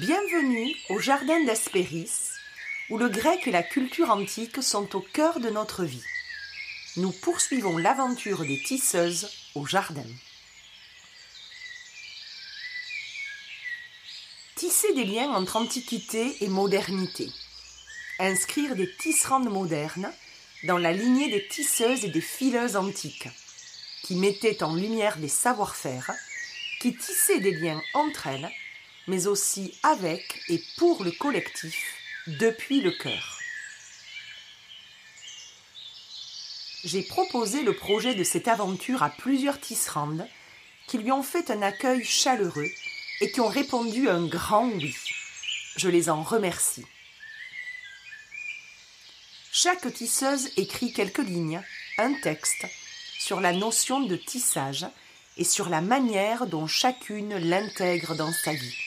[0.00, 2.10] Bienvenue au Jardin d'Hespéris,
[2.90, 6.02] où le grec et la culture antique sont au cœur de notre vie.
[6.96, 10.06] Nous poursuivons l'aventure des tisseuses au jardin.
[14.56, 17.30] Tisser des liens entre antiquité et modernité.
[18.18, 20.10] Inscrire des tisserandes modernes
[20.64, 23.28] dans la lignée des tisseuses et des fileuses antiques,
[24.02, 26.10] qui mettaient en lumière des savoir-faire,
[26.80, 28.50] qui tissaient des liens entre elles
[29.06, 31.94] mais aussi avec et pour le collectif,
[32.26, 33.38] depuis le cœur.
[36.84, 40.26] J'ai proposé le projet de cette aventure à plusieurs tisserandes
[40.86, 42.70] qui lui ont fait un accueil chaleureux
[43.20, 44.94] et qui ont répondu un grand oui.
[45.76, 46.84] Je les en remercie.
[49.50, 51.62] Chaque tisseuse écrit quelques lignes,
[51.96, 52.66] un texte,
[53.18, 54.86] sur la notion de tissage
[55.38, 58.83] et sur la manière dont chacune l'intègre dans sa vie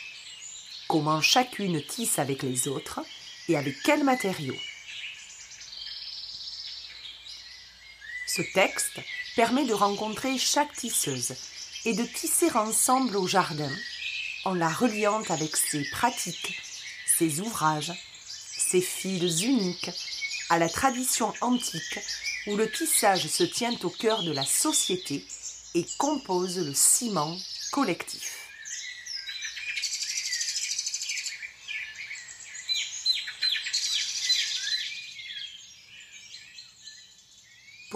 [0.88, 3.02] comment chacune tisse avec les autres
[3.50, 4.58] et avec quels matériaux.
[8.28, 9.00] Ce texte
[9.36, 11.36] permet de rencontrer chaque tisseuse
[11.86, 13.72] et de tisser ensemble au jardin
[14.46, 16.60] en la reliant avec ses pratiques,
[17.18, 17.94] ses ouvrages,
[18.58, 19.90] ses fils uniques
[20.50, 22.00] à la tradition antique
[22.48, 25.26] où le tissage se tient au cœur de la société
[25.76, 27.38] et compose le ciment
[27.72, 28.37] collectif.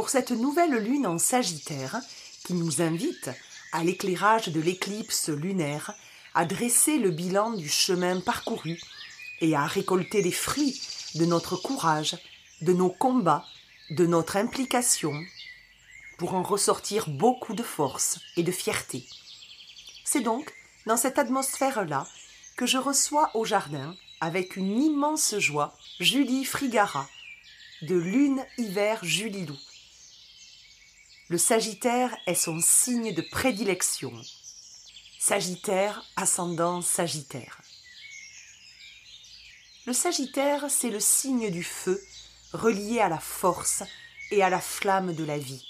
[0.01, 2.01] Pour cette nouvelle lune en Sagittaire
[2.43, 3.29] qui nous invite,
[3.71, 5.93] à l'éclairage de l'éclipse lunaire,
[6.33, 8.81] à dresser le bilan du chemin parcouru
[9.41, 10.81] et à récolter les fruits
[11.13, 12.17] de notre courage,
[12.63, 13.45] de nos combats,
[13.91, 15.13] de notre implication,
[16.17, 19.05] pour en ressortir beaucoup de force et de fierté.
[20.03, 20.51] C'est donc
[20.87, 22.07] dans cette atmosphère-là
[22.57, 27.07] que je reçois au jardin, avec une immense joie, Julie Frigara,
[27.83, 29.57] de Lune Hiver Julilou,
[31.31, 34.11] le Sagittaire est son signe de prédilection.
[35.17, 37.61] Sagittaire, ascendant Sagittaire.
[39.85, 42.03] Le Sagittaire, c'est le signe du feu,
[42.51, 43.81] relié à la force
[44.31, 45.65] et à la flamme de la vie.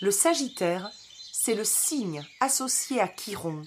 [0.00, 0.92] Le Sagittaire,
[1.32, 3.62] c'est le signe associé à Chiron,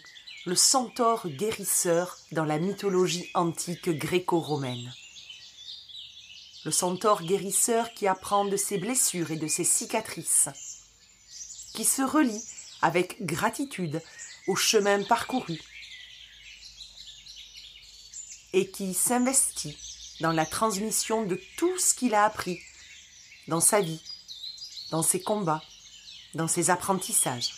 [0.46, 4.94] le centaure guérisseur dans la mythologie antique gréco-romaine
[6.68, 10.50] le centaure guérisseur qui apprend de ses blessures et de ses cicatrices,
[11.74, 12.44] qui se relie
[12.82, 14.02] avec gratitude
[14.48, 15.62] au chemin parcouru
[18.52, 19.78] et qui s'investit
[20.20, 22.60] dans la transmission de tout ce qu'il a appris
[23.48, 24.04] dans sa vie,
[24.92, 25.64] dans ses combats,
[26.34, 27.54] dans ses apprentissages.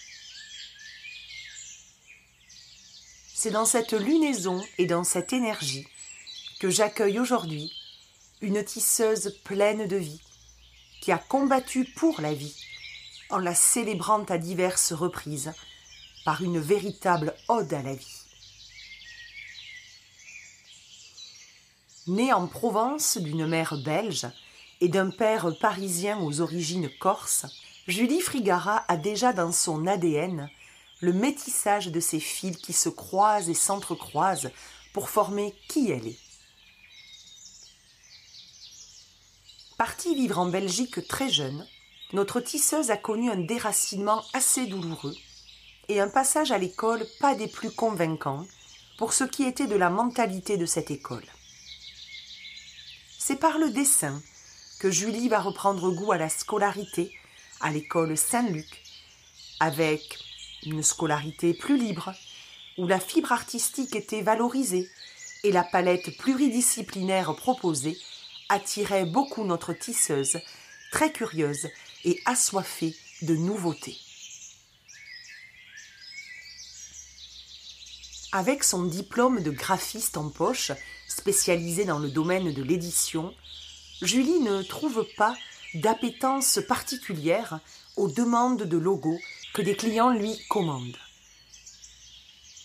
[3.33, 5.87] C'est dans cette lunaison et dans cette énergie
[6.59, 7.73] que j'accueille aujourd'hui
[8.41, 10.22] une tisseuse pleine de vie,
[11.01, 12.55] qui a combattu pour la vie,
[13.29, 15.53] en la célébrant à diverses reprises,
[16.23, 18.22] par une véritable ode à la vie.
[22.07, 24.27] Née en Provence d'une mère belge
[24.81, 27.45] et d'un père parisien aux origines corses,
[27.88, 30.50] Julie Frigara a déjà dans son ADN
[31.01, 34.51] le métissage de ces fils qui se croisent et s'entrecroisent
[34.94, 36.28] pour former qui elle est.
[39.79, 41.66] Partie vivre en Belgique très jeune,
[42.12, 45.16] notre tisseuse a connu un déracinement assez douloureux
[45.88, 48.45] et un passage à l'école pas des plus convaincants
[48.97, 51.23] pour ce qui était de la mentalité de cette école.
[53.19, 54.22] C'est par le dessin
[54.81, 57.18] que Julie va reprendre goût à la scolarité
[57.62, 58.84] à l'école Saint-Luc,
[59.62, 60.19] avec
[60.66, 62.13] une scolarité plus libre,
[62.78, 64.89] où la fibre artistique était valorisée
[65.45, 67.98] et la palette pluridisciplinaire proposée
[68.50, 70.40] attirait beaucoup notre tisseuse,
[70.92, 71.69] très curieuse
[72.04, 73.98] et assoiffée de nouveautés.
[78.31, 80.72] Avec son diplôme de graphiste en poche,
[81.07, 83.34] spécialisé dans le domaine de l'édition,
[84.01, 85.36] Julie ne trouve pas
[85.74, 87.60] d'appétence particulière
[87.96, 89.19] aux demandes de logos
[89.54, 90.98] que des clients lui commandent.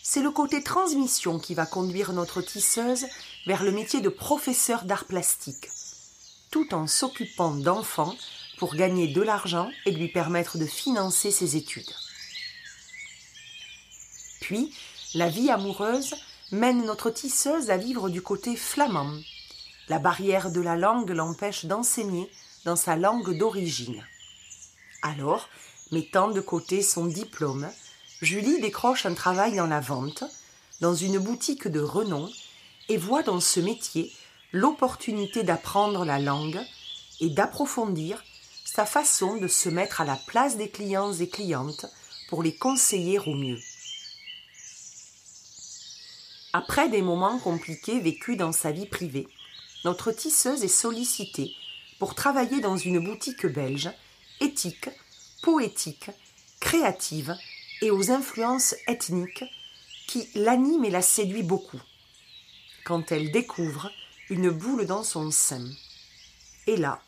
[0.03, 3.07] C'est le côté transmission qui va conduire notre tisseuse
[3.47, 5.69] vers le métier de professeur d'art plastique,
[6.51, 8.15] tout en s'occupant d'enfants
[8.59, 11.93] pour gagner de l'argent et lui permettre de financer ses études.
[14.41, 14.73] Puis,
[15.15, 16.15] la vie amoureuse
[16.53, 19.19] mène notre tisseuse à vivre du côté flamand.
[19.89, 22.31] La barrière de la langue l'empêche d'enseigner
[22.65, 24.03] dans sa langue d'origine.
[25.03, 25.49] Alors,
[25.93, 27.69] mettant de côté son diplôme,
[28.23, 30.25] Julie décroche un travail dans la vente,
[30.81, 32.31] dans une boutique de renom
[32.89, 34.13] et voit dans ce métier
[34.53, 36.61] l'opportunité d'apprendre la langue
[37.21, 38.23] et d'approfondir
[38.65, 41.87] sa façon de se mettre à la place des clients et clientes
[42.29, 43.59] pour les conseiller au mieux.
[46.53, 49.29] Après des moments compliqués vécus dans sa vie privée,
[49.85, 51.53] notre tisseuse est sollicitée
[51.99, 53.91] pour travailler dans une boutique belge,
[54.41, 54.89] éthique,
[55.43, 56.11] poétique,
[56.61, 57.37] créative
[57.83, 59.45] et aux influences ethniques
[60.07, 61.81] qui l'anime et la séduit beaucoup.
[62.85, 63.91] Quand elle découvre
[64.31, 65.65] une boule dans son sein.
[66.67, 67.01] Et là,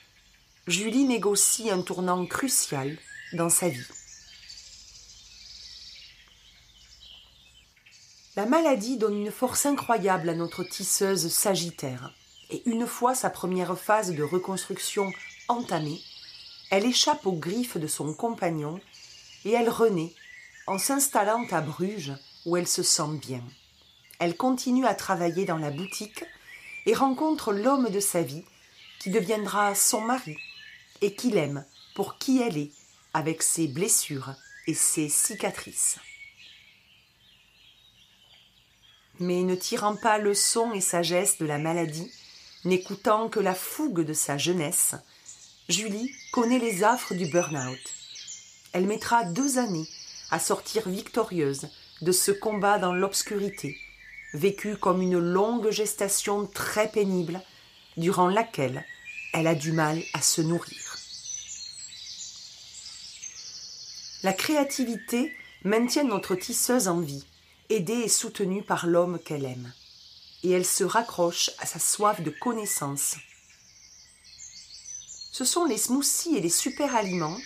[0.67, 2.99] Julie négocie un tournant crucial
[3.35, 3.87] dans sa vie.
[8.37, 12.13] La maladie donne une force incroyable à notre tisseuse sagittaire,
[12.51, 15.11] et une fois sa première phase de reconstruction
[15.49, 16.01] entamée,
[16.71, 18.81] elle échappe aux griffes de son compagnon
[19.45, 20.15] et elle renaît
[20.67, 22.13] en s'installant à Bruges
[22.45, 23.43] où elle se sent bien.
[24.19, 26.25] Elle continue à travailler dans la boutique
[26.87, 28.45] et rencontre l'homme de sa vie
[28.99, 30.37] qui deviendra son mari
[31.01, 31.65] et qu'il aime
[31.95, 32.73] pour qui elle est
[33.15, 34.35] avec ses blessures
[34.67, 35.99] et ses cicatrices.
[39.21, 42.11] mais ne tirant pas leçon et sagesse de la maladie,
[42.65, 44.95] n'écoutant que la fougue de sa jeunesse,
[45.69, 47.79] Julie connaît les affres du burn-out.
[48.73, 49.89] Elle mettra deux années
[50.31, 51.69] à sortir victorieuse
[52.03, 53.79] de ce combat dans l'obscurité,
[54.35, 57.43] vécu comme une longue gestation très pénible,
[57.97, 58.85] durant laquelle
[59.33, 60.97] elle a du mal à se nourrir.
[64.23, 65.33] La créativité
[65.65, 67.25] maintient notre tisseuse en vie
[67.69, 69.73] aidée et soutenue par l'homme qu'elle aime,
[70.43, 73.17] et elle se raccroche à sa soif de connaissance.
[75.33, 77.39] Ce sont les smoothies et les super-aliments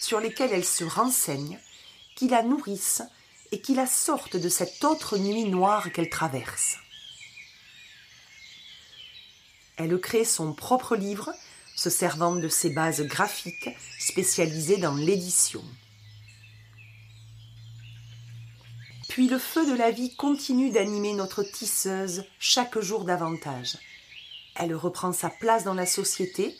[0.00, 1.58] sur lesquels elle se renseigne
[2.16, 3.02] qui la nourrissent
[3.52, 6.76] et qui la sortent de cette autre nuit noire qu'elle traverse.
[9.76, 11.32] Elle crée son propre livre,
[11.74, 15.62] se servant de ses bases graphiques spécialisées dans l'édition.
[19.08, 23.78] Puis le feu de la vie continue d'animer notre tisseuse chaque jour davantage.
[24.54, 26.54] Elle reprend sa place dans la société.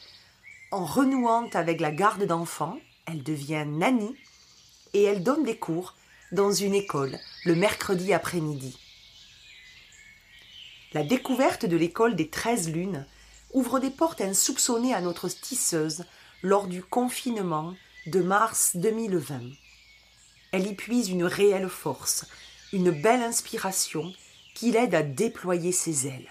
[0.71, 4.15] En renouant avec la garde d'enfants, elle devient nanny
[4.93, 5.95] et elle donne des cours
[6.33, 8.77] dans une école le mercredi après-midi.
[10.93, 13.07] La découverte de l'école des treize lunes
[13.53, 16.05] ouvre des portes insoupçonnées à notre tisseuse
[16.43, 17.75] lors du confinement
[18.07, 19.41] de mars 2020.
[20.53, 22.27] Elle y puise une réelle force,
[22.73, 24.13] une belle inspiration
[24.55, 26.31] qui l'aide à déployer ses ailes.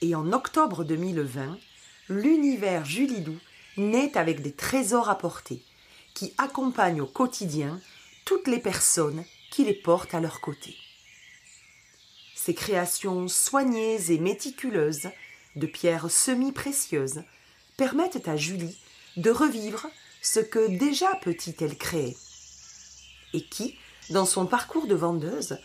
[0.00, 1.58] Et en octobre 2020,
[2.08, 3.36] l'univers Julidou
[3.76, 5.62] naît avec des trésors apportés
[6.14, 7.80] qui accompagnent au quotidien
[8.30, 10.76] toutes les personnes qui les portent à leur côté.
[12.36, 15.08] Ces créations soignées et méticuleuses
[15.56, 17.24] de pierres semi-précieuses
[17.76, 18.78] permettent à Julie
[19.16, 19.88] de revivre
[20.22, 22.16] ce que déjà petite elle créait
[23.32, 23.76] et qui,
[24.10, 25.58] dans son parcours de vendeuse,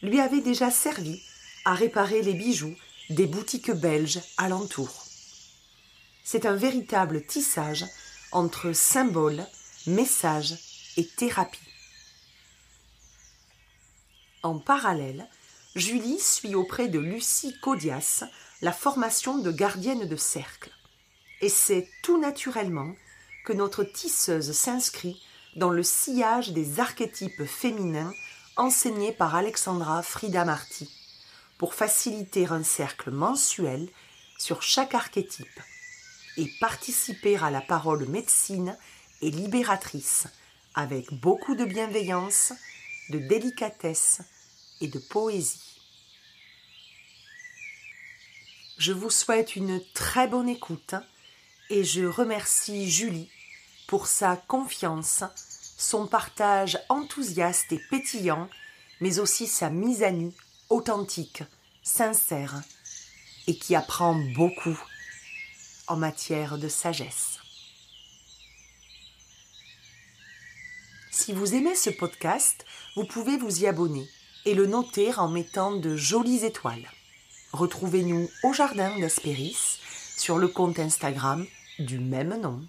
[0.00, 1.20] lui avait déjà servi
[1.64, 2.76] à réparer les bijoux
[3.10, 5.06] des boutiques belges alentour.
[6.22, 7.84] C'est un véritable tissage
[8.30, 9.44] entre symbole,
[9.88, 10.54] message
[10.96, 11.71] et thérapie.
[14.42, 15.28] En parallèle,
[15.76, 18.24] Julie suit auprès de Lucie Codias
[18.60, 20.70] la formation de gardienne de cercle.
[21.40, 22.94] Et c'est tout naturellement
[23.44, 25.20] que notre tisseuse s'inscrit
[25.56, 28.12] dans le sillage des archétypes féminins
[28.56, 30.90] enseignés par Alexandra Frida Marty,
[31.58, 33.88] pour faciliter un cercle mensuel
[34.38, 35.60] sur chaque archétype
[36.36, 38.76] et participer à la parole médecine
[39.20, 40.26] et libératrice
[40.74, 42.52] avec beaucoup de bienveillance,
[43.12, 44.22] de délicatesse
[44.80, 45.80] et de poésie.
[48.78, 50.94] Je vous souhaite une très bonne écoute
[51.70, 53.30] et je remercie Julie
[53.86, 55.22] pour sa confiance,
[55.76, 58.48] son partage enthousiaste et pétillant,
[59.00, 60.32] mais aussi sa mise à nu
[60.70, 61.42] authentique,
[61.82, 62.62] sincère,
[63.46, 64.78] et qui apprend beaucoup
[65.86, 67.41] en matière de sagesse.
[71.14, 72.64] Si vous aimez ce podcast,
[72.96, 74.08] vous pouvez vous y abonner
[74.46, 76.90] et le noter en mettant de jolies étoiles.
[77.52, 79.78] Retrouvez-nous au Jardin d'Aspéris
[80.16, 81.46] sur le compte Instagram
[81.78, 82.62] du même nom.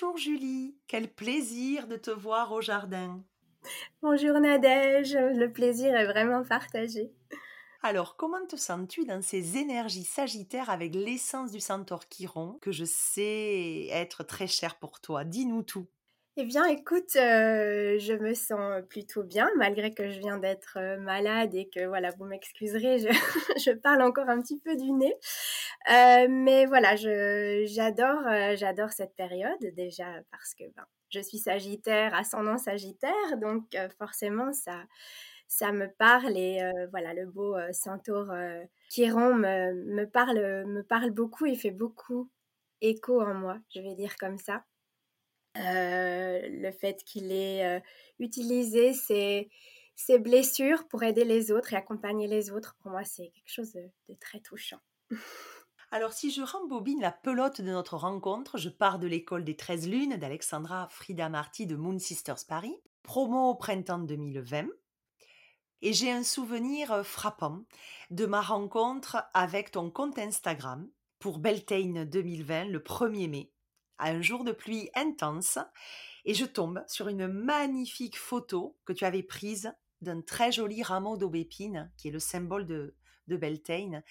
[0.00, 3.20] Bonjour Julie, quel plaisir de te voir au jardin.
[4.00, 7.10] Bonjour Nadège, le plaisir est vraiment partagé.
[7.82, 12.84] Alors, comment te sens-tu dans ces énergies sagittaires avec l'essence du centaure Chiron que je
[12.84, 15.24] sais être très cher pour toi?
[15.24, 15.88] Dis-nous tout.
[16.40, 20.96] Eh bien, écoute, euh, je me sens plutôt bien, malgré que je viens d'être euh,
[20.96, 25.12] malade et que, voilà, vous m'excuserez, je, parle encore un petit peu du nez.
[25.90, 28.22] Euh, mais voilà, j'adore,
[28.54, 34.84] j'adore cette période déjà parce que ben, je suis Sagittaire, ascendant Sagittaire, donc forcément ça,
[35.48, 36.60] ça me parle et
[36.92, 38.32] voilà le beau centaure
[38.88, 42.30] Chiron me, me, parle me parle beaucoup et fait beaucoup
[42.80, 44.62] écho en moi je vais dire comme ça
[45.58, 47.82] le fait qu'il ait
[48.18, 49.50] utilisé ses,
[50.18, 53.82] blessures pour aider les autres et accompagner les autres pour moi c'est quelque chose de,
[54.08, 54.80] de très touchant
[55.90, 59.88] Alors, si je rembobine la pelote de notre rencontre, je pars de l'école des 13
[59.88, 64.66] lunes d'Alexandra Frida Marty de Moon Sisters Paris, promo au printemps 2020.
[65.80, 67.64] Et j'ai un souvenir euh, frappant
[68.10, 70.86] de ma rencontre avec ton compte Instagram
[71.20, 73.50] pour Beltane 2020 le 1er mai,
[73.98, 75.58] à un jour de pluie intense,
[76.24, 81.16] et je tombe sur une magnifique photo que tu avais prise d'un très joli rameau
[81.16, 82.94] d'aubépine, qui est le symbole de,
[83.26, 84.02] de Beltane,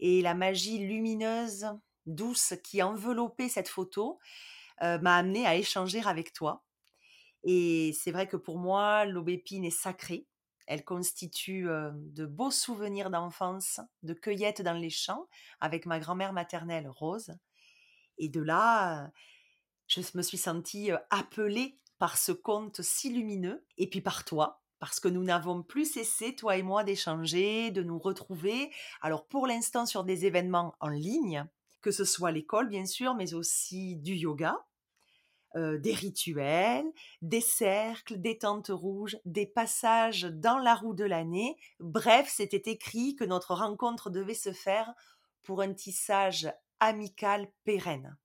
[0.00, 1.66] et la magie lumineuse,
[2.06, 4.18] douce qui enveloppait cette photo
[4.82, 6.64] euh, m'a amené à échanger avec toi.
[7.42, 10.26] Et c'est vrai que pour moi, l'aubépine est sacrée.
[10.66, 15.28] Elle constitue de beaux souvenirs d'enfance, de cueillettes dans les champs
[15.60, 17.36] avec ma grand-mère maternelle Rose.
[18.18, 19.12] Et de là,
[19.86, 25.00] je me suis sentie appelée par ce conte si lumineux, et puis par toi, parce
[25.00, 28.70] que nous n'avons plus cessé, toi et moi, d'échanger, de nous retrouver.
[29.00, 31.46] Alors pour l'instant sur des événements en ligne,
[31.80, 34.66] que ce soit l'école bien sûr, mais aussi du yoga,
[35.54, 36.84] des rituels,
[37.22, 41.56] des cercles, des tentes rouges, des passages dans la roue de l'année.
[41.80, 44.92] Bref, c'était écrit que notre rencontre devait se faire
[45.42, 48.18] pour un tissage amical pérenne.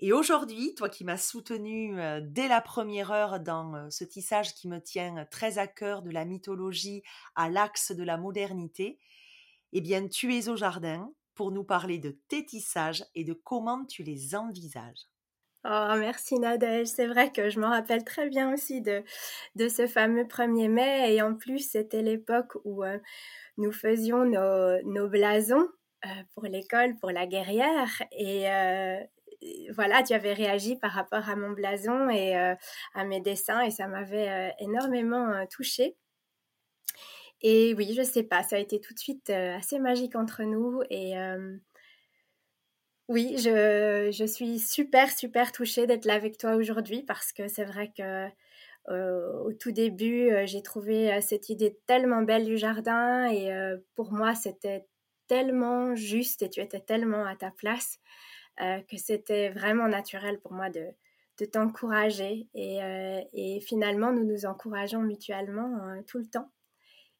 [0.00, 4.54] Et aujourd'hui, toi qui m'as soutenu euh, dès la première heure dans euh, ce tissage
[4.54, 7.02] qui me tient très à cœur de la mythologie
[7.36, 8.98] à l'axe de la modernité,
[9.72, 13.84] eh bien, tu es au jardin pour nous parler de tes tissages et de comment
[13.86, 15.08] tu les envisages.
[15.64, 16.88] Oh, merci Nadège.
[16.88, 19.04] C'est vrai que je m'en rappelle très bien aussi de,
[19.54, 21.14] de ce fameux 1er mai.
[21.14, 22.98] Et en plus, c'était l'époque où euh,
[23.58, 25.68] nous faisions nos, nos blasons
[26.04, 28.02] euh, pour l'école, pour la guerrière.
[28.10, 28.98] Et euh,
[29.74, 33.62] voilà, tu avais réagi par rapport à mon blason et à mes dessins.
[33.62, 35.96] Et ça m'avait énormément touchée.
[37.42, 40.82] Et oui, je sais pas, ça a été tout de suite assez magique entre nous.
[40.90, 41.14] Et
[43.08, 47.92] oui, je, suis super, super touchée d'être là avec toi aujourd'hui parce que c'est vrai
[47.96, 48.28] que
[48.88, 53.50] euh, au tout début, euh, j'ai trouvé euh, cette idée tellement belle du jardin et
[53.96, 54.86] pour moi, c'était
[55.28, 57.98] tellement juste et tu étais tellement à ta place
[58.58, 60.94] que c'était vraiment naturel pour moi de,
[61.52, 62.78] t'encourager et,
[63.32, 66.52] et, finalement, nous nous encourageons mutuellement tout le temps.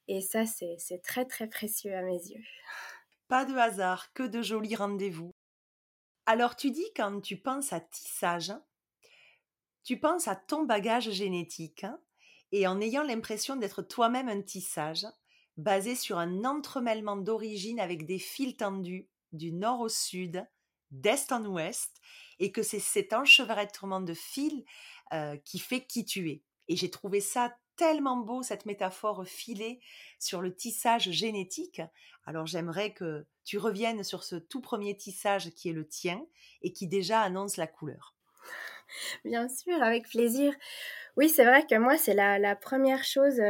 [0.06, 2.44] Et ça, c'est très, très précieux à mes yeux.
[3.28, 5.32] Pas de hasard, que de jolis rendez-vous.
[6.26, 8.52] Alors tu dis quand tu penses à tissage,
[9.82, 11.98] tu penses à ton bagage génétique hein,
[12.52, 15.06] et en ayant l'impression d'être toi-même un tissage
[15.56, 20.46] basé sur un entremêlement d'origine avec des fils tendus du nord au sud,
[20.92, 22.00] d'est en ouest,
[22.38, 24.64] et que c'est cet enchevêtrement de fils
[25.44, 26.42] qui fait qui tu es.
[26.68, 29.80] Et j'ai trouvé ça tellement beau, cette métaphore filée
[30.18, 31.82] sur le tissage génétique.
[32.24, 36.24] Alors j'aimerais que tu reviennes sur ce tout premier tissage qui est le tien
[36.62, 38.14] et qui déjà annonce la couleur.
[39.24, 40.54] Bien sûr, avec plaisir.
[41.16, 43.40] Oui, c'est vrai que moi, c'est la, première chose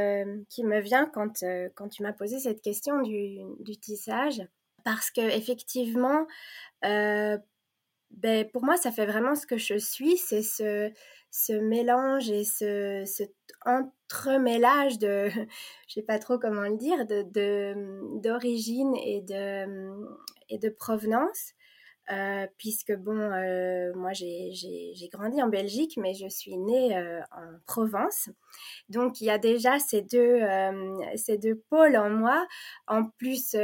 [0.48, 1.44] qui me vient quand,
[1.74, 4.42] quand tu m'as posé cette question du, tissage.
[4.84, 6.26] Parce que effectivement,
[6.84, 7.38] euh,
[8.10, 10.92] ben, pour moi, ça fait vraiment ce que je suis, c'est ce,
[11.30, 13.24] ce mélange et ce, ce
[13.64, 15.28] entremêlage de,
[15.88, 19.92] je sais pas trop comment le dire, de, d'origine et de,
[20.48, 21.52] et de provenance.
[22.10, 24.52] Euh, puisque bon, euh, moi j'ai,
[25.12, 28.28] grandi en Belgique, mais je suis née euh, en Provence.
[28.88, 30.40] Donc il y a déjà ces deux,
[31.14, 32.46] ces deux pôles en moi.
[32.88, 33.56] En plus,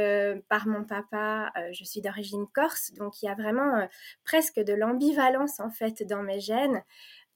[0.47, 3.87] par mon papa, je suis d'origine corse, donc il y a vraiment
[4.23, 6.81] presque de l'ambivalence en fait dans mes gènes.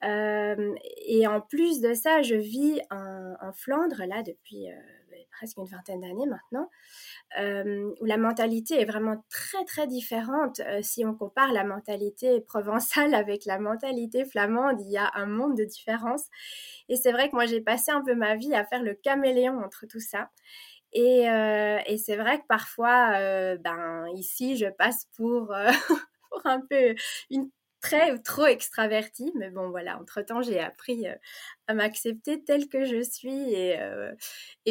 [0.02, 4.68] Et en plus de ça, je vis en, Flandre, là, depuis
[5.34, 6.70] presque une vingtaine d'années maintenant.
[8.02, 10.62] où la mentalité est vraiment très très différente.
[10.82, 15.58] si on compare la mentalité provençale avec la mentalité flamande, il y a un monde
[15.58, 16.26] de différence.
[16.90, 19.60] Et c'est vrai que moi j'ai passé un peu ma vie à faire le caméléon
[19.64, 20.30] entre tout ça.
[20.94, 23.12] Et, et c'est vrai que parfois,
[23.58, 25.54] ben ici, je passe pour,
[26.30, 26.96] pour un peu
[27.30, 27.50] une
[27.84, 31.16] très ou trop extravertie, mais bon voilà, entre-temps j'ai appris euh,
[31.68, 34.14] à m'accepter telle que je suis et, euh,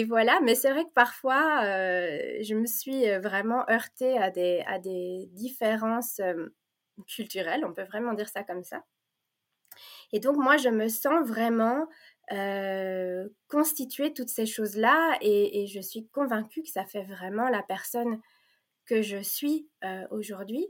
[0.09, 4.79] voilà, mais c'est vrai que parfois euh, je me suis vraiment heurtée à des, à
[4.79, 6.21] des différences
[7.07, 8.83] culturelles, on peut vraiment dire ça comme ça.
[10.13, 11.87] Et donc moi je me sens vraiment
[13.49, 18.23] constituer toutes ces choses-là et, je suis convaincue que ça fait vraiment la personne
[18.87, 19.69] que je suis
[20.11, 20.67] aujourd'hui.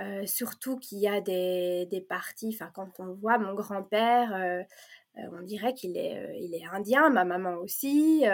[0.00, 4.62] Euh, surtout qu'il y a des, des parties, enfin quand on voit mon grand-père, euh,
[5.18, 8.24] euh, on dirait qu'il est, il est indien, ma maman aussi,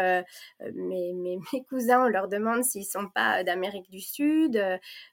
[0.74, 4.56] mes, mes, cousins, on leur demande s'ils sont pas d'Amérique du Sud,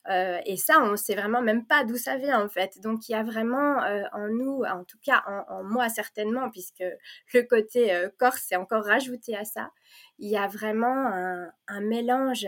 [0.10, 2.79] et ça, on sait vraiment même pas d'où ça vient en fait.
[2.81, 3.77] Donc il y a vraiment
[4.12, 6.83] en nous, en tout cas en, moi certainement, puisque
[7.33, 9.72] le côté corse est encore rajouté à ça,
[10.19, 12.45] il y a vraiment un, un mélange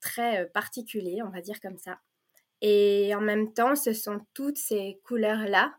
[0.00, 1.98] très particulier, on va dire comme ça.
[2.60, 5.74] Et en même temps, ce sont toutes ces couleurs-là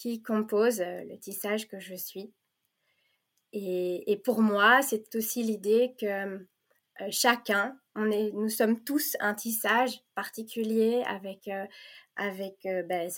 [0.00, 2.32] qui composent euh, le tissage que je suis.
[3.52, 6.38] Et, pour moi, c'est aussi l'idée que euh,
[7.10, 11.66] chacun, on est, nous sommes tous un tissage particulier avec, euh,
[12.14, 13.10] avec ben,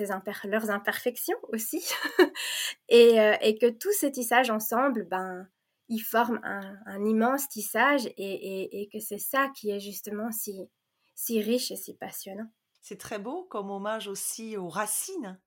[0.45, 1.87] leurs imperfections aussi.
[2.89, 5.47] et, et, que tous ces tissages ensemble, ben,
[5.89, 10.67] ils forment un, un immense tissage et, et, que c'est ça qui est justement si,
[11.15, 12.51] si riche et si passionnant.
[12.83, 15.41] C'est très beau comme hommage aussi aux racines,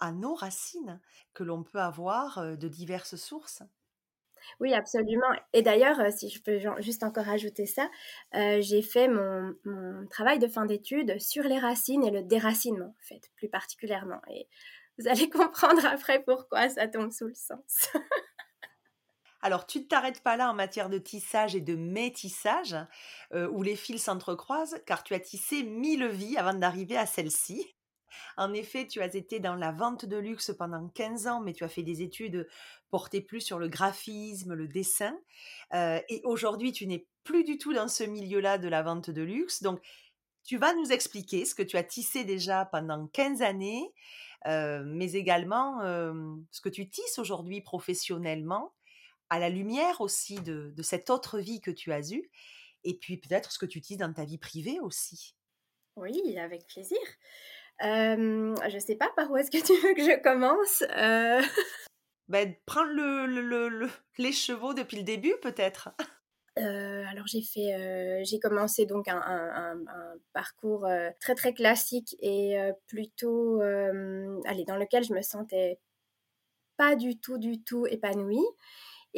[0.00, 1.00] à nos racines
[1.34, 3.62] que l'on peut avoir de diverses sources.
[4.60, 5.28] Oui, absolument.
[5.52, 7.88] Et d'ailleurs, si je peux juste encore ajouter ça,
[8.32, 9.54] j'ai fait mon,
[10.10, 14.20] travail de fin d'études sur les racines et le déracinement, en fait, plus particulièrement.
[14.30, 14.48] Et
[14.98, 17.90] vous allez comprendre après pourquoi ça tombe sous le sens.
[19.40, 22.76] Alors, tu ne t'arrêtes pas là en matière de tissage et de métissage,
[23.32, 27.76] euh, où les fils s'entrecroisent, car tu as tissé mille vies avant d'arriver à celle-ci.
[28.36, 31.62] En effet, tu as été dans la vente de luxe pendant 15 ans, mais tu
[31.62, 32.48] as fait des études
[32.90, 35.16] portées plus sur le graphisme, le dessin.
[35.72, 39.22] Euh, et aujourd'hui, tu n'es plus du tout dans ce milieu-là de la vente de
[39.22, 39.62] luxe.
[39.62, 39.80] Donc,
[40.42, 43.92] tu vas nous expliquer ce que tu as tissé déjà pendant 15 années,
[44.46, 48.72] euh, mais également ce que tu tisses aujourd'hui professionnellement
[49.30, 52.30] à la lumière aussi de, cette autre vie que tu as eue,
[52.84, 55.34] et puis peut-être ce que tu utilises dans ta vie privée aussi.
[55.96, 56.98] Oui, avec plaisir.
[57.80, 60.82] je ne sais pas par où est-ce que tu veux que je commence.
[60.96, 61.42] Euh...
[62.28, 63.88] Ben, prends le,
[64.18, 65.90] les chevaux depuis le début peut-être.
[66.58, 69.78] Euh, alors j'ai fait, euh, j'ai commencé donc un,
[70.32, 75.78] parcours euh, très très classique et plutôt, allez, dans lequel je me sentais
[76.76, 78.44] pas du tout du tout épanouie.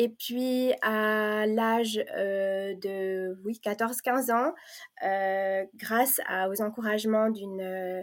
[0.01, 4.55] Et puis, à l'âge euh, de oui, 14-15 ans,
[5.05, 8.03] euh, grâce aux encouragements d'une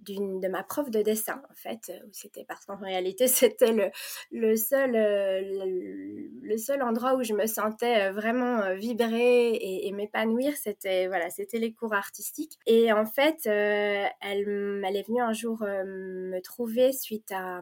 [0.00, 3.90] d'une de ma prof de dessin en fait c'était parce qu'en réalité c'était le,
[4.30, 11.28] le seul le, seul endroit où je me sentais vraiment vibrer et, m'épanouir c'était voilà
[11.28, 12.58] c'était les cours artistiques.
[12.66, 17.60] Et en fait euh, elle, elle est venue un jour me trouver suite à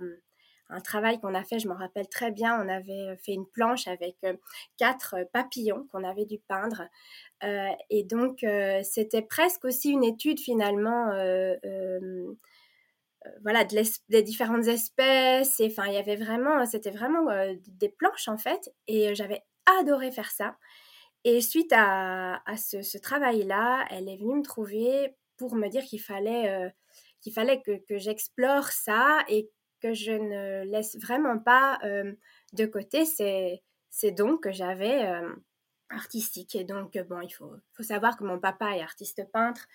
[0.70, 3.88] un travail qu'on a fait, je m'en rappelle très bien, on avait fait une planche
[3.88, 4.34] avec euh,
[4.76, 6.82] quatre euh, papillons qu'on avait dû peindre.
[7.44, 8.44] Euh, et donc,
[8.82, 11.10] c'était presque aussi une étude finalement.
[13.42, 17.26] voilà des différentes espèces et enfin il y avait vraiment c'était vraiment
[17.66, 19.42] des planches en fait et j'avais
[19.80, 20.56] adoré faire ça
[21.24, 25.84] et suite à, ce, ce travail là elle est venue me trouver pour me dire
[25.84, 26.72] qu'il fallait
[27.20, 32.12] qu'il fallait que, que j'explore ça et que je ne laisse vraiment pas euh,
[32.52, 35.34] de côté ces, ces dons que j'avais euh,
[35.90, 36.54] artistique.
[36.54, 39.66] Et donc, euh, bon, il faut, faut, savoir que mon papa est artiste peintre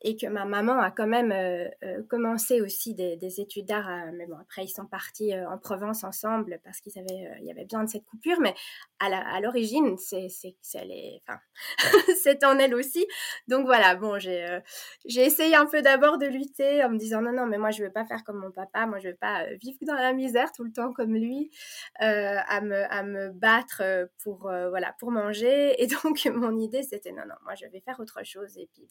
[0.00, 3.88] et que ma maman a quand même euh, euh, commencé aussi des, des études d'art.
[4.14, 7.64] mais bon, après, ils sont partis en Provence ensemble parce qu'ils avaient, il y avait
[7.64, 8.40] besoin de cette coupure.
[8.40, 8.54] Mais
[9.00, 10.56] à l'origine, c'est, c'est,
[12.22, 13.06] c'est, en elle aussi.
[13.48, 14.60] Donc voilà, bon, j'ai,
[15.04, 17.82] j'ai essayé un peu d'abord de lutter en me disant non, non, mais moi, je
[17.84, 18.86] veux pas faire comme mon papa.
[18.86, 21.50] Moi, je veux pas vivre dans la misère tout le temps comme lui,
[21.98, 27.24] à me, à me battre pour, voilà, pour manger et donc, mon idée, c'était non,
[27.26, 28.56] non, moi, je vais faire autre chose.
[28.58, 28.88] Et puis,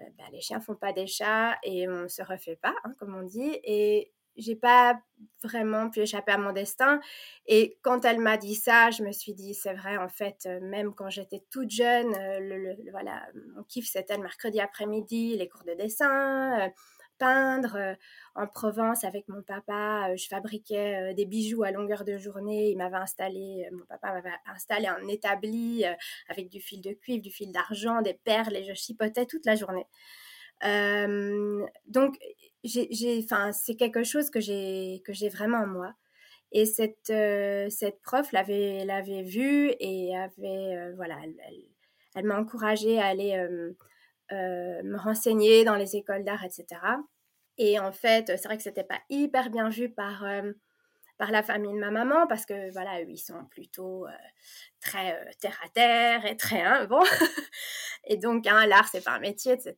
[0.00, 3.14] euh, bah, les chiens font pas des chats et on se refait pas, hein, comme
[3.14, 3.58] on dit.
[3.64, 5.00] Et j'ai pas
[5.42, 7.00] vraiment pu échapper à mon destin.
[7.46, 10.60] Et quand elle m'a dit ça, je me suis dit, c'est vrai, en fait, euh,
[10.60, 13.22] même quand j'étais toute jeune, euh, le, voilà,
[13.54, 16.70] mon kiff, c'était le mercredi après-midi, les cours de dessin,
[17.18, 17.96] peindre.
[18.34, 22.70] en Provence, avec mon papa, je fabriquais des bijoux à longueur de journée.
[22.70, 25.84] Il m'avait installé, mon papa m'avait installé un établi
[26.28, 29.56] avec du fil de cuivre, du fil d'argent, des perles, et je chipotais toute la
[29.56, 29.86] journée.
[31.86, 32.18] donc,
[32.64, 35.94] c'est quelque chose que j'ai vraiment en moi.
[36.52, 37.12] Et cette,
[38.02, 41.18] prof l'avait l'avait vu et avait voilà,
[42.14, 43.36] elle, m'a encouragée à aller
[44.30, 46.80] me renseigner dans les écoles d'art, etc.
[47.58, 50.24] Et en fait, c'est vrai que c'était pas hyper bien vu par
[51.16, 54.06] par la famille de ma maman parce que voilà, eux, ils sont plutôt
[54.80, 57.00] très terre à terre et très hein, bon.
[58.04, 59.76] et donc hein, l'art c'est pas un métier, etc.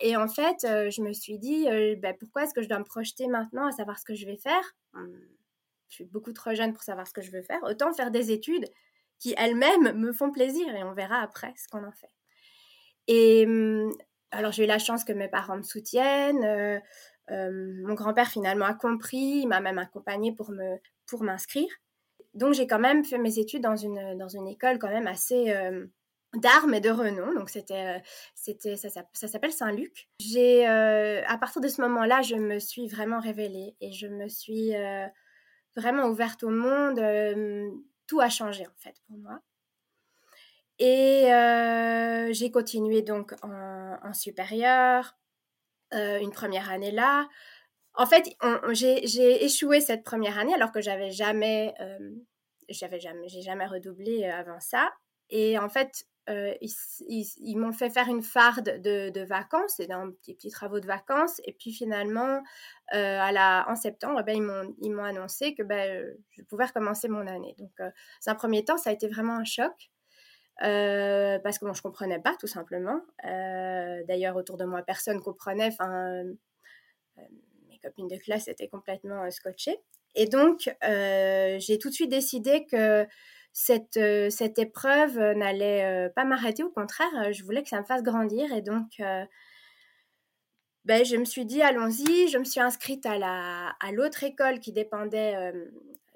[0.00, 1.66] Et en fait, je me suis dit
[1.98, 4.36] ben, pourquoi est-ce que je dois me projeter maintenant à savoir ce que je vais
[4.36, 4.76] faire?
[4.92, 5.06] Mmh,
[5.88, 7.62] Je suis beaucoup trop jeune pour savoir ce que je veux faire.
[7.64, 8.66] Autant faire des études
[9.18, 12.15] qui elles-mêmes me font plaisir et on verra après ce qu'on en fait.
[13.08, 13.90] Et mmh,
[14.30, 16.80] alors j'ai eu la chance que mes parents me soutiennent.
[17.30, 21.68] Euh, mon grand-père finalement a compris, il m'a même accompagné pour me pour m'inscrire.
[22.34, 25.50] Donc j'ai quand même fait mes études dans une dans une école quand même assez
[25.50, 25.86] euh,
[26.34, 27.34] d'armes et de renom.
[27.34, 27.98] Donc c'était euh,
[28.34, 30.08] c'était ça, ça, s'appelle Saint-Luc.
[30.20, 34.72] J'ai à partir de ce moment-là, je me suis vraiment révélée et je me suis
[35.76, 37.00] vraiment ouverte au monde.
[38.06, 39.40] tout a changé en fait pour moi.
[40.78, 41.28] Et
[42.32, 45.16] j'ai continué donc en, supérieur,
[45.92, 47.28] une première année là.
[47.94, 48.28] En fait,
[48.72, 51.74] j'ai échoué cette première année alors que j'avais jamais,
[52.68, 54.92] j'avais jamais, j'ai jamais redoublé avant ça.
[55.30, 60.34] Et en fait, ils, m'ont fait faire une farde de, de vacances, et dans des
[60.34, 61.40] petits travaux de vacances.
[61.44, 62.42] Et puis finalement,
[62.92, 64.36] à la, en septembre, ben,
[64.82, 67.54] ils m'ont annoncé que ben, je pouvais recommencer mon année.
[67.58, 67.72] Donc,
[68.20, 69.90] c'est un premier temps, ça a été vraiment un choc.
[70.62, 73.00] Euh, parce que moi je comprenais pas tout simplement.
[73.24, 75.68] Euh, d'ailleurs autour de moi personne comprenait.
[75.68, 77.22] Enfin, euh,
[77.68, 79.78] mes copines de classe étaient complètement scotchées.
[80.14, 83.06] Et donc j'ai tout de suite décidé que
[83.52, 83.98] cette,
[84.30, 86.62] cette épreuve n'allait pas m'arrêter.
[86.62, 88.52] Au contraire, je voulais que ça me fasse grandir.
[88.54, 89.00] Et donc
[90.86, 92.28] ben, je me suis dit allons-y.
[92.28, 95.52] Je me suis inscrite à la à l'autre école qui dépendait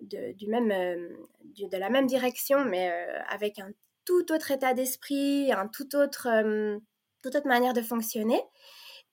[0.00, 2.90] de, du même de la même direction, mais
[3.28, 3.70] avec un
[4.04, 6.28] tout autre état d'esprit, un tout autre,
[7.22, 8.42] toute autre manière de fonctionner.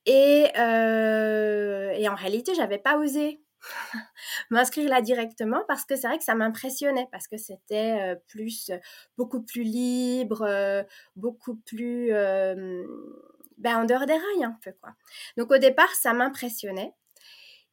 [0.05, 3.41] Et, en réalité, j'avais pas osé
[4.51, 8.71] m'inscrire là directement parce que c'est vrai que ça m'impressionnait parce que c'était plus
[9.17, 14.93] beaucoup plus libre beaucoup plus ben, en dehors des rails un peu quoi.
[15.37, 16.93] Donc au départ ça m'impressionnait.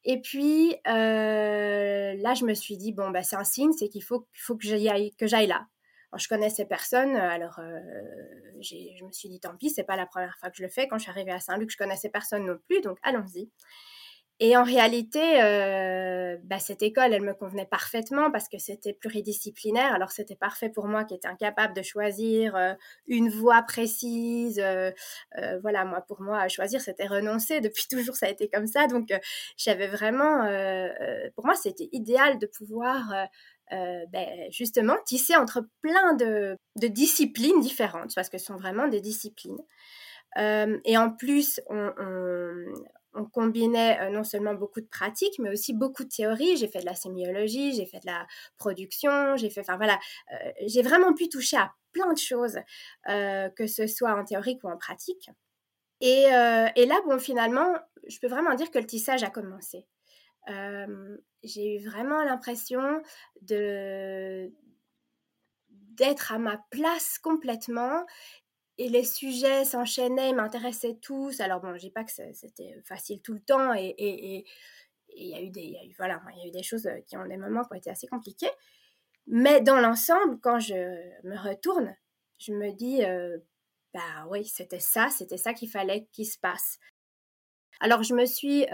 [0.05, 4.27] Et puis là je me suis dit bon ben c'est un signe c'est qu'il faut,
[4.33, 5.67] faut que j'aille que j'aille là
[6.17, 7.81] je connaissais personne, alors euh,
[8.61, 10.89] je me suis dit tant pis, c'est pas la première fois que je le fais.
[10.89, 13.51] Quand je suis arrivée à Saint-Luc, je connaissais personne non plus, donc allons-y.
[14.41, 19.95] Et en réalité, euh, bah, cette école, elle me convenait parfaitement parce que c'était pluridisciplinaire.
[19.95, 22.75] Alors c'était parfait pour moi qui étais incapable de choisir euh,
[23.07, 24.61] une voie précise.
[25.63, 27.61] voilà, moi pour moi, choisir c'était renoncer.
[27.61, 28.89] Depuis toujours, ça a été comme ça.
[28.89, 29.09] Donc
[29.57, 30.41] j'avais vraiment,
[31.37, 33.13] pour moi, c'était idéal de pouvoir
[33.73, 39.01] euh, ben, justement tisser entre plein de, disciplines différentes, parce que ce sont vraiment des
[39.01, 39.59] disciplines.
[40.39, 46.05] Euh, et en plus, on, combinait euh, non seulement beaucoup de pratiques, mais aussi beaucoup
[46.05, 46.57] de théories.
[46.57, 48.27] J'ai fait de la sémiologie, j'ai fait de la
[48.59, 49.99] production, j'ai fait, voilà,
[50.67, 52.59] j'ai vraiment pu toucher à plein de choses,
[53.07, 55.31] que ce soit en théorique ou en pratique.
[56.01, 57.73] Et, et, là, bon, finalement,
[58.09, 59.87] je peux vraiment dire que le tissage a commencé
[60.47, 63.03] j'ai eu vraiment l'impression
[63.43, 64.53] de
[65.69, 68.05] d'être à ma place complètement
[68.79, 71.41] et les sujets s'enchaînaient, m'intéressaient tous.
[71.41, 74.45] Alors bon, je dis pas que c'était facile tout le temps et et
[75.17, 77.27] il y a eu des y voilà, il y a eu des choses qui ont
[77.27, 78.51] des moments qui ont été assez compliqués.
[79.27, 80.75] Mais dans l'ensemble, quand je
[81.27, 81.95] me retourne,
[82.39, 83.01] je me dis
[83.95, 86.79] bah oui, c'était ça, c'était ça qu'il fallait qu'il se passe.
[87.81, 88.67] Alors je me suis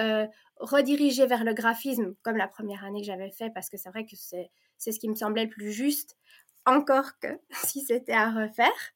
[0.60, 4.04] redirigée vers le graphisme comme la première année que j'avais fait parce que c'est vrai
[4.04, 6.16] que c'est, ce qui me semblait le plus juste,
[6.66, 7.28] encore que
[7.64, 8.92] si c'était à refaire.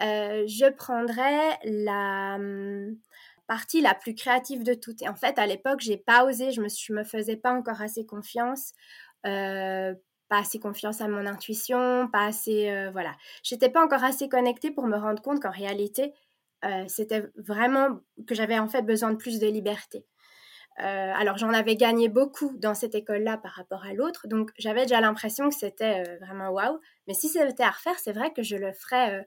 [0.00, 2.96] je prendrais la hum,
[3.46, 5.02] partie la plus créative de toutes.
[5.02, 7.80] Et en fait, à l'époque, j'ai pas osé, je me, je me faisais pas encore
[7.80, 8.72] assez confiance,
[9.22, 14.86] pas assez confiance à mon intuition, pas assez, voilà, j'étais pas encore assez connectée pour
[14.86, 16.12] me rendre compte qu'en réalité,
[16.88, 20.04] c'était vraiment que j'avais en fait besoin de plus de liberté.
[20.76, 25.00] alors j'en avais gagné beaucoup dans cette école-là par rapport à l'autre, donc j'avais déjà
[25.00, 26.80] l'impression que c'était vraiment waouh.
[27.06, 29.26] Mais si c'était à refaire, c'est vrai que je le ferais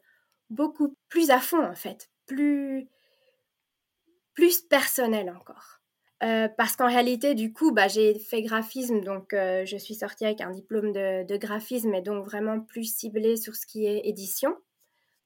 [0.49, 2.89] beaucoup plus à fond en fait, plus
[4.33, 5.81] plus personnel encore.
[6.23, 10.25] Euh, parce qu'en réalité, du coup, bah, j'ai fait graphisme, donc euh, je suis sortie
[10.25, 14.55] avec un diplôme de, graphisme et donc vraiment plus ciblé sur ce qui est édition.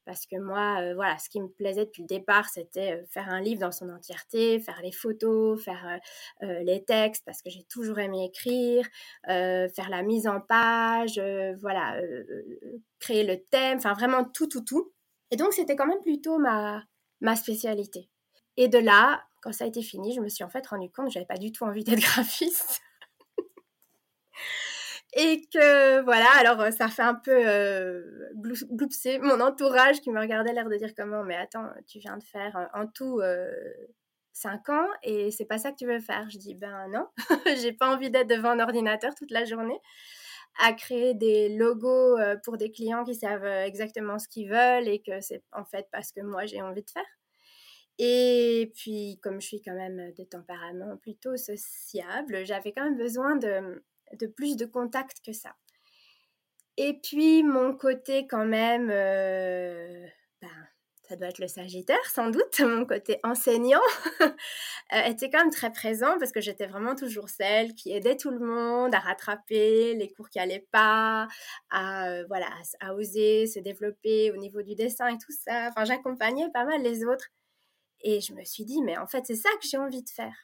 [0.06, 3.41] Parce que moi, euh, voilà, ce qui me plaisait depuis le départ, c'était faire un
[3.41, 6.00] livre dans son entièreté, faire les photos, faire
[6.41, 8.86] les textes, parce que j'ai toujours aimé écrire,
[9.26, 11.20] faire la mise en page,
[11.60, 12.00] voilà,
[13.00, 14.94] créer le thème, enfin vraiment tout, tout, tout.
[15.32, 16.84] Et donc, c'était quand même plutôt ma,
[17.22, 18.10] ma spécialité.
[18.58, 21.08] Et de là, quand ça a été fini, je me suis en fait rendu compte
[21.08, 22.82] que j'avais pas du tout envie d'être graphiste.
[25.17, 28.04] Et que voilà, alors euh, ça fait un peu euh,
[28.69, 32.23] gloupser mon entourage qui me regardait l'air de dire comment, mais attends, tu viens de
[32.23, 33.49] faire euh, en tout euh,
[34.34, 36.30] 5 ans et c'est pas ça que tu veux faire.
[36.30, 37.08] Je dis ben non,
[37.62, 39.80] j'ai pas envie d'être devant un ordinateur toute la journée
[40.60, 45.21] à créer des logos pour des clients qui savent exactement ce qu'ils veulent et que
[45.21, 47.04] c'est en fait parce que moi j'ai envie de faire.
[47.97, 53.38] Et puis, comme je suis quand même de tempérament plutôt sociable, j'avais quand même besoin
[53.38, 53.82] de,
[54.19, 55.56] de, plus de contact que ça.
[56.78, 60.06] Et puis, mon côté quand même, euh,
[60.41, 60.49] ben,
[61.08, 63.82] ça doit être le Sagittaire sans doute, mon côté enseignant
[64.21, 68.32] euh, était quand même très présent parce que j'étais vraiment toujours celle qui aidait tout
[68.32, 71.28] le monde à rattraper les cours qui n'allaient pas,
[71.69, 72.49] à, euh, voilà,
[72.82, 75.69] à oser se développer au niveau du dessin et tout ça.
[75.69, 77.30] Enfin, j'accompagnais pas mal les autres.
[78.01, 80.36] Et je me suis dit, mais en fait, c'est ça que j'ai envie de faire.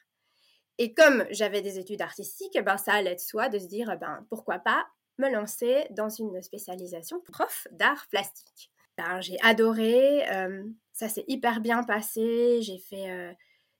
[0.82, 4.26] Et comme j'avais des études artistiques, ben, ça allait de soi de se dire, ben,
[4.28, 4.84] pourquoi pas
[5.16, 8.72] me lancer dans une spécialisation prof d'art plastique.
[8.98, 13.32] Ben, j'ai adoré, euh, ça s'est hyper bien passé, j'ai fait euh,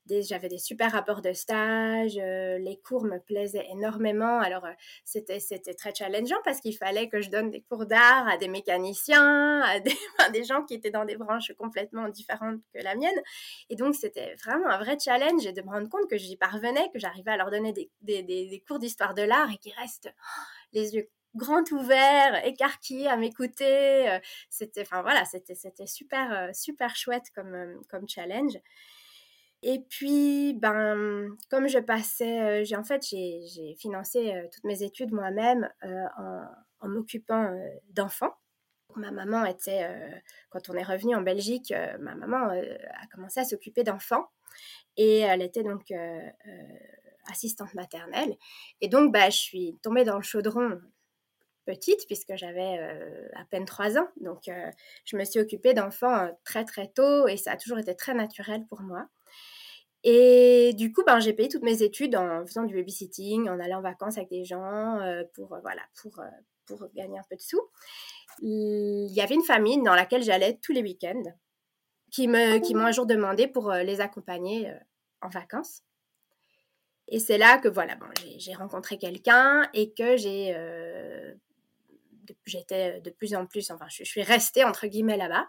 [0.08, 4.40] j'avais des super rapports de stage, euh, les cours me plaisaient énormément.
[4.40, 4.72] Alors, euh,
[5.04, 8.48] c'était, c'était très challengeant parce qu'il fallait que je donne des cours d'art à des
[8.48, 9.80] mécaniciens, à
[10.30, 13.20] des, gens qui étaient dans des branches complètement différentes que la mienne.
[13.70, 16.90] Et donc, c'était vraiment un vrai challenge et de me rendre compte que j'y parvenais,
[16.92, 20.12] que j'arrivais à leur donner des, des, des cours d'histoire de l'art et qu'ils restent
[20.72, 24.10] les yeux grands ouverts, écarquillés à m'écouter.
[24.10, 24.18] Euh,
[24.50, 28.58] c'était, enfin voilà, c'était, c'était super, super chouette comme, comme challenge.
[29.62, 34.82] Et puis, ben, comme je passais, euh, j'ai en fait, j'ai financé euh, toutes mes
[34.82, 36.04] études moi-même euh,
[36.80, 37.48] en, m'occupant
[37.90, 38.34] d'enfants.
[38.96, 39.88] Ma maman était,
[40.50, 44.26] quand on est revenu en Belgique, ma maman a commencé à s'occuper d'enfants
[44.98, 45.92] et elle était donc
[47.30, 48.36] assistante maternelle.
[48.82, 50.78] Et donc, bah, je suis tombée dans le chaudron
[51.64, 52.78] petite puisque j'avais
[53.34, 54.08] à peine trois ans.
[54.20, 54.50] Donc,
[55.04, 58.66] je me suis occupée d'enfants très très tôt et ça a toujours été très naturel
[58.68, 59.08] pour moi.
[60.04, 63.78] Et du coup, ben, j'ai payé toutes mes études en faisant du babysitting, en allant
[63.78, 66.24] en vacances avec des gens euh, pour, euh, voilà, pour, euh,
[66.66, 67.60] pour gagner un peu de sous.
[68.40, 71.22] Il y avait une famille dans laquelle j'allais tous les week-ends
[72.10, 74.72] qui m'ont qui un jour demandé pour les accompagner
[75.20, 75.82] en vacances.
[77.08, 78.06] Et c'est là que voilà, bon,
[78.38, 80.54] j'ai rencontré quelqu'un et que j'ai
[82.46, 85.46] j'étais de plus en plus, enfin, je, je suis restée entre guillemets là-bas.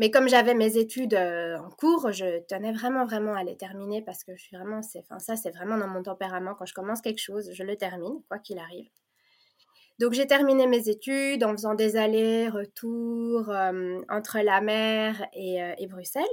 [0.00, 4.00] Mais comme j'avais mes études euh, en cours, je tenais vraiment, vraiment à les terminer
[4.00, 6.54] parce que je suis vraiment, ça, c'est vraiment dans mon tempérament.
[6.54, 8.88] Quand je commence quelque chose, je le termine, quoi qu'il arrive.
[9.98, 15.74] Donc, j'ai terminé mes études en faisant des allers-retours euh, entre la mer et, euh,
[15.76, 16.24] et Bruxelles.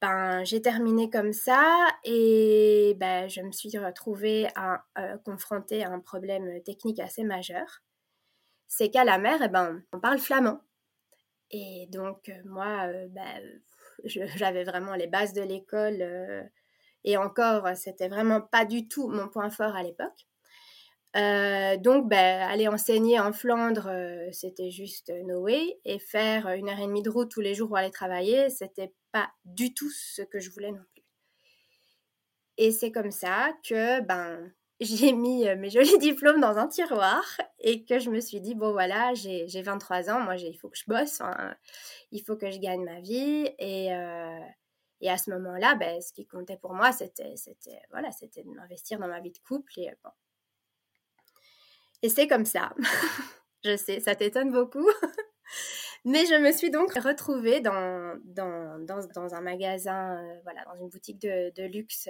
[0.00, 4.82] Ben, j'ai terminé comme ça et ben, je me suis retrouvée à,
[5.24, 7.84] confrontée à un problème technique assez majeur.
[8.66, 10.58] C'est qu'à la mer, eh ben, on parle flamand.
[11.52, 13.22] Et donc, euh, moi, euh, bah,
[14.04, 15.98] j'avais vraiment les bases de l'école.
[16.00, 16.42] Euh,
[17.04, 20.26] et encore, c'était vraiment pas du tout mon point fort à l'époque.
[21.82, 23.90] donc, bah, aller enseigner en Flandre,
[24.32, 25.78] c'était juste no way.
[25.84, 28.92] Et faire une heure et demie de route tous les jours pour aller travailler, c'était
[29.10, 31.02] pas du tout ce que je voulais non plus.
[32.56, 34.52] Et c'est comme ça que, ben,
[34.84, 37.22] j'ai mis euh, mes jolis diplômes dans un tiroir
[37.58, 40.76] et que je me suis dit, bon voilà, j'ai 23 ans, moi il faut que
[40.76, 41.20] je bosse,
[42.10, 43.48] il faut que je gagne ma vie.
[43.58, 44.40] Et, euh,
[45.00, 47.34] et à ce moment-là, ben, ce qui comptait pour moi, c'était
[47.90, 49.72] voilà, de m'investir dans ma vie de couple.
[49.78, 50.10] Et, bon.
[52.02, 52.72] et c'est comme ça.
[53.64, 54.88] je sais, ça t'étonne beaucoup.
[56.04, 60.74] Mais je me suis donc retrouvée dans, dans, dans, dans un magasin, euh, voilà, dans
[60.74, 62.08] une boutique de, luxe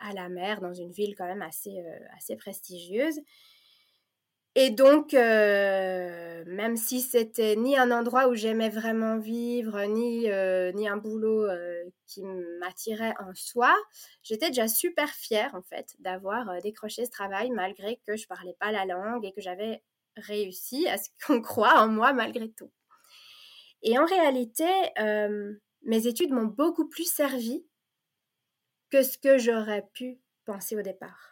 [0.00, 3.20] à la mer, dans une ville quand même assez, euh, prestigieuse.
[4.56, 10.72] Et donc, euh, même si c'était ni un endroit où j'aimais vraiment vivre, ni, euh,
[10.74, 11.46] un boulot
[12.06, 12.24] qui
[12.58, 13.72] m'attirait en soi,
[14.24, 18.72] j'étais déjà super fière en fait d'avoir décroché ce travail malgré que je parlais pas
[18.72, 19.84] la langue et que j'avais
[20.16, 22.72] réussi à ce qu'on croit en moi malgré tout.
[23.82, 24.66] Et en réalité,
[25.82, 27.64] mes études m'ont beaucoup plus servi
[28.90, 31.30] que ce que j'aurais pu penser au départ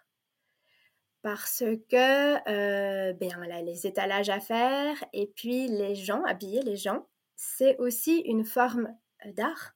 [1.22, 7.06] parce que euh, ben, les étalages à faire et puis les gens, habiller les gens,
[7.36, 8.88] c'est aussi une forme
[9.26, 9.74] euh, d'art.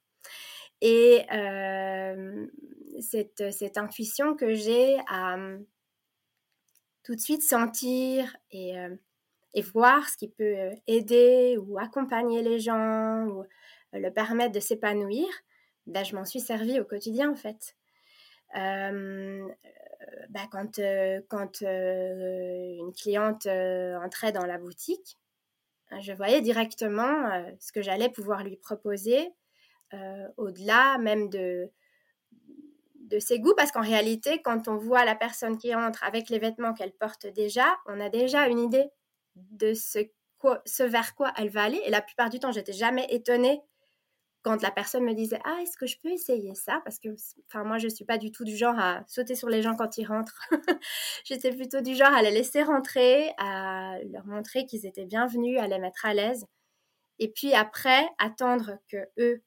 [0.81, 2.47] Et euh,
[2.99, 5.65] cette, cette, intuition que j'ai à hum,
[7.03, 8.73] tout de suite sentir et,
[9.53, 13.43] et, voir ce qui peut aider ou accompagner les gens ou
[13.93, 15.27] le permettre de s'épanouir,
[15.87, 17.75] ben, je m'en suis servi au quotidien en fait.
[20.29, 21.21] Bah, quand, euh,
[21.61, 25.17] euh, une cliente euh, entrait dans la boutique,
[26.01, 29.31] je voyais directement ce que j'allais pouvoir lui proposer,
[30.37, 31.69] au-delà même de,
[32.95, 36.39] de ses goûts, parce qu'en réalité, quand on voit la personne qui entre avec les
[36.39, 38.89] vêtements qu'elle porte déjà, on a déjà une idée
[39.35, 39.99] de ce,
[40.65, 41.81] ce vers quoi elle va aller.
[41.85, 43.61] Et la plupart du temps, j'étais jamais étonnée
[44.43, 46.81] quand la personne me disait ah est-ce que je peux essayer ça?
[46.83, 47.09] Parce que
[47.47, 49.97] enfin moi je suis pas du tout du genre à sauter sur les gens quand
[49.97, 50.39] ils rentrent.
[51.23, 55.67] J'étais plutôt du genre à les laisser rentrer à leur montrer qu'ils étaient bienvenus à
[55.67, 56.45] les mettre à l'aise.
[57.19, 59.41] Et puis après attendre que eux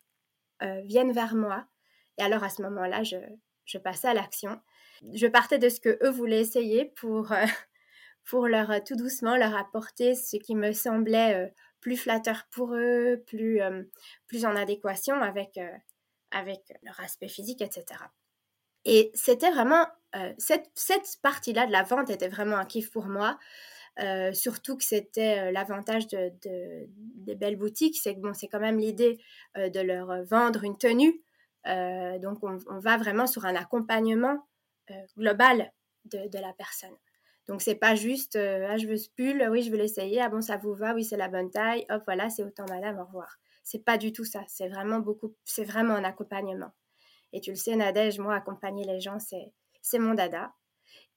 [0.62, 1.66] euh, viennent vers moi.
[2.18, 3.16] Et alors à ce moment-là je,
[3.66, 4.60] je passais à l'action.
[5.12, 7.44] Je partais de ce que eux voulaient essayer pour euh,
[8.24, 11.48] pour leur tout doucement leur apporter ce qui me semblait euh,
[11.80, 13.60] plus flatteur pour eux, plus,
[14.26, 15.58] plus en adéquation avec,
[16.30, 17.84] avec leur aspect physique, etc.
[18.84, 19.86] Et c'était vraiment,
[20.38, 23.38] cette, cette partie-là de la vente était vraiment un kiff pour moi.
[24.32, 26.32] surtout que c'était l'avantage de,
[26.94, 29.20] des belles boutiques, c'est que bon, c'est quand même l'idée
[29.56, 31.20] de leur vendre une tenue.
[31.64, 34.46] donc on, on, va vraiment sur un accompagnement
[35.16, 35.72] global
[36.04, 36.96] de, de, la personne.
[37.48, 40.28] Donc c'est pas juste euh, ah je veux ce pull, oui je veux l'essayer, ah
[40.28, 43.04] bon ça vous va, oui c'est la bonne taille, hop voilà c'est autant madame, au
[43.04, 43.38] revoir.
[43.62, 46.72] C'est pas du tout ça, c'est vraiment beaucoup, c'est vraiment un accompagnement.
[47.32, 50.52] Et tu le sais Nadège, moi accompagner les gens c'est c'est mon dada.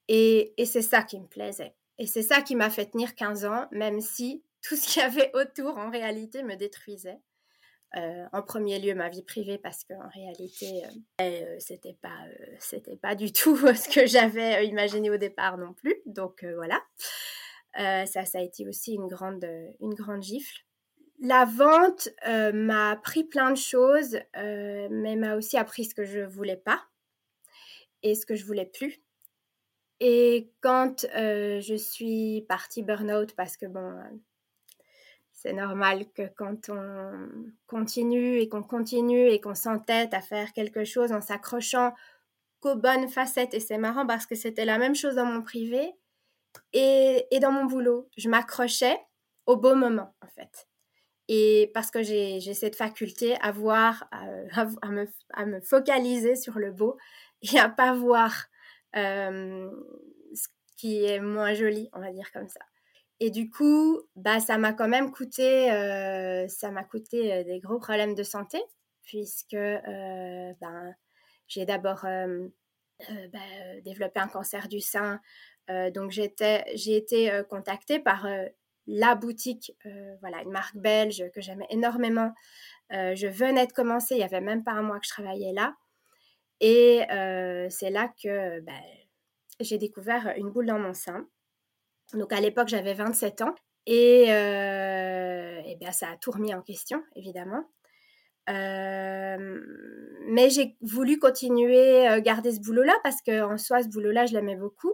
[0.07, 1.75] Et, et c'est ça qui me plaisait.
[1.99, 5.05] Et c'est ça qui m'a fait tenir 15 ans, même si tout ce qu'il y
[5.05, 7.19] avait autour en réalité me détruisait.
[7.97, 12.45] Euh, en premier lieu ma vie privée parce qu'en réalité euh, euh c'était pas euh,
[12.59, 15.95] c'était pas du tout ce que j'avais imaginé au départ non plus.
[16.05, 16.81] Donc voilà.
[17.75, 19.45] Ça ça a été aussi une grande
[19.79, 20.65] une grande gifle.
[21.21, 26.57] La vente m'a appris plein de choses mais m'a aussi appris ce que je voulais
[26.57, 26.83] pas
[28.03, 29.01] et ce que je voulais plus.
[29.99, 33.99] Et quand je suis partie burn-out parce que bon
[35.41, 37.29] c'est normal que quand on
[37.65, 41.93] continue et qu'on continue et qu'on s'entête à faire quelque chose en s'accrochant
[42.59, 45.93] qu'aux bonnes facettes, et c'est marrant parce que c'était la même chose dans mon privé
[46.73, 48.99] et, dans mon boulot, je m'accrochais
[49.45, 50.67] au beau moment en fait.
[51.29, 56.97] Et parce que j'ai cette faculté à voir, à, me, focaliser sur le beau
[57.53, 58.47] et à pas voir
[58.97, 59.71] euh,
[60.33, 62.59] ce qui est moins joli, on va dire comme ça.
[63.21, 68.23] Et du coup, bah, ça m'a quand même coûté, euh, euh, des gros problèmes de
[68.23, 68.61] santé,
[69.03, 70.95] puisque euh, ben,
[71.47, 73.39] j'ai d'abord bah,
[73.83, 75.19] développé un cancer du sein.
[75.93, 78.27] donc j'ai été contactée par
[78.87, 79.73] la boutique,
[80.21, 82.33] voilà, une marque belge que j'aimais énormément.
[82.91, 85.75] je venais de commencer, il y avait même pas un mois que je travaillais là.
[86.61, 87.01] Et
[87.69, 88.73] c'est là que bah,
[89.59, 91.27] j'ai découvert une boule dans mon sein.
[92.13, 97.03] Donc à l'époque, j'avais 27 ans et, euh, bien, ça a tout remis en question,
[97.15, 97.63] évidemment.
[98.49, 99.61] Euh,
[100.27, 104.33] mais j'ai voulu continuer à euh, garder ce boulot-là parce qu'en soi, ce boulot-là, je
[104.33, 104.93] l'aimais beaucoup.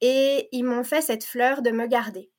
[0.00, 2.30] Et ils m'ont fait cette fleur de me garder.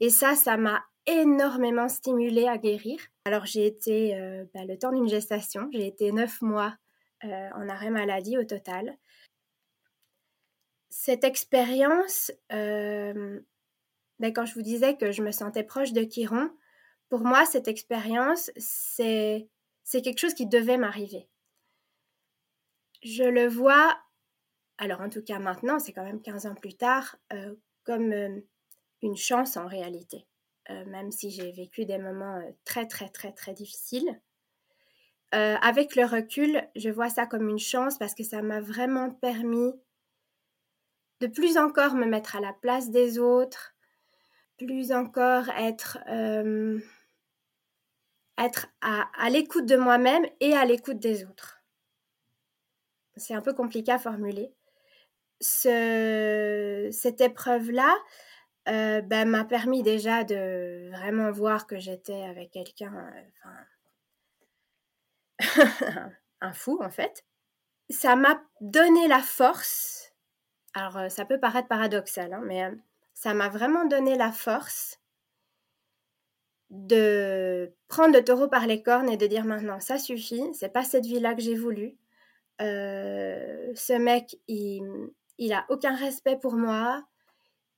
[0.00, 2.98] Et ça, ça m'a énormément stimulée à guérir.
[3.24, 4.14] Alors j'ai été,
[4.54, 6.74] ben, le temps d'une gestation, j'ai été neuf mois
[7.22, 8.96] en arrêt maladie au total
[10.96, 13.40] cette expérience, euh,
[14.20, 16.48] ben, quand je vous disais que je me sentais proche de Chiron,
[17.08, 19.48] pour moi, cette expérience, c'est,
[19.92, 21.28] quelque chose qui devait m'arriver.
[23.02, 23.98] Je le vois,
[24.78, 28.40] alors en tout cas maintenant, c'est quand même 15 ans plus tard, euh, comme euh,
[29.02, 30.28] une chance en réalité.
[30.70, 34.20] même si j'ai vécu des moments très très très très difficiles.
[35.32, 39.74] avec le recul, je vois ça comme une chance parce que ça m'a vraiment permis
[41.24, 43.74] de plus encore me mettre à la place des autres,
[44.58, 45.96] plus encore être,
[48.36, 51.62] être à, l'écoute de moi-même et à l'écoute des autres.
[53.16, 54.52] C'est un peu compliqué à formuler.
[55.40, 57.96] Ce, cette épreuve-là
[58.66, 63.14] ben, m'a permis déjà de vraiment voir que j'étais avec quelqu'un,
[66.42, 67.24] un fou en fait.
[67.88, 70.03] Ça m'a donné la force.
[70.74, 72.68] Alors ça peut paraître paradoxal, hein, mais
[73.14, 75.00] ça m'a vraiment donné la force
[76.70, 80.82] de prendre le taureau par les cornes et de dire maintenant ça suffit, c'est pas
[80.82, 81.96] cette vie-là que j'ai voulu.
[82.60, 84.82] Euh, ce mec, il,
[85.38, 87.04] il a aucun respect pour moi.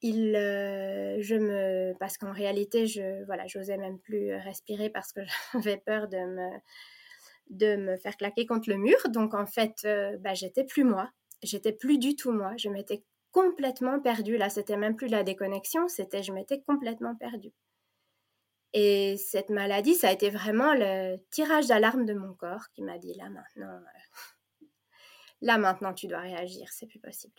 [0.02, 5.20] Il, euh, je me, parce qu'en réalité, je, voilà, j'osais même plus respirer parce que
[5.54, 8.98] j'avais peur de me, faire claquer contre le mur.
[9.08, 11.10] Donc en fait, euh, bah, j'étais plus moi.
[11.42, 12.54] J'étais plus du tout moi.
[12.56, 14.38] Je m'étais complètement perdue.
[14.38, 17.52] Là, c'était même plus la déconnexion, c'était je m'étais complètement perdue.
[18.72, 22.98] Et cette maladie, ça a été vraiment le tirage d'alarme de mon corps qui m'a
[22.98, 23.80] dit là maintenant,
[24.62, 24.66] euh,
[25.40, 27.34] là maintenant tu dois réagir, c'est plus possible.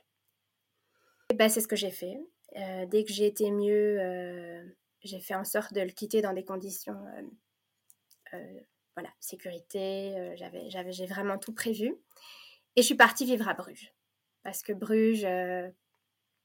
[1.29, 2.17] Et ben, c'est ce que j'ai fait.
[2.55, 4.63] Euh, dès que j'ai été mieux, euh,
[5.03, 6.97] j'ai fait en sorte de le quitter dans des conditions,
[8.95, 10.33] voilà, sécurité.
[10.37, 11.95] j'avais, j'ai vraiment tout prévu.
[12.77, 13.93] Et je suis partie vivre à Bruges
[14.43, 15.25] parce que Bruges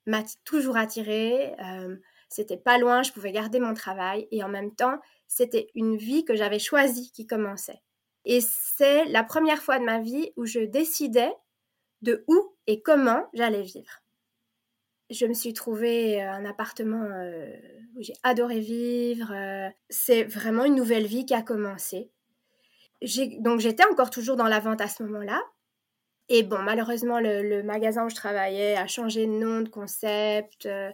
[0.06, 1.54] m'a toujours attirée.
[1.60, 1.96] Euh,
[2.28, 6.24] c'était pas loin, je pouvais garder mon travail et en même temps, c'était une vie
[6.24, 7.82] que j'avais choisie qui commençait.
[8.24, 11.32] Et c'est la première fois de ma vie où je décidais
[12.00, 14.00] de où et comment j'allais vivre.
[15.10, 17.54] Je me suis trouvé un appartement euh,
[17.96, 19.30] où j'ai adoré vivre.
[19.32, 22.10] Euh, c'est vraiment une nouvelle vie qui a commencé.
[23.40, 25.42] Donc j'étais encore toujours dans la vente à ce moment-là,
[26.34, 30.90] et bon, malheureusement, le, magasin où je travaillais a changé de nom, de concept, euh,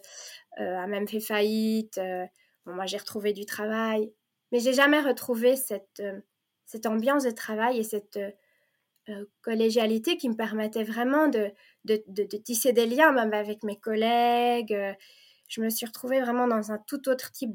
[0.58, 1.96] euh, a même fait faillite.
[1.98, 2.26] Euh.
[2.66, 4.12] bon, moi, j'ai retrouvé du travail,
[4.50, 6.02] mais j'ai jamais retrouvé cette,
[6.66, 8.18] cette ambiance de travail et cette
[9.42, 11.52] collégialité qui me permettait vraiment de,
[11.84, 14.76] de, tisser des liens, même avec mes collègues.
[15.46, 17.52] Je me suis retrouvée vraiment dans un tout autre type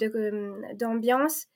[0.78, 1.48] d'ambiance.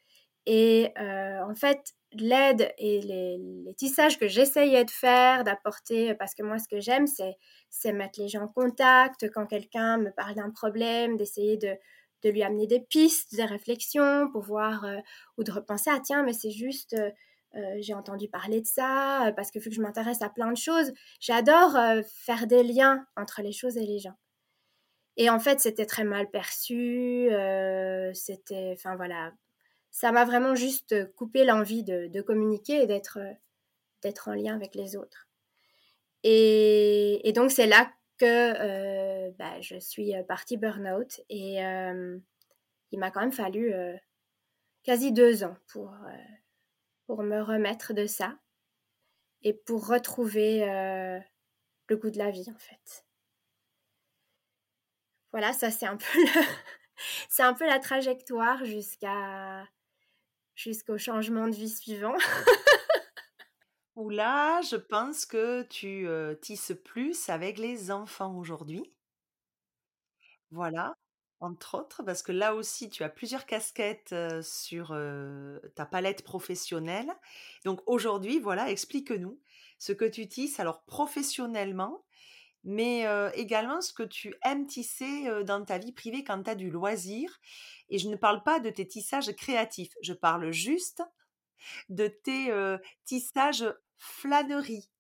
[0.45, 6.57] Et en fait, l'aide et les, tissages que j'essayais de faire, d'apporter, parce que moi,
[6.57, 11.17] ce que j'aime, c'est mettre les gens en contact, quand quelqu'un me parle d'un problème,
[11.17, 11.75] d'essayer de,
[12.23, 14.97] lui amener des pistes, des réflexions pour voir, euh,
[15.37, 17.09] ou de repenser, à tiens, mais c'est juste, euh,
[17.55, 20.57] euh, j'ai entendu parler de ça, parce que vu que je m'intéresse à plein de
[20.57, 20.91] choses,
[21.21, 24.15] j'adore faire des liens entre les choses et les gens.
[25.15, 27.29] Et en fait, c'était très mal perçu,
[28.13, 29.31] c'était, enfin voilà,
[29.97, 33.33] ça m'a vraiment juste euh, coupé l'envie de, communiquer et d'être euh,
[34.03, 35.27] d'être en lien avec les autres.
[36.21, 41.55] Et, donc c'est là que euh, bah, je suis partie burn-out et
[42.91, 43.73] il m'a quand même fallu
[44.83, 45.95] quasi deux ans pour,
[47.07, 48.37] pour me remettre de ça
[49.41, 50.59] et pour retrouver
[51.87, 53.05] le goût de la vie en fait.
[55.31, 56.05] Voilà, ça c'est un peu
[57.29, 59.67] c'est un peu la trajectoire jusqu'à
[60.57, 62.15] jusqu'au changement de vie suivant.
[63.95, 66.07] Où là, je pense que tu
[66.41, 68.93] tisses plus avec les enfants aujourd'hui.
[70.51, 70.93] Voilà,
[71.39, 74.95] entre autres, parce que là aussi, tu as plusieurs casquettes sur
[75.75, 77.11] ta palette professionnelle.
[77.65, 79.39] Donc aujourd'hui, voilà, explique-nous
[79.79, 82.03] ce que tu tisses, alors professionnellement,
[82.68, 86.70] mais également ce que tu aimes tisser dans ta vie privée quand tu as du
[86.70, 87.39] loisir.
[87.89, 91.01] Et je ne parle pas de tes tissages créatifs, je parle juste
[91.89, 92.51] de tes
[93.05, 93.65] tissages
[93.97, 94.91] flânerie.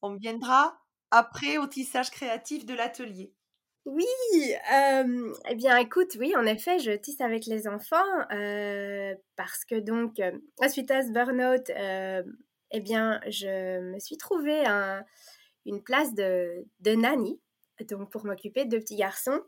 [0.00, 0.78] On viendra
[1.10, 3.34] après au tissage créatif de l'atelier.
[3.84, 7.96] Oui, eh bien écoute, oui, en effet, je tisse avec les enfants
[9.36, 10.20] parce que donc,
[10.68, 11.70] suite à ce burn-out,
[12.70, 15.02] eh bien, je me suis trouvé un,
[15.68, 17.40] une place de, de nanny,
[17.88, 19.40] donc pour m'occuper de petits garçons.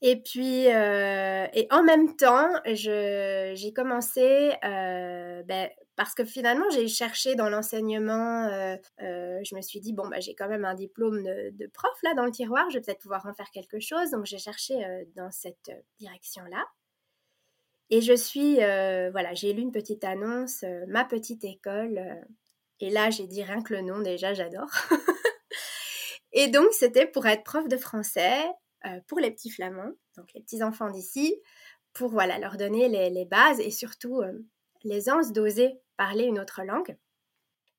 [0.00, 6.86] Et puis, euh, et en même temps, j'ai commencé, euh, ben, parce que finalement, j'ai
[6.86, 11.24] cherché dans l'enseignement, euh, je me suis dit, bon, ben, j'ai quand même un diplôme
[11.24, 14.10] de, de, prof là dans le tiroir, je vais peut-être pouvoir en faire quelque chose.
[14.12, 14.74] Donc, j'ai cherché
[15.16, 16.64] dans cette direction-là.
[17.90, 22.24] Et je suis, voilà, j'ai lu une petite annonce, ma petite école
[22.80, 24.70] et là, j'ai dit rien que le nom, déjà, j'adore.
[26.32, 28.44] et donc, c'était pour être prof de français
[28.86, 31.34] euh, pour les petits flamands, donc les petits enfants d'ici,
[31.92, 34.32] pour voilà, leur donner les, bases et surtout euh,
[34.84, 36.96] l'aisance d'oser parler une autre langue.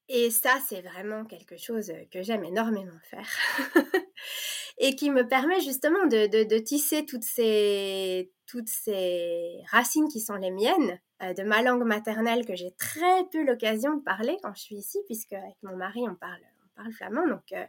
[0.10, 3.30] Et ça, c'est vraiment quelque chose que j'aime énormément faire.
[4.80, 10.50] et qui me permet justement de, tisser toutes ces, toutes ces racines qui sont les
[10.50, 14.62] miennes, euh, de ma langue maternelle que j'ai très peu l'occasion de parler quand je
[14.62, 17.64] suis ici, puisque avec mon mari, on parle, on parle flamand, donc euh,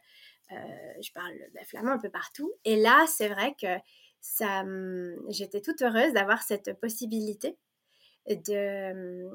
[0.52, 0.56] euh,
[1.02, 2.50] je parle ben, flamand un peu partout.
[2.64, 3.76] Et là, c'est vrai que
[4.20, 4.64] ça,
[5.28, 7.56] j'étais toute heureuse d'avoir cette possibilité
[8.26, 9.28] de,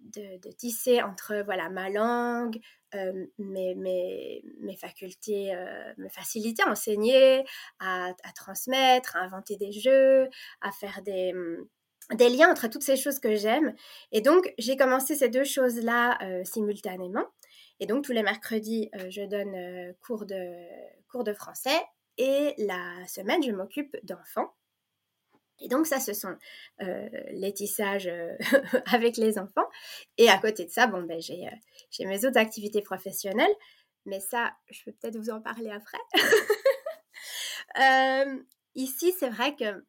[0.00, 2.60] de, tisser entre voilà ma langue,
[2.94, 7.44] euh, mes, mes, mes, facultés, euh, mes facilités à enseigner,
[7.78, 10.28] à, transmettre, à inventer des jeux,
[10.60, 11.68] à faire des, hum,
[12.14, 13.74] des liens entre toutes ces choses que j'aime.
[14.12, 17.24] Et donc, j'ai commencé ces deux choses-là euh, simultanément.
[17.78, 20.36] Et donc, tous les mercredis, je donne cours, de,
[21.08, 21.80] cours de français.
[22.18, 24.52] Et la semaine, je m'occupe d'enfants.
[25.60, 26.36] Et donc ça, ce sont
[26.82, 28.36] euh, les tissages euh,
[28.86, 29.68] avec les enfants.
[30.16, 31.56] Et à côté de ça, bon, ben, j'ai, euh,
[31.90, 33.54] j'ai mes autres activités professionnelles.
[34.06, 35.98] Mais ça, je peux peut-être vous en parler après.
[38.74, 39.84] ici, c'est vrai que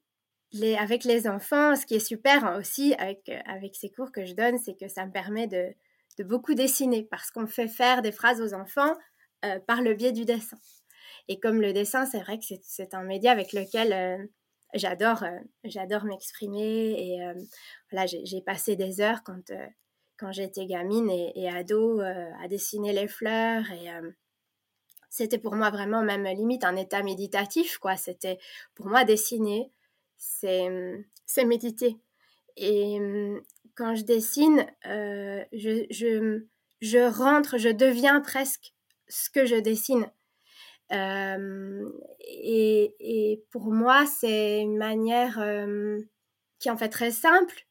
[0.51, 4.33] les, avec les enfants, ce qui est super aussi avec, avec ces cours que je
[4.33, 5.73] donne, c'est que ça me permet de,
[6.17, 8.93] de beaucoup dessiner parce qu'on fait faire des phrases aux enfants
[9.65, 10.57] par le biais du dessin.
[11.29, 14.29] Et comme le dessin, c'est vrai que c'est, c'est un média avec lequel
[14.73, 17.33] j'adore euh, j'adore m'exprimer et euh,
[17.91, 19.65] voilà j'ai passé des heures quand euh,
[20.17, 23.89] quand j'étais gamine et, ado à dessiner les fleurs et
[25.09, 27.95] c'était pour moi vraiment même limite un état méditatif quoi.
[27.95, 28.37] C'était
[28.75, 29.71] pour moi dessiner
[30.17, 30.69] c'est
[31.25, 31.97] c'est méditer.
[32.55, 32.99] Et
[33.73, 36.43] quand je dessine je,
[36.81, 38.75] je rentre je deviens presque
[39.07, 40.05] ce que je dessine
[42.19, 45.39] et, pour moi, c'est une manière
[46.59, 47.65] qui est en fait très simple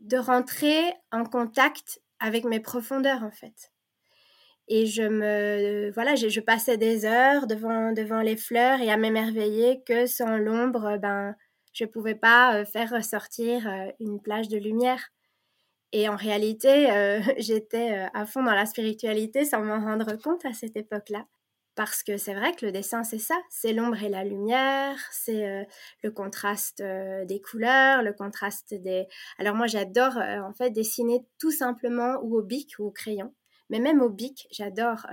[0.00, 0.80] de rentrer
[1.12, 3.72] en contact avec mes profondeurs en fait.
[4.68, 9.82] Et je me voilà, je, passais des heures devant devant les fleurs et à m'émerveiller
[9.84, 11.34] que sans l'ombre, ben
[11.72, 13.68] je pouvais pas faire ressortir
[14.00, 15.10] une plage de lumière.
[15.92, 16.88] Et en réalité,
[17.38, 21.26] j'étais à fond dans la spiritualité sans m'en rendre compte à cette époque-là.
[21.76, 25.48] Parce que c'est vrai que le dessin, c'est ça, c'est l'ombre et la lumière, c'est
[25.48, 25.64] euh,
[26.02, 29.06] le contraste euh, des couleurs, le contraste des...
[29.38, 33.32] Alors moi, j'adore euh, en fait dessiner tout simplement ou au bic ou au crayon.
[33.70, 35.06] Mais même au bic, j'adore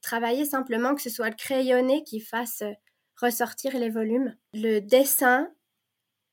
[0.00, 2.62] travailler simplement que ce soit le crayonné qui fasse
[3.20, 4.34] ressortir les volumes.
[4.54, 5.50] Le dessin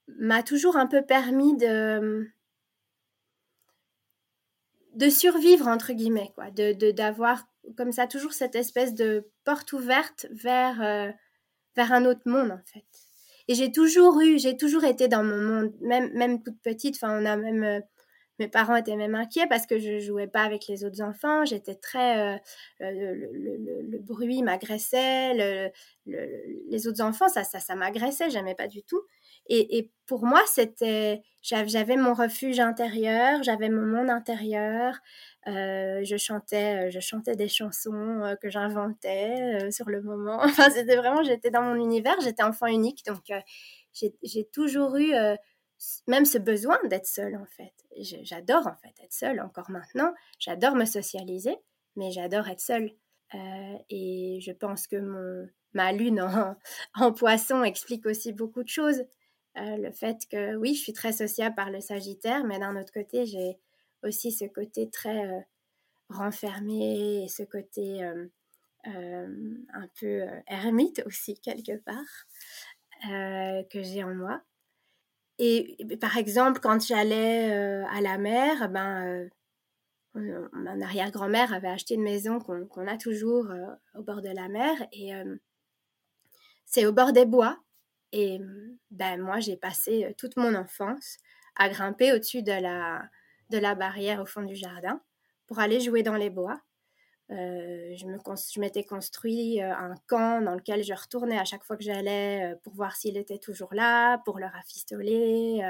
[0.07, 2.31] m'a toujours un peu permis de
[4.95, 7.47] de survivre entre guillemets quoi de d'avoir
[7.77, 11.11] comme ça toujours cette espèce de porte ouverte vers, euh,
[11.75, 12.85] vers un autre monde en fait.
[13.47, 17.19] Et j'ai toujours eu, j'ai toujours été dans mon monde, même, même toute petite, enfin
[17.21, 17.79] on a même, euh,
[18.39, 21.75] mes parents étaient même inquiets parce que je jouais pas avec les autres enfants, j'étais
[21.75, 22.37] très, euh,
[22.79, 25.71] le, le, bruit m'agressait,
[26.05, 29.01] les autres enfants ça, ça, ça m'agressait, j'aimais pas du tout.
[29.49, 34.95] Et, pour moi, c'était, j'avais mon refuge intérieur, j'avais mon monde intérieur,
[35.47, 40.39] euh, je chantais, euh, je chantais des chansons euh, que j'inventais sur le moment.
[40.43, 43.31] Enfin, c'était vraiment, j'étais dans mon univers, j'étais enfant unique, donc
[43.93, 45.13] j'ai toujours eu
[46.07, 47.73] même ce besoin d'être seule en fait.
[48.23, 50.13] J'adore en fait être seule encore maintenant.
[50.39, 51.55] J'adore me socialiser,
[51.95, 52.91] mais j'adore être seule.
[53.89, 56.21] et je pense que mon, ma lune
[56.95, 59.03] en, poisson explique aussi beaucoup de choses.
[59.55, 63.25] Le fait que oui, je suis très sociable par le Sagittaire, mais d'un autre côté,
[63.25, 63.59] j'ai
[64.03, 65.39] aussi ce côté très euh,
[66.09, 68.27] renfermé et ce côté euh,
[68.87, 72.25] euh, un peu ermite aussi quelque part
[73.71, 74.41] que j'ai en moi.
[75.37, 79.29] Et, par exemple, quand j'allais à la mer, ben,
[80.15, 83.47] mon arrière-grand-mère avait acheté une maison qu'on a toujours
[83.95, 85.13] au bord de la mer et
[86.65, 87.57] c'est au bord des bois.
[88.11, 88.39] Et
[88.91, 91.17] ben, moi, j'ai passé toute mon enfance
[91.55, 93.03] à grimper au-dessus de la,
[93.49, 95.01] de la barrière au fond du jardin
[95.47, 96.61] pour aller jouer dans les bois.
[97.29, 101.83] Je, me, je m'étais construit un camp dans lequel je retournais à chaque fois que
[101.83, 105.61] j'allais pour voir s'il était toujours là, pour le rafistoler,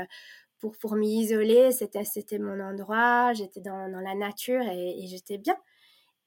[0.60, 1.72] pour, pour m'y isoler.
[1.72, 5.58] C'était, c'était mon endroit, j'étais dans, la nature et, j'étais bien.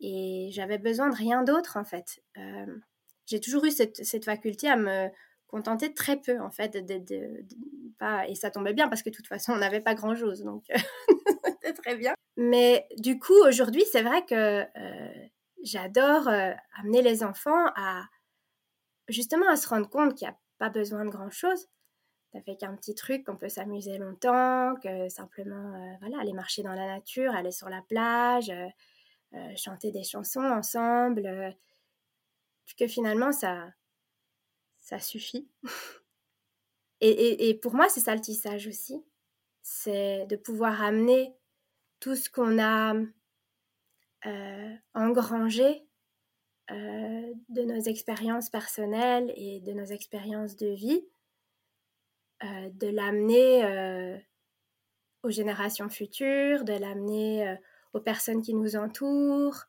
[0.01, 2.23] Et j'avais besoin de rien d'autre en fait.
[3.27, 5.09] j'ai toujours eu cette, cette, faculté à me
[5.53, 6.77] contenter de très peu en fait.
[6.77, 7.45] De,
[7.99, 10.43] pas, et ça tombait bien parce que de toute façon on n'avait pas grand chose.
[10.43, 10.65] Donc
[11.83, 12.15] très bien.
[12.37, 15.29] Mais du coup, aujourd'hui, c'est vrai que euh,
[15.63, 18.05] j'adore euh, amener les enfants à
[19.09, 21.69] justement à se rendre compte qu'il n'y a pas besoin de grand-chose.
[22.35, 26.73] Avec un petit truc qu'on peut s'amuser longtemps, que simplement euh, voilà, aller marcher dans
[26.73, 28.51] la nature, aller sur la plage,
[29.57, 31.55] chanter des chansons ensemble,
[32.79, 33.69] que finalement ça
[34.83, 35.49] ça suffit.
[37.01, 39.03] et, pour moi, c'est ça le tissage aussi.
[39.63, 41.35] C'est de pouvoir amener
[42.01, 42.95] tout ce qu'on a
[44.27, 45.87] euh, engrangé
[46.71, 51.07] euh, de nos expériences personnelles et de nos expériences de vie,
[52.43, 54.21] euh, de l'amener
[55.23, 57.57] aux générations futures, de l'amener
[57.93, 59.65] aux personnes qui nous entourent.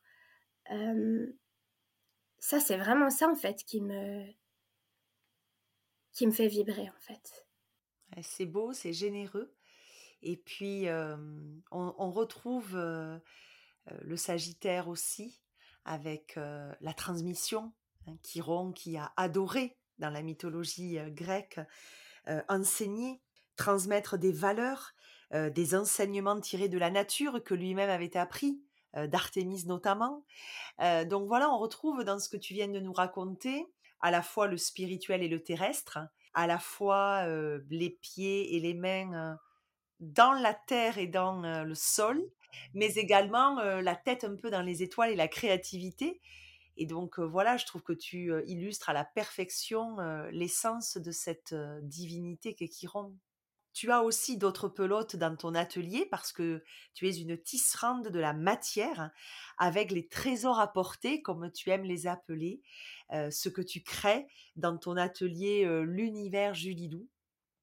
[2.38, 4.24] ça, c'est vraiment ça, en fait, qui me,
[6.14, 7.46] qui me fait vibrer, en fait.
[8.22, 9.52] C'est beau, c'est généreux.
[10.22, 10.86] Et puis,
[11.70, 15.42] on, retrouve le Sagittaire aussi,
[15.84, 17.72] avec la transmission.
[18.06, 21.60] Hein, Chiron qui a adoré dans la mythologie grecque
[22.48, 23.20] enseigner,
[23.56, 24.94] transmettre des valeurs,
[25.32, 28.62] des enseignements tirés de la nature que lui-même avait appris,
[28.94, 30.24] d'Artémis notamment.
[30.78, 33.66] donc voilà, on retrouve dans ce que tu viens de nous raconter
[34.04, 35.98] à la fois le spirituel et le terrestre,
[36.34, 37.26] à la fois
[37.70, 39.38] les pieds et les mains
[39.98, 42.22] dans la terre et dans le sol,
[42.74, 46.20] mais également la tête un peu dans les étoiles et la créativité.
[46.76, 49.96] Et donc voilà, je trouve que tu illustres à la perfection
[50.30, 53.16] l'essence de cette divinité qu'est Chiron.
[53.74, 56.62] Tu as aussi d'autres pelotes dans ton atelier parce que
[56.94, 59.10] tu es une tisserande de la matière
[59.58, 62.62] avec les trésors apportés, comme tu aimes les appeler,
[63.10, 67.08] ce que tu crées dans ton atelier L'univers Julilou.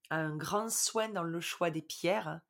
[0.09, 2.41] Un grand soin dans le choix des pierres.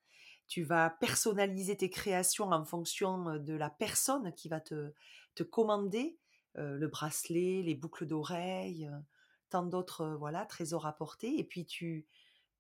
[0.47, 4.91] Tu vas personnaliser tes créations en fonction de la personne qui va te,
[5.35, 6.17] te commander
[6.55, 8.89] le bracelet, les boucles d'oreilles,
[9.51, 11.37] tant d'autres voilà trésors apportés.
[11.37, 12.07] Et puis tu,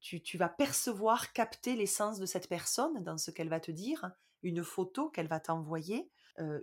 [0.01, 4.11] tu, vas percevoir, capter l'essence de cette personne dans ce qu'elle va te dire,
[4.43, 6.59] une photo qu'elle va t'envoyer, euh,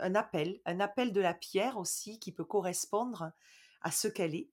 [0.00, 3.32] un appel, un appel de la pierre aussi qui peut correspondre
[3.82, 4.48] à ce qu'elle est.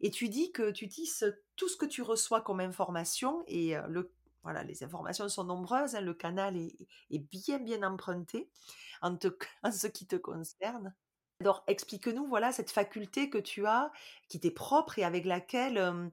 [0.00, 1.24] Et tu dis que tu tisses
[1.56, 4.12] tout ce que tu reçois comme information et euh, le,
[4.42, 8.50] voilà, les informations sont nombreuses, hein, le canal est, bien bien emprunté
[9.02, 10.94] en, ce qui te concerne.
[11.40, 13.90] Alors, explique-nous, voilà, cette faculté que tu as,
[14.28, 16.10] qui t'est propre et avec laquelle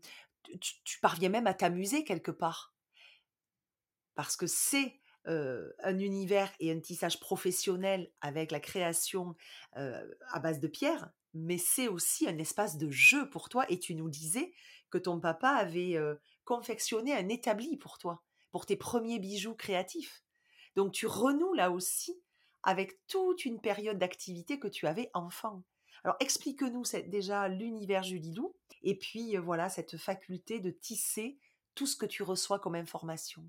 [0.59, 2.73] tu, parviens même à t'amuser quelque part.
[4.15, 9.35] Parce que c'est un univers et un tissage professionnel avec la création
[9.73, 13.65] à base de pierre, mais c'est aussi un espace de jeu pour toi.
[13.69, 14.51] Et tu nous disais
[14.89, 15.97] que ton papa avait
[16.43, 20.23] confectionné un établi pour toi, pour tes premiers bijoux créatifs.
[20.75, 22.21] Donc tu renoues là aussi
[22.63, 25.63] avec toute une période d'activité que tu avais enfant.
[26.03, 31.37] Alors explique-nous déjà l'univers Julilou et puis voilà cette faculté de tisser
[31.75, 33.43] tout ce que tu reçois comme information.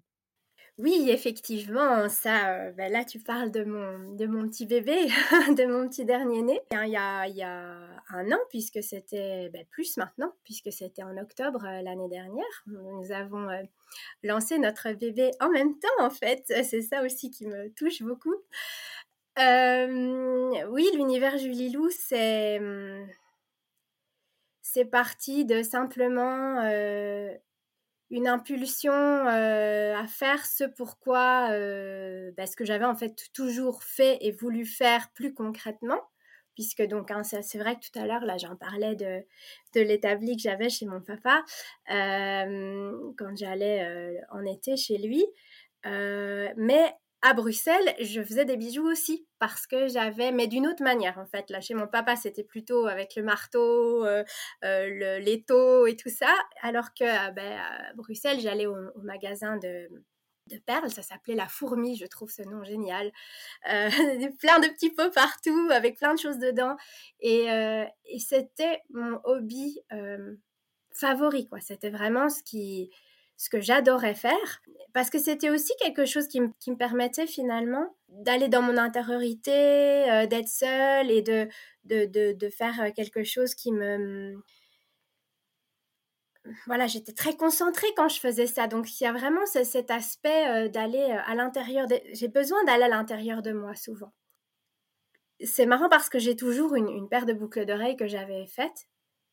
[0.79, 5.05] Oui, effectivement, ça, ben là tu parles de mon, de mon petit bébé,
[5.57, 6.61] de mon petit dernier né.
[6.71, 7.77] Il y a, il y a
[8.09, 12.65] un an, puisque c'était ben, plus maintenant, puisque c'était en octobre l'année dernière.
[12.67, 13.49] Nous avons
[14.23, 16.43] lancé notre bébé en même temps, en fait.
[16.47, 18.35] C'est ça aussi qui me touche beaucoup
[19.39, 23.07] oui, l'univers Julilou, c'est mmh,
[24.63, 26.63] c'est parti de simplement
[28.11, 31.49] une impulsion à faire ce pourquoi,
[32.37, 36.01] bah, ce que j'avais en fait toujours fait et voulu faire plus concrètement.
[36.55, 39.25] Puisque donc, hein, c'est vrai que tout à l'heure, là, j'en parlais de,
[39.75, 41.43] de l'établi que j'avais chez mon papa
[41.89, 45.25] quand j'allais en été chez lui.
[45.85, 51.19] mais à Bruxelles, je faisais des bijoux aussi parce que j'avais, mais d'une autre manière
[51.19, 51.51] en fait.
[51.51, 54.25] Là, chez mon papa, c'était plutôt avec le marteau, euh,
[54.65, 59.89] euh, l'étau et tout ça, alors que euh, ben, à Bruxelles, j'allais au, magasin de,
[60.51, 63.13] de perles, ça s'appelait la fourmi, je trouve ce nom génial.
[63.63, 66.77] plein de petits pots partout, avec plein de choses dedans.
[67.21, 69.81] Et, et c'était mon hobby
[70.93, 71.61] favori, quoi.
[71.61, 72.91] C'était vraiment ce qui,
[73.43, 74.63] ce que j'adorais faire,
[74.93, 80.27] parce que c'était aussi quelque chose qui, me permettait finalement d'aller dans mon intériorité, euh,
[80.27, 81.49] d'être seule et de,
[81.85, 84.41] de, faire euh, quelque chose qui me...
[86.69, 88.69] Voilà, j'étais très concentrée quand je faisais ça.
[88.69, 91.89] Donc, il y a vraiment cet aspect euh, d'aller à l'intérieur.
[92.13, 94.13] J'ai besoin d'aller à l'intérieur de moi souvent.
[95.45, 98.87] C'est marrant parce que j'ai toujours une, paire de boucles d'oreilles que j'avais faite,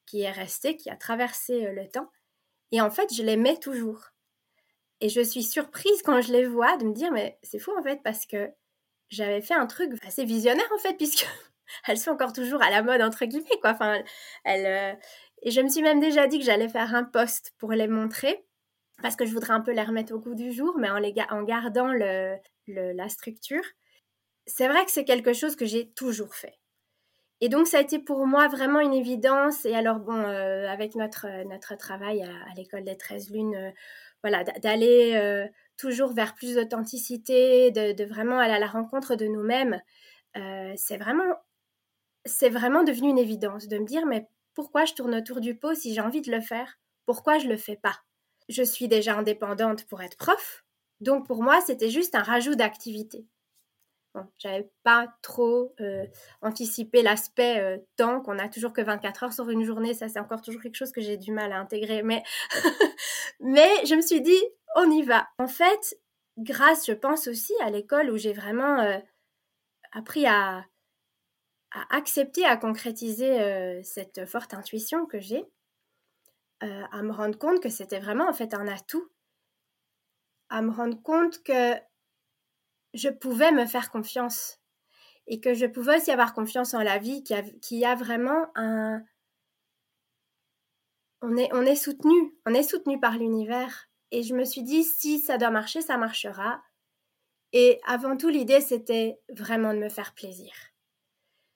[0.07, 2.09] qui est restée, qui a traversé le temps.
[2.71, 4.11] Et en fait, je les mets toujours.
[5.01, 7.83] Et je suis surprise quand je les vois de me dire, mais c'est fou en
[7.83, 8.51] fait, parce que
[9.09, 11.25] j'avais fait un truc assez visionnaire en fait, puisque
[11.87, 13.71] elles sont encore toujours à la mode, entre guillemets, quoi.
[13.71, 14.01] Enfin,
[14.43, 14.99] elles, euh,
[15.43, 18.45] Et je me suis même déjà dit que j'allais faire un post pour les montrer,
[19.01, 21.87] parce que je voudrais un peu les remettre au goût du jour, mais en, gardant
[22.67, 23.63] la structure.
[24.47, 26.58] C'est vrai que c'est quelque chose que j'ai toujours fait.
[27.41, 29.65] Et donc, ça a été pour moi vraiment une évidence.
[29.65, 33.71] Et alors, bon, euh, avec notre, notre travail à, l'école des 13 lunes, euh,
[34.23, 39.81] voilà, d'aller euh, toujours vers plus d'authenticité, de, vraiment aller à la rencontre de nous-mêmes,
[40.75, 41.35] c'est vraiment,
[42.25, 45.73] c'est vraiment devenu une évidence de me dire, mais pourquoi je tourne autour du pot
[45.73, 46.79] si j'ai envie de le faire?
[47.05, 47.99] Pourquoi je le fais pas?
[48.49, 50.65] Je suis déjà indépendante pour être prof,
[51.01, 53.25] donc pour moi, c'était juste un rajout d'activité.
[54.37, 56.05] J'avais pas trop euh,
[56.41, 59.93] anticipé l'aspect euh, temps, qu'on a toujours que 24 heures sur une journée.
[59.93, 62.03] Ça, c'est encore toujours quelque chose que j'ai du mal à intégrer.
[62.03, 62.23] Mais,
[63.39, 64.41] mais je me suis dit,
[64.75, 65.27] on y va.
[65.37, 65.99] En fait,
[66.37, 68.97] grâce, je pense aussi à l'école où j'ai vraiment euh,
[69.91, 70.65] appris à,
[71.71, 75.45] à, accepter, à concrétiser cette forte intuition que j'ai,
[76.61, 79.09] à me rendre compte que c'était vraiment en fait un atout,
[80.49, 81.75] à me rendre compte que
[82.93, 84.59] je pouvais me faire confiance
[85.27, 89.03] et que je pouvais aussi avoir confiance en la vie, qui y a, vraiment un...
[91.21, 93.89] On est, on est soutenu, on est soutenu par l'univers.
[94.11, 96.63] Et je me suis dit, si ça doit marcher, ça marchera.
[97.53, 100.51] Et avant tout, l'idée, c'était vraiment de me faire plaisir.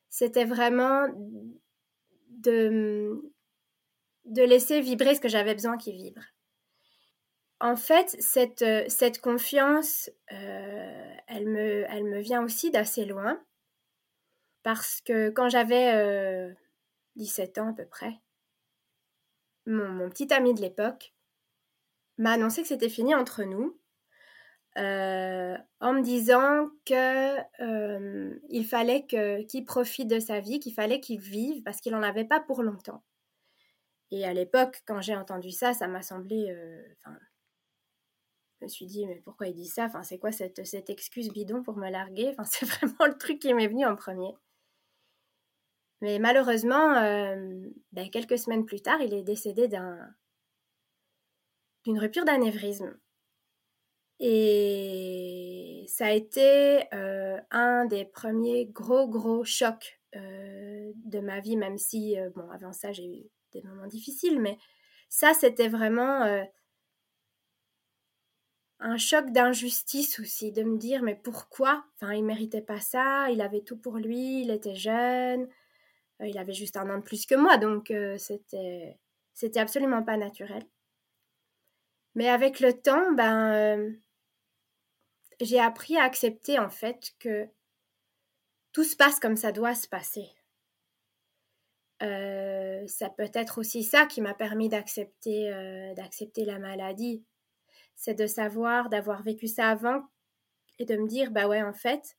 [0.09, 1.07] C'était vraiment
[2.29, 3.33] de,
[4.25, 6.21] de laisser vibrer ce que j'avais besoin qu'il vibre
[7.63, 13.41] en fait, cette, euh, cette confiance, euh, elle, me, elle me vient aussi d'assez loin.
[14.63, 16.53] Parce que quand j'avais
[17.15, 18.19] 17 euh, ans à peu près,
[19.65, 21.13] mon, petit ami de l'époque
[22.17, 23.79] m'a annoncé que c'était fini entre nous,
[24.75, 27.37] en me disant que
[28.49, 32.25] il fallait qu'il profite de sa vie, qu'il fallait qu'il vive, parce qu'il n'en avait
[32.25, 33.03] pas pour longtemps.
[34.11, 36.55] Et à l'époque, quand j'ai entendu ça, ça m'a semblé,
[38.63, 39.85] je me suis dit, mais pourquoi il dit ça?
[39.85, 42.29] Enfin, C'est quoi cette, cette excuse bidon pour me larguer?
[42.29, 44.33] Enfin, C'est vraiment le truc qui m'est venu en premier.
[45.99, 49.97] Mais malheureusement, euh, ben, quelques semaines plus tard, il est décédé d'un,
[51.83, 52.97] d'une rupture d'anévrisme.
[54.19, 61.57] Et ça a été euh, un des premiers gros, gros chocs euh, de ma vie,
[61.57, 64.57] même si, bon, avant ça, j'ai eu des moments difficiles, mais
[65.09, 66.45] ça, c'était vraiment
[68.83, 71.85] un choc d'injustice aussi, de me dire mais pourquoi?
[71.95, 75.47] Enfin, il méritait pas ça, il avait tout pour lui, il était jeune,
[76.21, 78.99] euh, il avait juste un an de plus que moi, donc euh, c'était
[79.33, 80.63] c'était absolument pas naturel.
[82.15, 83.91] Mais avec le temps, ben euh,
[85.41, 87.47] j'ai appris à accepter en fait que
[88.73, 90.29] tout se passe comme ça doit se passer.
[92.87, 95.49] ça peut être aussi ça qui m'a permis d'accepter
[95.95, 97.23] d'accepter la maladie
[97.95, 100.03] c'est de savoir, d'avoir vécu ça avant
[100.79, 102.17] et de me dire, bah ouais, en fait,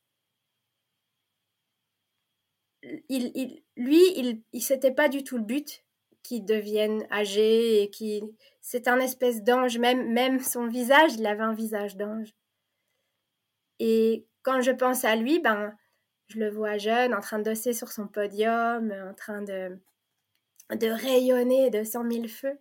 [3.09, 5.85] il, lui, il, il c'était pas du tout le but
[6.23, 8.23] qu'il devienne âgé et qui
[8.61, 12.35] c'est un espèce d'ange même même son visage il avait un visage d'ange.
[13.81, 15.75] Et quand je pense à lui ben
[16.29, 19.79] je le vois jeune en train de dosser sur son podium en train de
[20.73, 22.59] de rayonner de cent mille feux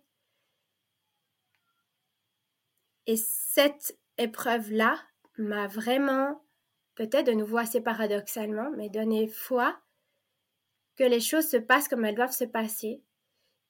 [3.06, 4.98] et cette épreuve-là
[5.38, 6.44] m'a vraiment,
[6.94, 9.78] peut-être de nouveau assez paradoxalement, mais donné foi
[10.96, 13.02] que les choses se passent comme elles doivent se passer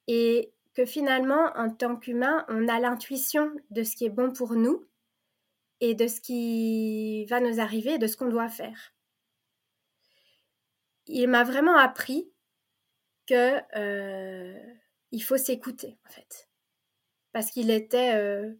[0.07, 4.55] et que finalement, en tant qu'humain, on a l'intuition de ce qui est bon pour
[4.55, 4.85] nous
[5.81, 8.93] et de ce qui va nous arriver et de ce qu'on doit faire.
[11.07, 12.31] Il m'a vraiment appris
[13.27, 14.75] que euh,
[15.11, 16.49] il faut s'écouter en fait,
[17.33, 18.53] parce qu'il était euh,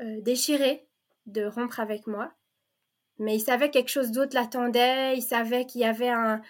[0.00, 0.88] euh, déchiré
[1.26, 2.32] de rompre avec moi.
[3.18, 6.40] Mais il savait quelque chose d'autre l'attendait, il savait qu'il y avait un...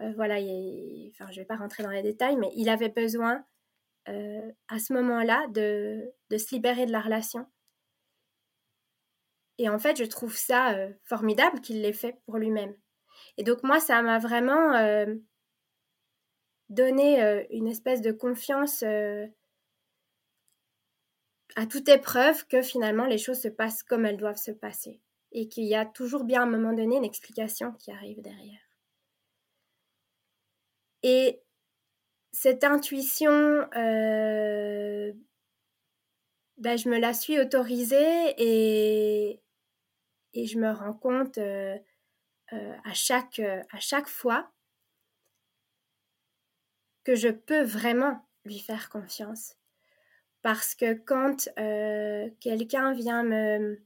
[0.00, 3.44] Euh, voilà, enfin, je ne vais pas rentrer dans les détails, mais il avait besoin
[4.08, 7.46] euh, à ce moment-là de, se libérer de la relation.
[9.58, 10.74] Et en fait, je trouve ça
[11.04, 12.74] formidable qu'il l'ait fait pour lui-même.
[13.36, 14.72] Et donc moi, ça m'a vraiment
[16.70, 18.82] donné une espèce de confiance
[21.56, 25.00] à toute épreuve que finalement les choses se passent comme elles doivent se passer
[25.32, 28.60] et qu'il y a toujours bien à un moment donné une explication qui arrive derrière.
[31.02, 31.40] Et
[32.32, 33.30] cette intuition,
[33.76, 35.12] euh,
[36.58, 39.40] ben, je me la suis autorisée et,
[40.34, 41.78] je me rends compte euh,
[42.52, 44.50] euh, à chaque fois
[47.04, 49.59] que je peux vraiment lui faire confiance
[50.42, 53.80] parce que quand euh, quelqu'un vient me,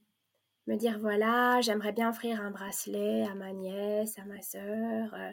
[0.67, 5.31] me dire voilà, j'aimerais bien offrir un bracelet à ma nièce, à ma sœur euh,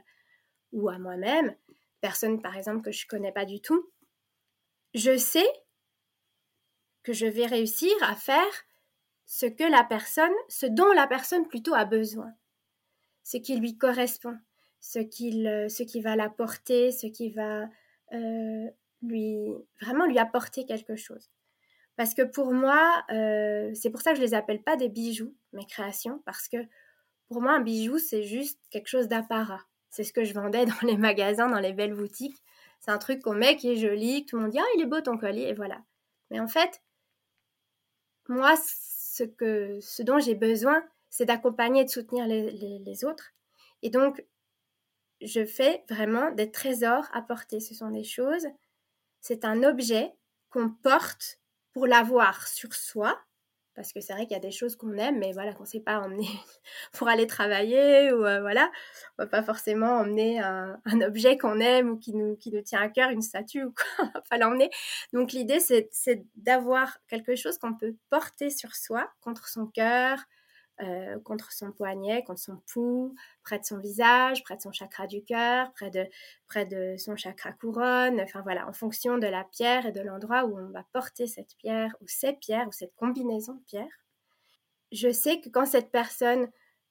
[0.74, 1.56] ou à moi-même,
[2.02, 3.92] personne par exemple que je connais pas du tout,
[4.94, 5.48] je sais
[7.04, 8.52] que je vais réussir à faire
[9.26, 12.34] ce que la personne, ce dont la personne plutôt a besoin,
[13.24, 14.38] ce qui lui correspond,
[14.82, 17.70] ce, euh, qui va l'apporter, ce qui va
[18.14, 18.70] euh,
[19.02, 19.38] lui
[19.82, 21.30] vraiment lui apporter quelque chose.
[21.98, 25.36] Parce que pour moi, euh, c'est pour ça que je les appelle pas des bijoux,
[25.54, 26.58] mes créations, parce que
[27.28, 29.62] pour moi, un bijou, c'est juste quelque chose d'apparat.
[29.90, 32.42] C'est ce que je vendais dans les magasins, dans les belles boutiques.
[32.80, 34.88] C'est un truc qu'on met qui est joli, tout le monde dit Ah, il est
[34.88, 35.82] beau ton collier, et voilà.
[36.30, 36.82] Mais en fait,
[38.28, 43.32] moi, ce, que, ce dont j'ai besoin, c'est d'accompagner et de soutenir les, autres.
[43.82, 44.26] Et donc,
[45.22, 47.60] je fais vraiment des trésors à porter.
[47.60, 48.48] Ce sont des choses,
[49.22, 50.12] c'est un objet
[50.50, 51.40] qu'on porte
[51.74, 53.18] pour l'avoir sur soi,
[53.74, 55.68] parce que c'est vrai qu'il y a des choses qu'on aime, mais voilà, qu'on ne
[55.68, 56.28] sait pas emmener
[56.94, 58.70] pour aller travailler, ou euh, voilà,
[59.18, 62.82] on va pas forcément emmener un, objet qu'on aime ou qui nous, qui nous tient
[62.82, 64.70] à cœur, une statue ou quoi, on va pas l'emmener.
[65.14, 70.20] Donc l'idée, c'est d'avoir quelque chose qu'on peut porter sur soi, contre son cœur,
[70.84, 73.14] euh, contre son poignet, contre son pouls,
[73.44, 76.08] près de son visage, près de son chakra du cœur, près de,
[76.48, 80.46] près de son chakra couronne, enfin voilà, en fonction de la pierre et de l'endroit
[80.46, 84.02] où on va porter cette pierre ou ces pierres ou cette combinaison de pierres.
[84.92, 86.50] Je sais que quand cette personne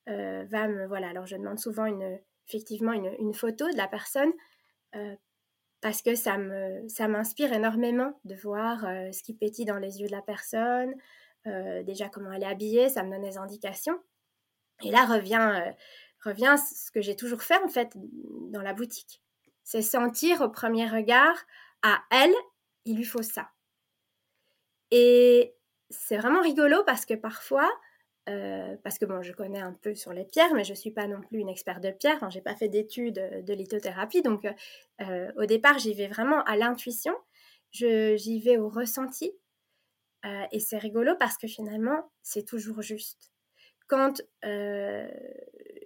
[0.09, 0.87] euh, va me...
[0.87, 4.33] Voilà, alors je demande souvent une, effectivement une, photo de la personne
[4.95, 5.17] euh,
[5.81, 8.83] parce que ça me ça m'inspire énormément de voir
[9.13, 10.95] ce qui pétille dans les yeux de la personne,
[11.47, 13.99] déjà comment elle est habillée, ça me donne des indications.
[14.83, 15.73] Et là revient, euh,
[16.25, 17.93] revient ce que j'ai toujours fait en fait
[18.51, 19.23] dans la boutique.
[19.65, 21.37] C'est sentir au premier regard,
[21.83, 22.35] à elle,
[22.85, 23.51] il lui faut ça.
[24.91, 25.55] Et
[25.91, 27.71] c'est vraiment rigolo parce que parfois,
[28.29, 30.91] euh, parce que bon, je connais un peu sur les pierres, mais je ne suis
[30.91, 32.17] pas non plus une experte de pierre.
[32.17, 34.47] Enfin, j'ai pas fait d'études de lithothérapie, donc
[35.37, 37.15] au départ, j'y vais vraiment à l'intuition.
[37.73, 39.33] J'y vais au ressenti.
[40.25, 43.33] Euh, et c'est rigolo parce que finalement, c'est toujours juste.
[43.89, 45.09] Quand euh,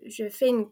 [0.04, 0.68] je fais une,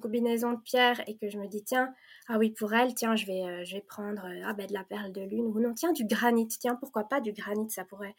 [0.00, 1.94] combinaison de pierres et que je me dis, tiens,
[2.28, 4.84] ah oui, pour elle, tiens, je vais, euh, je vais prendre ah ben, de la
[4.84, 8.14] perle de lune, ou non, tiens, du granit, tiens, pourquoi pas du granit, ça pourrait...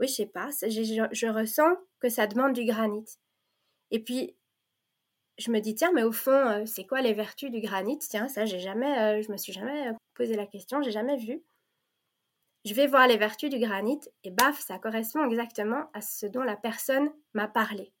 [0.00, 3.04] Oui, je sais pas, je, ressens que ça demande du granit.
[3.90, 4.36] Et puis,
[5.38, 7.98] je me dis, tiens, mais au fond, c'est quoi les vertus du granit?
[7.98, 11.42] Tiens, ça, j'ai jamais, je me suis jamais posé la question, j'ai jamais vu
[12.64, 16.42] je vais voir les vertus du granit et baf, ça correspond exactement à ce dont
[16.42, 17.92] la personne m'a parlé.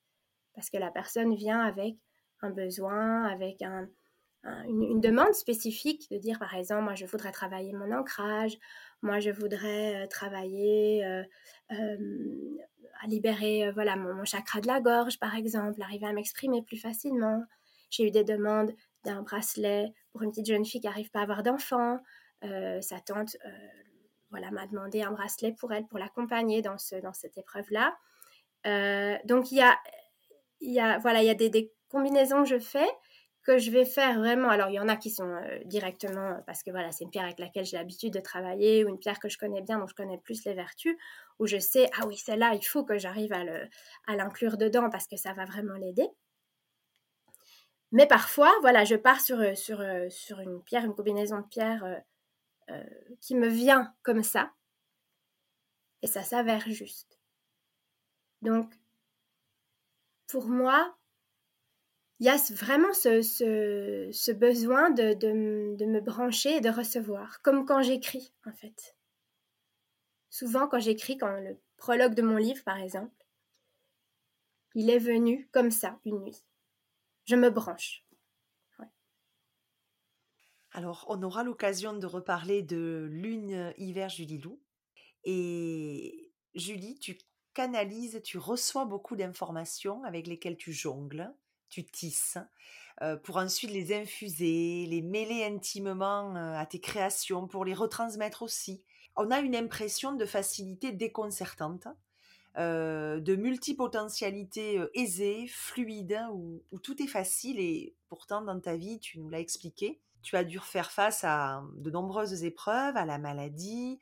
[0.54, 1.96] Parce que la personne vient avec
[2.42, 7.90] un besoin, avec une, demande spécifique de dire par exemple, moi je voudrais travailler mon
[7.92, 8.56] ancrage,
[9.00, 11.24] moi je voudrais euh, travailler euh,
[11.72, 12.58] euh,
[13.02, 16.78] à libérer voilà mon, mon, chakra de la gorge par exemple, arriver à m'exprimer plus
[16.78, 17.42] facilement.
[17.90, 18.72] J'ai eu des demandes
[19.04, 21.98] d'un bracelet pour une petite jeune fille qui n'arrive pas à avoir d'enfant.
[22.42, 23.36] sa tante
[24.32, 27.96] voilà, m'a demandé un bracelet pour elle, pour l'accompagner dans, ce, dans cette épreuve-là.
[28.66, 29.78] Euh, donc, il y a,
[30.60, 32.88] y a, voilà, il y a des, combinaisons que je fais
[33.42, 34.48] que je vais faire vraiment.
[34.48, 37.24] Alors, il y en a qui sont euh, directement, parce que voilà, c'est une pierre
[37.24, 39.94] avec laquelle j'ai l'habitude de travailler, ou une pierre que je connais bien, dont je
[39.94, 40.96] connais plus les vertus,
[41.38, 45.16] où je sais, ah oui, celle-là, il faut que j'arrive à l'inclure dedans parce que
[45.16, 46.08] ça va vraiment l'aider.
[47.90, 51.84] Mais parfois, voilà, je pars sur, sur, sur une pierre, une combinaison de pierres
[52.72, 52.84] euh,
[53.20, 54.52] qui me vient comme ça,
[56.02, 57.18] et ça s'avère juste.
[58.42, 58.72] Donc,
[60.26, 60.96] pour moi,
[62.18, 67.82] il y a vraiment ce, besoin de, de, me brancher et de recevoir, comme quand
[67.82, 68.96] j'écris, en fait.
[70.30, 73.14] Souvent, quand j'écris, quand le prologue de mon livre, par exemple,
[74.74, 76.42] il est venu comme ça, une nuit.
[77.24, 78.04] Je me branche.
[80.74, 84.58] Alors, on aura l'occasion de reparler de Lune Hiver Julie Lou.
[85.24, 87.18] Et Julie, tu
[87.52, 91.30] canalises, tu reçois beaucoup d'informations avec lesquelles tu jongles,
[91.68, 92.38] tu tisses,
[93.02, 98.42] euh, pour ensuite les infuser, les mêler intimement euh, à tes créations, pour les retransmettre
[98.42, 98.82] aussi.
[99.14, 101.86] On a une impression de facilité déconcertante,
[102.56, 109.18] euh, de multipotentialité aisée, fluide, où, tout est facile et pourtant dans ta vie, tu
[109.18, 113.98] nous l'as expliqué, tu as dû faire face à de nombreuses épreuves, à la maladie,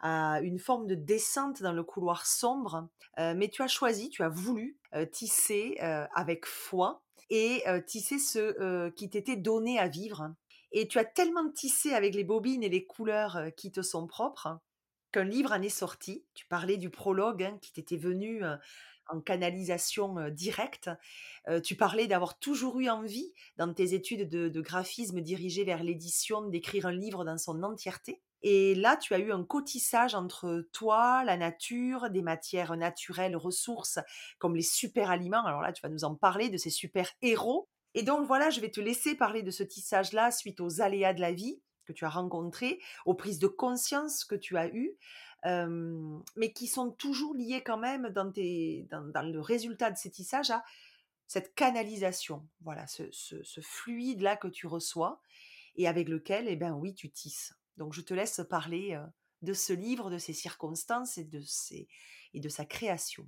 [0.00, 4.28] à une forme de descente dans le couloir sombre, mais tu as choisi, tu as
[4.28, 4.78] voulu
[5.12, 5.76] tisser
[6.14, 10.34] avec foi et tisser ce qui t'était donné à vivre.
[10.72, 14.58] Et tu as tellement tissé avec les bobines et les couleurs qui te sont propres
[15.12, 16.24] qu'un livre en est sorti.
[16.34, 18.42] Tu parlais du prologue hein, qui t'était venu
[19.12, 20.90] en canalisation directe.
[21.64, 26.86] tu parlais d'avoir toujours eu envie, dans tes études de, graphisme dirigées vers l'édition, d'écrire
[26.86, 28.20] un livre dans son entièreté.
[28.42, 33.98] Et là, tu as eu un cotissage entre toi, la nature, des matières naturelles, ressources,
[34.38, 35.44] comme les super aliments.
[35.44, 37.68] Alors là, tu vas nous en parler de ces super héros.
[37.94, 41.20] Et donc voilà, je vais te laisser parler de ce tissage-là suite aux aléas de
[41.20, 44.96] la vie que tu as rencontrés, aux prises de conscience que tu as eues
[45.44, 50.62] mais qui sont toujours liés quand même dans, le résultat de ces tissages à
[51.26, 55.20] cette canalisation, voilà, ce, fluide-là que tu reçois
[55.76, 57.54] et avec lequel, eh ben oui, tu tisses.
[57.76, 59.00] Donc je te laisse parler
[59.42, 61.88] de ce livre, de ses circonstances et de, ses,
[62.34, 63.26] et de sa création.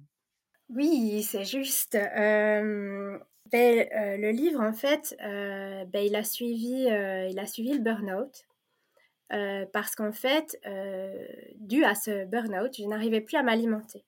[0.68, 1.96] Oui, c'est juste.
[3.50, 3.88] Ben,
[4.18, 8.46] le livre, en fait, ben, il, a suivi, il a suivi le burn-out.
[9.33, 11.26] Euh, parce qu'en fait, euh,
[11.57, 14.05] dû à ce burn-out, je n'arrivais plus à m'alimenter.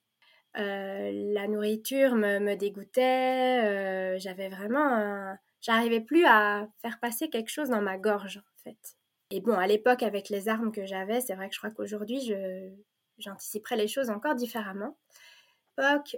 [0.57, 5.35] Euh, la nourriture me, dégoûtait, j'avais vraiment...
[5.61, 8.95] J'arrivais plus à faire passer quelque chose dans ma gorge, en fait.
[9.31, 12.21] Et bon, à l'époque, avec les armes que j'avais, c'est vrai que je crois qu'aujourd'hui,
[12.21, 12.69] je,
[13.17, 14.95] j'anticiperais les choses encore différemment.
[15.77, 16.17] L'époque,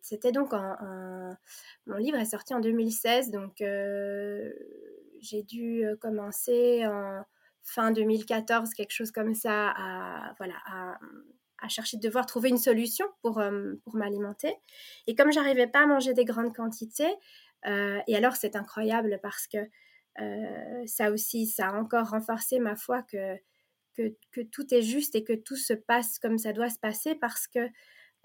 [0.00, 3.62] c'était donc Mon livre est sorti en 2016, donc
[5.20, 7.22] j'ai dû commencer en
[7.62, 13.06] fin 2014, quelque chose comme ça, à, voilà, à, chercher de devoir trouver une solution
[13.22, 14.54] pour, euh, pour m'alimenter.
[15.06, 17.12] Et comme j'arrivais pas à manger des grandes quantités,
[17.66, 19.58] euh, et alors c'est incroyable parce que
[20.20, 23.36] euh, ça aussi, ça a encore renforcé ma foi que,
[23.96, 27.46] que, tout est juste et que tout se passe comme ça doit se passer parce
[27.46, 27.68] que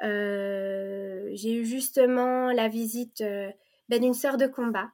[0.02, 3.22] j'ai eu justement la visite
[3.90, 4.90] ben, d'une sœur de combat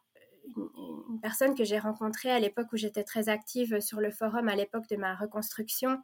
[0.58, 4.56] une, personne que j'ai rencontrée à l'époque où j'étais très active sur le forum, à
[4.56, 5.97] l'époque de ma reconstruction.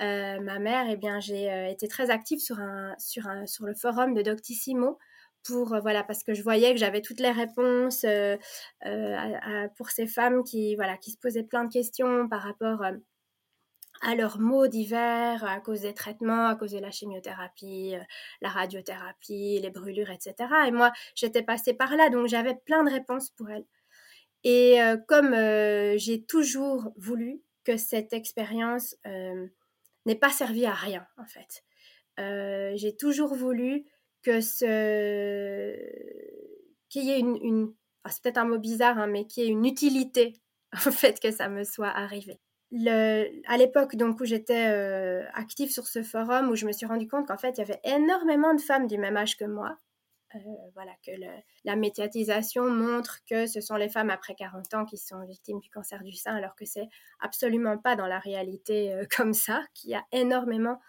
[0.00, 3.64] Euh, ma mère, eh bien, j'ai euh, été très active sur, un, sur, un, sur
[3.64, 4.98] le forum de Doctissimo
[5.44, 8.06] pour euh, voilà parce que je voyais que j'avais toutes les réponses
[9.76, 12.82] pour ces femmes qui voilà qui se posaient plein de questions par rapport
[14.02, 17.94] à leurs maux divers à cause des traitements, à cause de la chimiothérapie,
[18.40, 20.34] la radiothérapie, les brûlures, etc.
[20.66, 23.64] Et moi, j'étais passée par là, donc j'avais plein de réponses pour elles.
[24.44, 29.46] Et euh, comme euh, j'ai toujours voulu que cette expérience euh,
[30.04, 31.64] n'ait pas servi à rien, en fait,
[32.76, 33.84] j'ai toujours voulu
[34.22, 35.74] que ce
[36.90, 37.74] qu'il y ait une,
[38.04, 40.34] ah, c'est peut-être un mot bizarre, hein, mais qu'il y ait une utilité
[40.74, 42.38] en fait que ça me soit arrivé.
[42.72, 44.66] À l'époque donc où j'étais
[45.34, 47.80] active sur ce forum, où je me suis rendu compte qu'en fait il y avait
[47.84, 49.78] énormément de femmes du même âge que moi,
[50.36, 50.38] euh,
[50.74, 51.12] voilà, que
[51.64, 55.70] la médiatisation montre que ce sont les femmes après 40 ans qui sont victimes du
[55.70, 56.88] cancer du sein, alors que c'est
[57.20, 60.80] absolument pas dans la réalité euh, comme ça, qu'il y a énormément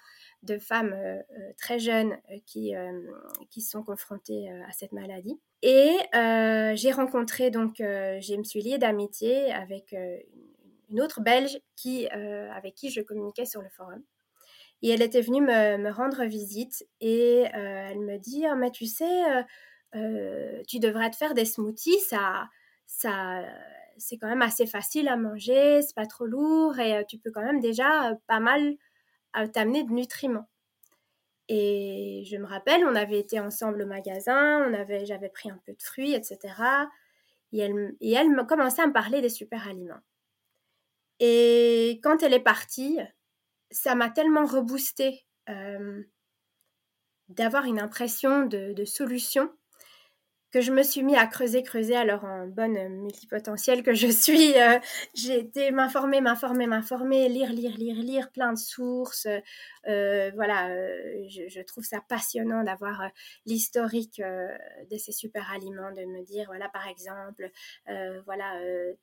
[0.42, 1.22] de femmes euh,
[1.58, 2.74] très jeunes qui,
[3.50, 5.40] qui sont confrontées à cette maladie.
[5.64, 5.98] Et
[6.76, 10.55] j'ai rencontré, donc, je me suis liée d'amitié avec une
[11.00, 14.04] autre Belge qui, avec qui je communiquais sur le forum.
[14.82, 18.86] Et elle était venue me, rendre visite et euh, elle me dit «Ah, mais tu
[18.86, 19.44] sais, euh,
[19.96, 22.48] euh, tu devrais te faire des smoothies, ça,
[22.86, 23.44] ça,
[23.98, 27.44] c'est quand même assez facile à manger, c'est pas trop lourd et tu peux quand
[27.44, 28.76] même déjà pas mal
[29.54, 30.48] t'amener de nutriments.
[31.48, 35.60] Et je me rappelle, on avait été ensemble au magasin, on avait, j'avais pris un
[35.66, 36.38] peu de fruits, etc.
[37.54, 40.02] Et elle, et elle commençait à me parler des super aliments.
[41.20, 43.00] Et quand elle est partie,
[43.72, 46.04] ça m'a tellement reboosté euh,
[47.30, 49.50] d'avoir une impression de, solution
[50.56, 51.98] que je me suis mis à creuser, creuser.
[51.98, 54.80] Alors, en bonne multipotentielle que je suis, euh,
[55.14, 59.28] j'ai été m'informer, m'informer, m'informer, lire, lire, lire, lire, plein de sources.
[59.90, 63.10] Euh, voilà, euh, je, trouve ça passionnant d'avoir
[63.46, 67.52] l'historique de ces super aliments, de me dire, voilà, par exemple,
[68.26, 68.54] voilà,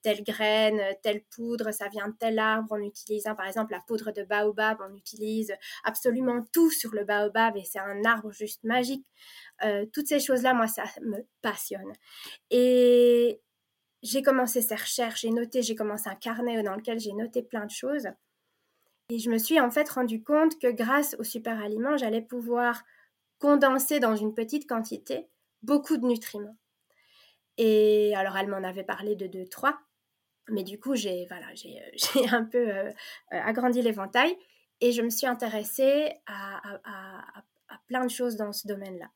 [0.01, 2.69] telle graine, telle poudre, ça vient de tel arbre.
[2.71, 5.53] On utilise, par exemple, la poudre de baobab, on utilise
[5.85, 9.05] absolument tout sur le baobab et c'est un arbre juste magique.
[9.65, 11.93] Euh, toutes ces choses-là, moi, ça me passionne.
[12.51, 13.41] Et
[14.03, 17.67] j'ai commencé ces recherches, j'ai noté, j'ai commencé un carnet dans lequel j'ai noté plein
[17.67, 18.09] de choses.
[19.11, 22.83] Et je me suis en fait rendu compte que grâce aux super aliments, j'allais pouvoir
[23.39, 25.29] condenser dans une petite quantité
[25.63, 26.57] beaucoup de nutriments.
[27.59, 29.79] Et alors, elle m'en avait parlé de deux, trois.
[30.49, 31.79] Mais du coup, j'ai voilà, j'ai,
[32.31, 32.91] un peu euh, euh,
[33.31, 34.37] agrandi l'éventail
[34.81, 36.61] et je me suis intéressée à
[37.87, 39.09] plein de choses dans ce domaine-là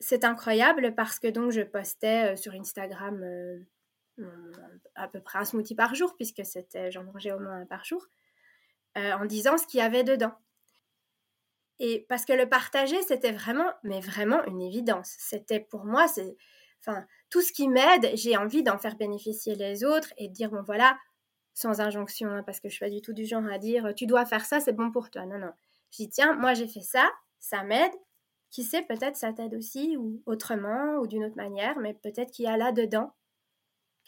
[0.00, 3.58] c'est incroyable parce que donc je postais euh, sur Instagram euh,
[4.94, 7.84] à peu près un smoothie par jour, puisque c'était j'en mangeais au moins un par
[7.84, 8.06] jour,
[8.96, 10.32] euh, en disant ce qu'il y avait dedans.
[11.80, 15.14] Et parce que le partager, c'était vraiment, mais vraiment une évidence.
[15.18, 16.36] C'était pour moi, c'est,
[16.80, 20.50] enfin, tout ce qui m'aide, j'ai envie d'en faire bénéficier les autres et de dire,
[20.50, 20.98] bon voilà,
[21.54, 24.06] sans injonction, hein, parce que je suis pas du tout du genre à dire, tu
[24.06, 25.26] dois faire ça, c'est bon pour toi.
[25.26, 25.52] Non, non.
[25.92, 27.92] Je dis, tiens, moi j'ai fait ça, ça m'aide.
[28.50, 32.46] Qui sait, peut-être ça t'aide aussi, ou autrement, ou d'une autre manière, mais peut-être qu'il
[32.46, 33.12] y a là-dedans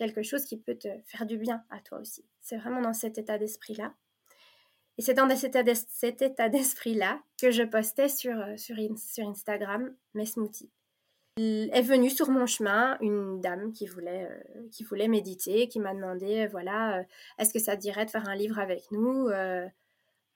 [0.01, 2.25] quelque chose qui peut te faire du bien à toi aussi.
[2.41, 3.93] C'est vraiment dans cet état d'esprit-là.
[4.97, 10.71] Et c'est dans cet état d'esprit-là que je postais sur, euh, Instagram mes smoothies.
[11.37, 15.81] Il est venu sur mon chemin une dame qui voulait, euh, qui voulait méditer, qui
[15.81, 17.05] m'a demandé, euh, voilà,
[17.39, 19.29] est-ce que ça te dirait de faire un livre avec nous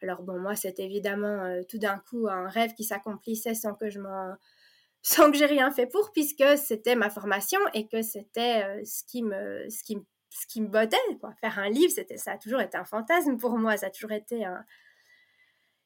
[0.02, 4.00] Alors bon, moi, c'est évidemment tout d'un coup un rêve qui s'accomplissait sans que je
[4.00, 4.34] m'en
[5.02, 9.22] sans que j'ai rien fait pour, puisque c'était ma formation et que c'était ce qui
[9.22, 9.98] me, ce qui
[10.34, 11.18] ce qui me.
[11.18, 11.32] Quoi.
[11.40, 13.76] Faire un livre, c'était, ça a toujours été un fantasme pour moi.
[13.76, 14.64] Ça a toujours été un.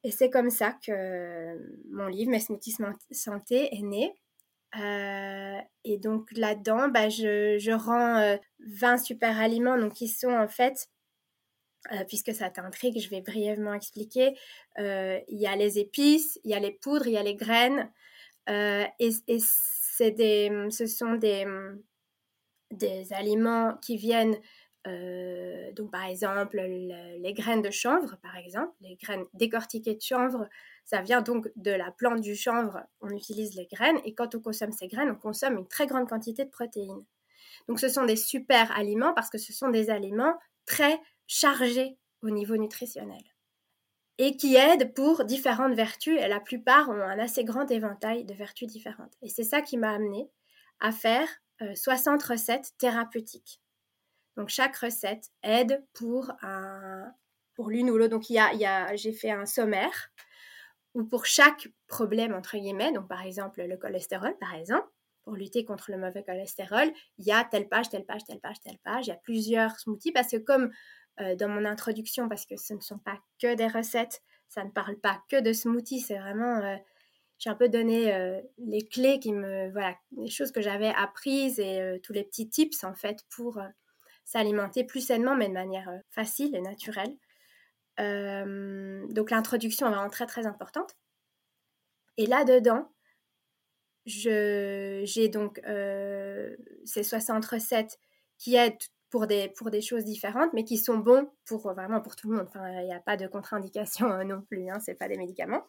[0.04, 1.56] Et c'est comme ça que
[1.90, 2.76] mon livre, Mes smoothies
[3.10, 4.14] santé, est né.
[4.78, 10.30] Euh, et donc là-dedans, bah, je, je, rends 20 euh, super aliments donc, qui sont
[10.30, 10.88] en fait,
[11.92, 14.36] euh, puisque ça t'intrigue, je vais brièvement expliquer.
[14.78, 17.90] Il y a les épices, il y a les poudres, il y a les graines.
[18.48, 21.44] et, et c'est des, ce sont des,
[22.70, 24.36] des aliments qui viennent,
[24.86, 30.48] euh, donc par exemple les graines de chanvre, par exemple, les graines décortiquées de chanvre,
[30.84, 34.40] ça vient donc de la plante du chanvre, on utilise les graines, et quand on
[34.40, 37.04] consomme ces graines, on consomme une très grande quantité de protéines.
[37.66, 40.98] Donc ce sont des super aliments parce que ce sont des aliments très
[41.28, 43.22] chargés au niveau nutritionnel
[44.18, 48.34] et qui aident pour différentes vertus, et la plupart ont un assez grand éventail de
[48.34, 49.12] vertus différentes.
[49.22, 50.28] Et c'est ça qui m'a amené
[50.80, 51.28] à faire
[51.74, 53.60] 60 euh, recettes thérapeutiques.
[54.36, 56.32] Donc chaque recette aide pour
[57.54, 58.10] pour l'une ou l'autre.
[58.10, 60.10] Donc y a, y a j'ai fait un sommaire
[60.94, 64.88] où pour chaque problème entre guillemets, donc par exemple le cholestérol par exemple,
[65.22, 68.60] pour lutter contre le mauvais cholestérol, il y a telle page, telle page, telle page,
[68.60, 69.06] telle page.
[69.06, 70.70] Il y a plusieurs smoothies parce que comme
[71.20, 74.70] euh, dans mon introduction, parce que ce ne sont pas que des recettes, ça ne
[74.70, 76.76] parle pas que de smoothies, c'est vraiment euh,
[77.38, 81.58] j'ai un peu donné euh, les clés qui me voilà les choses que j'avais apprises
[81.58, 83.60] et tous les petits tips en fait pour
[84.24, 87.16] s'alimenter plus sainement mais de manière facile et naturelle.
[87.98, 90.96] Donc l'introduction est vraiment très très importante.
[92.16, 92.92] Et là dedans
[94.06, 95.60] j'ai donc
[96.84, 97.98] ces 60 recettes
[98.36, 98.78] qui aident
[99.10, 102.36] pour des, pour des choses différentes, mais qui sont bons pour vraiment pour tout le
[102.36, 102.46] monde.
[102.48, 105.64] Enfin, il n'y a pas de contre-indication non plus, hein, c'est pas des médicaments.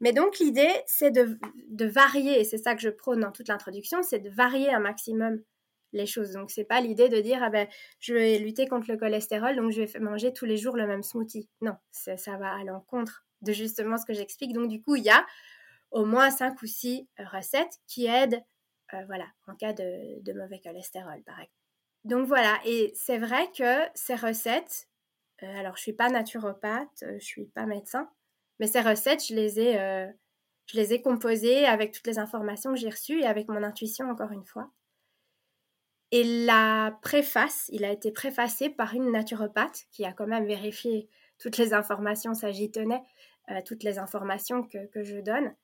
[0.00, 1.38] Mais donc l'idée, c'est de,
[1.86, 5.42] varier, et c'est ça que je prône dans toute l'introduction, c'est de varier un maximum
[5.92, 6.32] les choses.
[6.32, 7.68] Donc c'est pas l'idée de dire ah ben
[8.00, 11.02] je vais lutter contre le cholestérol, donc je vais manger tous les jours le même
[11.02, 11.48] smoothie.
[11.60, 14.54] Non, ça va à l'encontre de justement ce que j'explique.
[14.54, 15.26] Donc du coup, il y a
[15.90, 18.42] au moins cinq ou six recettes qui aident,
[18.94, 21.61] euh, voilà, en cas de, mauvais cholestérol, par exemple.
[22.04, 24.88] Donc voilà, et c'est vrai que ces recettes,
[25.42, 28.10] euh, alors je suis pas naturopathe, euh, je suis pas médecin,
[28.58, 30.08] mais ces recettes, je les ai, euh,
[30.66, 34.10] je les ai composées avec toutes les informations que j'ai reçues et avec mon intuition,
[34.10, 34.70] encore une fois.
[36.10, 41.08] Et la préface, il a été préfacé par une naturopathe qui a quand même vérifié
[41.38, 43.02] toutes les informations, ça j'y tenait,
[43.50, 45.54] euh, toutes les informations que, je donne,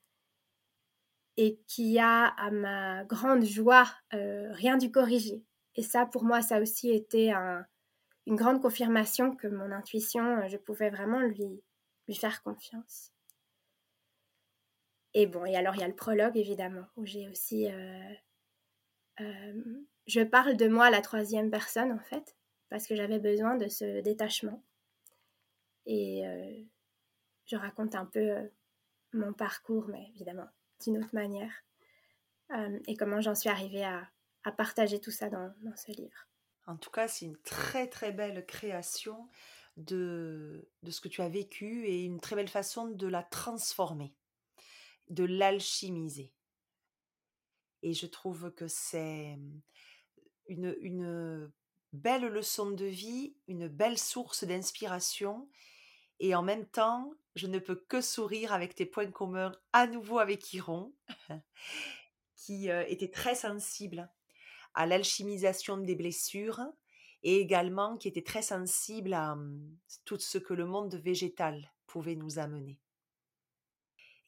[1.37, 5.43] et qui a, à ma grande joie, rien dû corriger.
[5.79, 7.65] Et ça, pour moi, ça aussi un,
[8.25, 11.63] une grande confirmation que mon intuition, je pouvais vraiment lui,
[12.11, 13.13] faire confiance.
[15.13, 17.71] Et bon, et alors il y a le prologue évidemment, où j'ai aussi...
[17.71, 18.13] Euh,
[19.21, 22.35] euh, je parle de moi à la troisième personne en fait,
[22.67, 24.61] parce que j'avais besoin de ce détachement.
[25.85, 26.61] Et euh,
[27.45, 28.51] je raconte un peu
[29.13, 30.49] mon parcours, mais évidemment
[30.83, 31.53] d'une autre manière.
[32.85, 34.09] et comment j'en suis arrivée à,
[34.51, 36.27] partager tout ça dans, ce livre.
[36.67, 39.29] En tout cas, c'est une très très belle création
[39.77, 44.13] de, de ce que tu as vécu et une très belle façon de la transformer,
[45.09, 46.33] de l'alchimiser.
[47.81, 49.39] Et je trouve que c'est
[50.47, 51.51] une, une
[51.93, 55.49] belle leçon de vie, une belle source d'inspiration.
[56.19, 60.19] Et en même temps, je ne peux que sourire avec tes points communs à nouveau
[60.19, 60.93] avec Iron,
[62.35, 64.09] qui euh, était très sensible
[64.79, 66.61] à l'alchimisation des blessures
[67.21, 69.75] et également qui était très sensible à mmh,
[70.05, 72.79] tout ce que le monde végétal pouvait nous amener.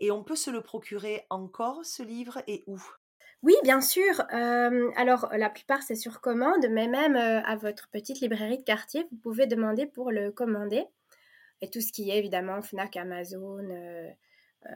[0.02, 2.78] Et on peut se le procurer encore, ce livre, et où?
[3.44, 4.20] Oui, bien sûr.
[4.30, 9.18] alors, la plupart, c'est sur commande, mais même à votre petite librairie de quartier, vous
[9.18, 10.84] pouvez demander pour le commander.
[11.62, 13.70] Et tout ce qui est, évidemment, FNAC, Amazon,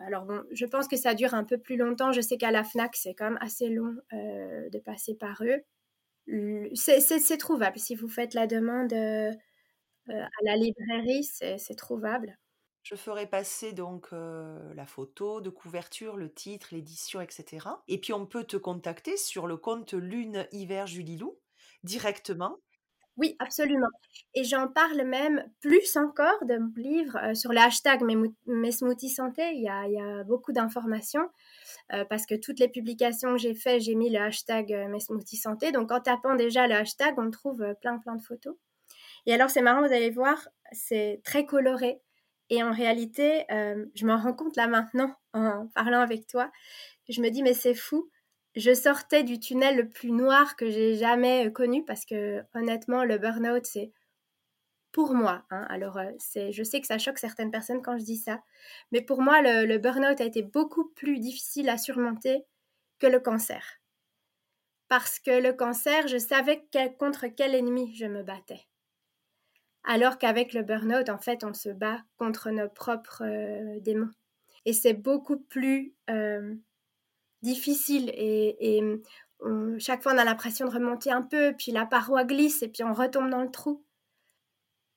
[0.07, 2.11] alors bon, je pense que ça dure un peu plus longtemps.
[2.11, 5.61] Je sais qu'à la FNAC, c'est quand même assez long de passer par eux.
[6.73, 7.77] C'est trouvable.
[7.77, 9.31] Si vous faites la demande à
[10.43, 12.37] la librairie, c'est trouvable.
[12.83, 17.67] Je ferai passer donc la photo de couverture, le titre, l'édition, etc.
[17.87, 21.39] Et puis on peut te contacter sur le compte Lune Hiver Julilou
[21.83, 22.57] directement.
[23.17, 23.87] Oui, absolument.
[24.33, 29.53] Et j'en parle même plus encore de mon livre sur le hashtag mes, santé.
[29.53, 31.29] Il y a, beaucoup d'informations
[32.09, 35.71] parce que toutes les publications que j'ai faites, j'ai mis le hashtag mes smoothies santé.
[35.71, 38.55] Donc en tapant déjà le hashtag, on trouve plein plein de photos.
[39.25, 42.01] Et alors c'est marrant, vous allez voir, c'est très coloré.
[42.49, 46.51] Et en réalité, euh, je m'en rends compte là maintenant en parlant avec toi.
[47.09, 48.09] Je me dis, mais c'est fou.
[48.55, 53.03] Je sortais du tunnel le plus noir que j'ai jamais euh, connu parce que honnêtement,
[53.03, 53.91] le burn-out, c'est
[54.91, 55.43] pour moi.
[55.49, 58.41] Hein, alors, euh, c'est, je sais que ça choque certaines personnes quand je dis ça.
[58.91, 62.45] Mais pour moi, le, le burn-out a été beaucoup plus difficile à surmonter
[62.99, 63.81] que le cancer.
[64.87, 66.65] Parce que le cancer, je savais
[66.97, 68.67] contre quel ennemi je me battais
[69.85, 74.11] alors qu'avec le burn-out, en fait, on se bat contre nos propres euh, démons.
[74.65, 75.93] Et c'est beaucoup plus
[77.45, 78.81] difficile et,
[79.77, 82.83] chaque fois on a l'impression de remonter un peu, puis la paroi glisse et puis
[82.83, 83.83] on retombe dans le trou.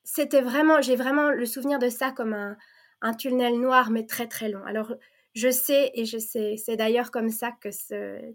[0.05, 2.57] C'était vraiment, j'ai vraiment le souvenir de ça comme un,
[3.03, 4.65] un, tunnel noir, mais très très long.
[4.65, 4.95] Alors
[5.35, 7.69] je sais, et je sais, c'est d'ailleurs comme ça que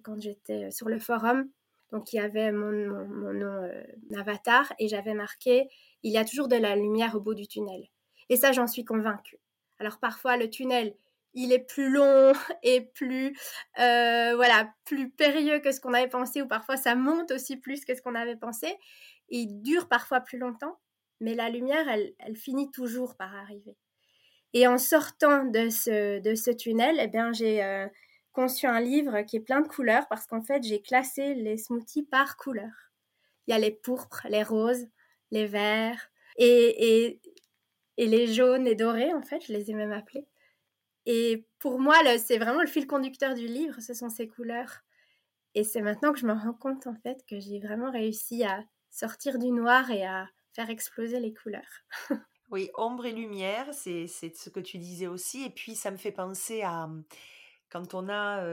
[0.04, 1.50] quand j'étais sur le forum,
[1.94, 3.84] donc il y avait mon, nom euh,
[4.18, 5.70] avatar et j'avais marqué
[6.02, 7.84] il y a toujours de la lumière au bout du tunnel.
[8.30, 9.38] Et ça, j'en suis convaincue.
[9.80, 10.96] Alors parfois, le tunnel,
[11.34, 12.34] il est plus long
[12.64, 13.38] et plus,
[13.80, 17.86] euh, voilà, plus périlleux que ce qu'on avait pensé, ou parfois ça monte aussi plus
[17.86, 18.76] que ce qu'on avait pensé.
[19.30, 20.80] il dure parfois plus longtemps,
[21.20, 23.78] mais la lumière, elle, elle finit toujours par arriver.
[24.54, 27.88] Et en sortant de ce, de ce tunnel, eh bien, j'ai euh,
[28.34, 32.04] conçu un livre qui est plein de couleurs parce qu'en fait, j'ai classé les smoothies
[32.04, 32.92] par couleur.
[33.48, 34.86] Il y a les pourpres, les roses,
[35.32, 37.22] les verts et, et,
[37.98, 40.28] et, les jaunes et dorés, en fait, je les ai même appelés.
[41.06, 44.82] Et pour moi, c'est vraiment le fil conducteur du livre, ce sont ces couleurs.
[45.56, 48.64] Et c'est maintenant que je me rends compte, en fait, que j'ai vraiment réussi à
[48.90, 51.84] sortir du noir et à faire exploser les couleurs.
[52.52, 55.44] oui, ombre et lumière, c'est ce que tu disais aussi.
[55.44, 56.90] Et puis, ça me fait penser à
[57.70, 58.46] quand on a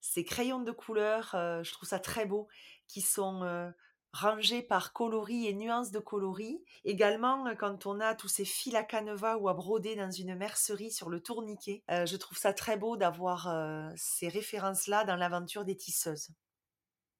[0.00, 2.48] ces crayons de couleur, je trouve ça très beau,
[2.88, 3.72] qui sont
[4.16, 6.62] rangés par coloris et nuances de coloris.
[6.84, 10.90] Également, quand on a tous ces fils à canevas ou à broder dans une mercerie
[10.90, 13.52] sur le tourniquet, je trouve ça très beau d'avoir
[13.96, 16.30] ces références-là dans l'aventure des tisseuses.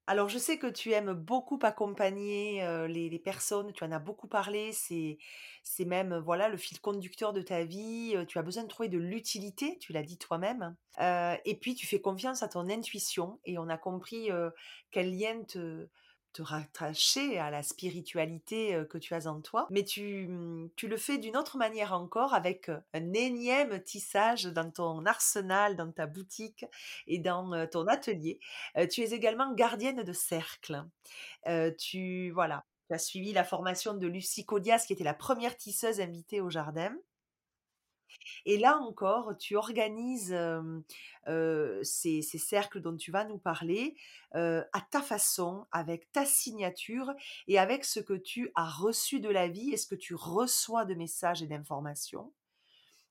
[0.09, 4.71] Alors, je sais que tu aimes beaucoup accompagner les, personnes, tu en as beaucoup parlé,
[4.73, 5.19] c'est,
[5.65, 8.99] c'est même voilà le fil conducteur de ta vie, tu as besoin de trouver de
[8.99, 13.69] l'utilité, tu l'as dit toi-même, et puis tu fais confiance à ton intuition, et on
[13.69, 14.31] a compris
[14.93, 15.89] quel lien te,
[16.37, 20.99] te rattacher à la spiritualité que tu as en toi, mais tu, mmh, tu le
[20.99, 26.67] fais d'une autre manière encore avec un énième tissage dans ton arsenal, dans ta boutique
[27.07, 28.39] et dans ton atelier.
[28.91, 30.85] Tu es également gardienne de cercle.
[31.79, 36.01] Tu voilà, tu as suivi la formation de Lucie Codias, qui était la première tisseuse
[36.01, 36.95] invitée au jardin.
[38.45, 40.37] Et là encore, tu organises
[41.83, 43.97] ces, cercles dont tu vas nous parler
[44.33, 47.13] à ta façon, avec ta signature
[47.49, 50.85] et avec ce que tu as reçu de la vie et ce que tu reçois
[50.85, 52.33] de messages et d'informations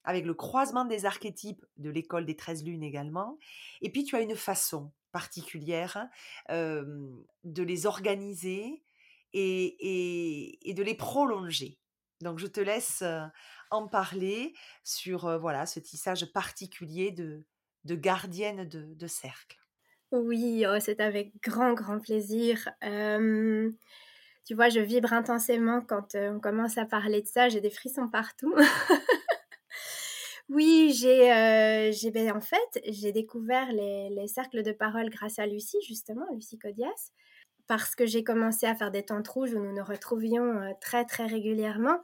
[0.05, 3.37] avec le croisement des archétypes de l'école des 13 lunes également.
[3.81, 6.07] Et puis tu as une façon particulière
[6.49, 8.83] de les organiser
[9.33, 11.77] et, de les prolonger.
[12.21, 13.03] Donc je te laisse
[13.71, 17.45] en parler sur voilà ce tissage particulier de,
[17.85, 19.57] de gardienne de, cercle.
[20.11, 22.69] Oui, oh, c'est avec grand, grand plaisir.
[22.81, 27.49] tu vois, je vibre intensément quand on commence à parler de ça.
[27.49, 28.53] J'ai des frissons partout.
[30.49, 35.45] oui, j'ai, j'ai ben, en fait, j'ai découvert les, les, cercles de parole grâce à
[35.45, 37.11] Lucie, justement, Lucie Codias,
[37.67, 41.25] parce que j'ai commencé à faire des tentes rouges où nous nous retrouvions très, très
[41.25, 41.99] régulièrement.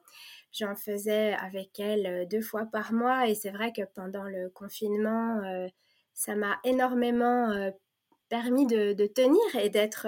[0.51, 4.49] J'en faisais avec elle euh, deux fois par mois et c'est vrai que pendant le
[4.49, 5.67] confinement, euh,
[6.13, 7.71] ça m'a énormément euh,
[8.27, 10.07] permis de, tenir et d'être,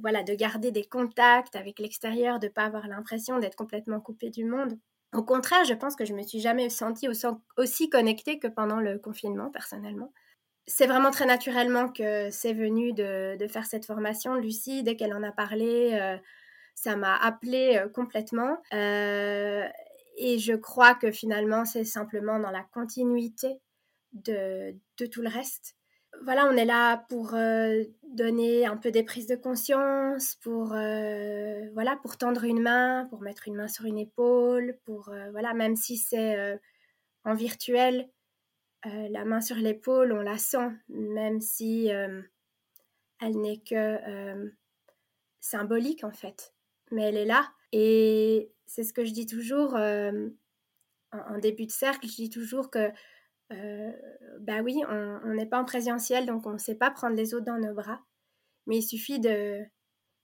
[0.00, 4.30] voilà, de garder des contacts avec l'extérieur, de ne pas avoir l'impression d'être complètement coupée
[4.30, 4.78] du monde.
[5.14, 7.06] Au contraire, je pense que je me suis jamais sentie
[7.58, 10.10] aussi connectée que pendant le confinement, personnellement.
[10.66, 14.36] C'est vraiment très naturellement que c'est venu de, de, faire cette formation.
[14.36, 16.18] Lucie, dès qu'elle en a parlé,
[16.82, 18.60] ça m'a appelé euh, complètement.
[18.72, 19.64] Euh,
[20.16, 23.60] et je crois que finalement, c'est simplement dans la continuité
[24.12, 25.76] de, tout le reste.
[26.24, 31.96] Voilà, on est là pour euh, donner un peu des prises de conscience, pour voilà,
[32.02, 35.96] pour tendre une main, pour mettre une main sur une épaule, pour voilà, même si
[35.96, 36.60] c'est
[37.24, 38.10] en virtuel,
[38.84, 44.52] la main sur l'épaule, on la sent, même si elle n'est que
[45.40, 46.54] symbolique en fait,
[46.92, 47.50] mais elle est là.
[47.72, 52.90] Et c'est ce que je dis toujours en, début de cercle, je dis toujours que
[53.52, 53.92] euh,
[54.40, 57.44] bah oui, on n'est pas en présentiel, donc on ne sait pas prendre les autres
[57.44, 58.00] dans nos bras.
[58.66, 59.62] Mais il suffit de,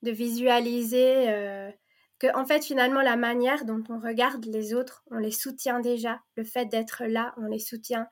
[0.03, 1.71] de visualiser euh,
[2.19, 6.21] que, en fait, finalement, la manière dont on regarde les autres, on les soutient déjà.
[6.37, 8.07] Le fait d'être là, on les soutient.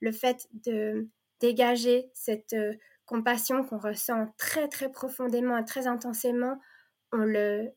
[0.00, 1.08] Le fait de
[1.40, 2.72] dégager cette euh,
[3.06, 6.58] compassion qu'on ressent très, très profondément et très intensément,
[7.12, 7.68] on le,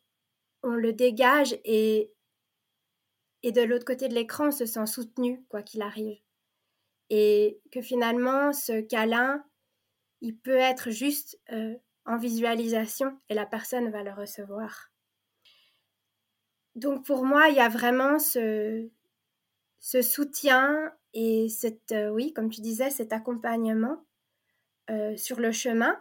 [0.66, 2.12] on le dégage et,
[3.44, 6.20] et de l'autre côté de l'écran, on se sent soutenu, quoi qu'il arrive
[7.10, 9.44] et que finalement ce câlin,
[10.22, 11.76] il peut être juste euh,
[12.06, 14.92] en visualisation et la personne va le recevoir.
[16.76, 18.90] Donc pour moi, il y a vraiment ce,
[19.80, 24.04] ce soutien et cette, euh, oui, comme tu disais, cet accompagnement
[24.90, 25.98] euh, sur le chemin.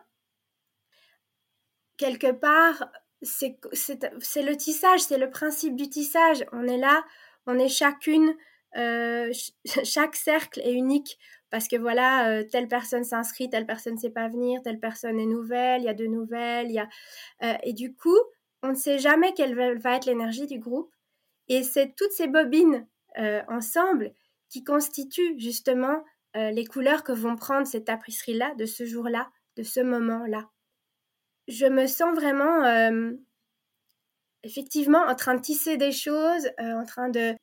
[1.97, 2.91] Quelque part,
[3.25, 6.45] c'est le tissage, c'est le principe du tissage.
[6.53, 7.05] On est là,
[7.47, 8.35] on est chacune
[8.77, 9.33] euh,
[9.85, 11.19] chaque cercle est unique
[11.51, 15.21] parce que voilà, euh, telle personne s'inscrit, telle personne ne sait pas venir, telle personne
[15.21, 16.89] est nouvelle, il y a de nouvelles, il y a...
[17.45, 18.19] Euh, et du coup,
[18.63, 20.91] on ne sait jamais quelle va être l'énergie du groupe.
[21.49, 22.87] Et c'est toutes ces bobines
[23.49, 24.13] ensemble
[24.49, 26.03] qui constituent justement
[26.35, 30.49] les couleurs que vont prendre cette tapisserie-là, de ce jour-là, de ce moment-là.
[31.49, 32.65] Je me sens vraiment
[34.45, 37.35] effectivement en train de tisser des choses, euh, en train de,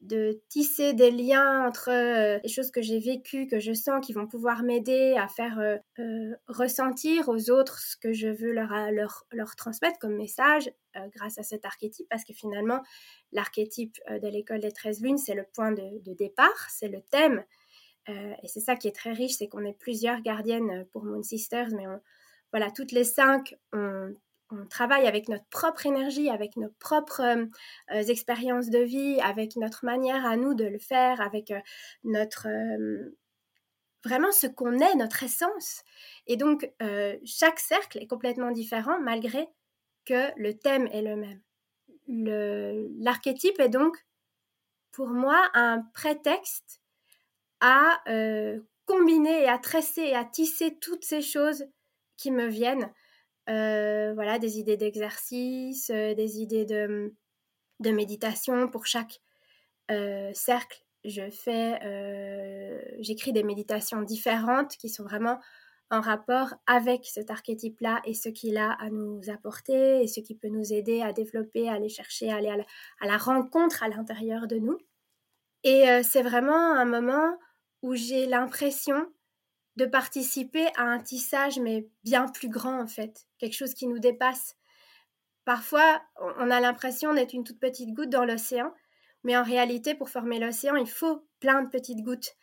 [0.50, 4.28] tisser des liens entre euh, les choses que j'ai vécues, que je sens qui vont
[4.28, 10.16] pouvoir m'aider à faire euh, ressentir aux autres ce que je veux leur transmettre comme
[10.16, 10.72] message
[11.16, 12.82] grâce à cet archétype, parce que finalement,
[13.32, 17.44] l'archétype de l'école des 13 lunes, c'est le point de, départ, c'est le thème.
[18.08, 21.70] et c'est ça qui est très riche, c'est qu'on est plusieurs gardiennes pour Moon Sisters,
[21.72, 21.86] mais
[22.52, 23.56] voilà, toutes les cinq
[24.52, 27.46] on travaille avec notre propre énergie, avec nos propres euh,
[27.94, 31.60] euh, expériences de vie, avec notre manière à nous de le faire, avec euh,
[32.04, 32.48] notre
[34.04, 35.84] vraiment ce qu'on est, notre essence.
[36.26, 36.68] Et donc
[37.24, 39.48] chaque cercle est complètement différent malgré
[40.06, 41.42] que le thème est le même.
[43.00, 43.96] L'archétype est donc
[44.92, 46.82] pour moi un prétexte
[47.60, 48.02] à
[48.88, 51.66] combiner et à tresser et à tisser toutes ces choses
[52.22, 52.92] qui me viennent
[53.50, 57.14] euh, voilà, des idées d'exercice, euh, des idées de,
[57.80, 59.20] de, méditation pour chaque
[59.90, 60.80] euh, cercle.
[61.04, 61.80] Je fais,
[63.00, 65.40] j'écris des méditations différentes qui sont vraiment
[65.90, 70.36] en rapport avec cet archétype-là et ce qu'il a à nous apporter et ce qui
[70.36, 72.66] peut nous aider à développer, à aller chercher, à aller à la,
[73.00, 74.78] à la rencontre à l'intérieur de nous.
[75.64, 77.36] Et c'est vraiment un moment
[77.82, 79.08] où j'ai l'impression
[79.78, 84.00] de participer à un tissage, mais bien plus grand en fait, quelque chose qui nous
[84.00, 84.56] dépasse.
[85.46, 86.02] Parfois,
[86.38, 88.74] on a l'impression d'être une toute petite goutte dans l'océan,
[89.24, 92.36] mais en réalité, pour former l'océan, il faut plein de petites gouttes.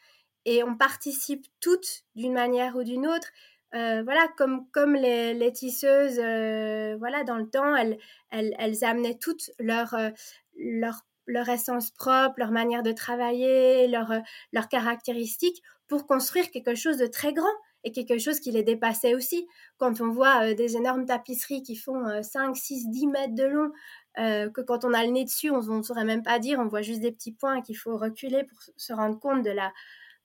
[0.45, 3.29] Et on participe toutes d'une manière ou d'une autre.
[3.75, 7.99] Euh, voilà, comme, comme les, tisseuses, euh, voilà, dans le temps, elles,
[8.31, 10.11] elles, amenaient toutes leur, euh,
[10.57, 17.07] leur, leur essence propre, leur manière de travailler, leurs caractéristiques pour construire quelque chose de
[17.07, 17.47] très grand
[17.85, 19.49] et quelque chose qui les dépassait aussi.
[19.79, 23.73] Quand on voit euh, des énormes tapisseries qui font 5, 6, 10 mètres de long,
[24.19, 26.67] euh, que quand on a le nez dessus, on ne saurait même pas dire, on
[26.67, 29.73] voit juste des petits points qu'il faut reculer pour se rendre compte de la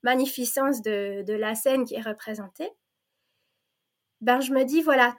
[0.02, 2.70] magnificence de, la scène qui est représentée.
[4.22, 5.16] Ben, je me dis, voilà,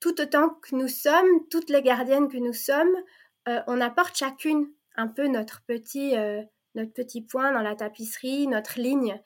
[0.00, 2.94] tout autant que nous sommes, toutes les gardiennes que nous sommes,
[3.48, 6.14] euh, on apporte chacune un peu notre petit,
[6.74, 9.20] notre petit point dans la tapisserie, notre ligne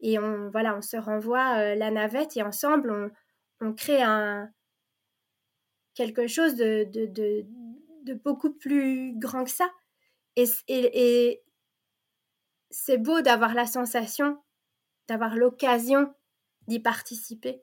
[0.00, 3.10] et on voilà on se renvoie euh, la navette et ensemble on,
[3.66, 4.48] on crée un
[5.98, 7.06] quelque chose de, de,
[8.04, 9.68] de, beaucoup plus grand que ça.
[10.36, 11.42] Et, et,
[12.70, 14.38] c'est beau d'avoir la sensation
[15.08, 16.14] d'avoir l'occasion
[16.68, 17.62] d'y participer.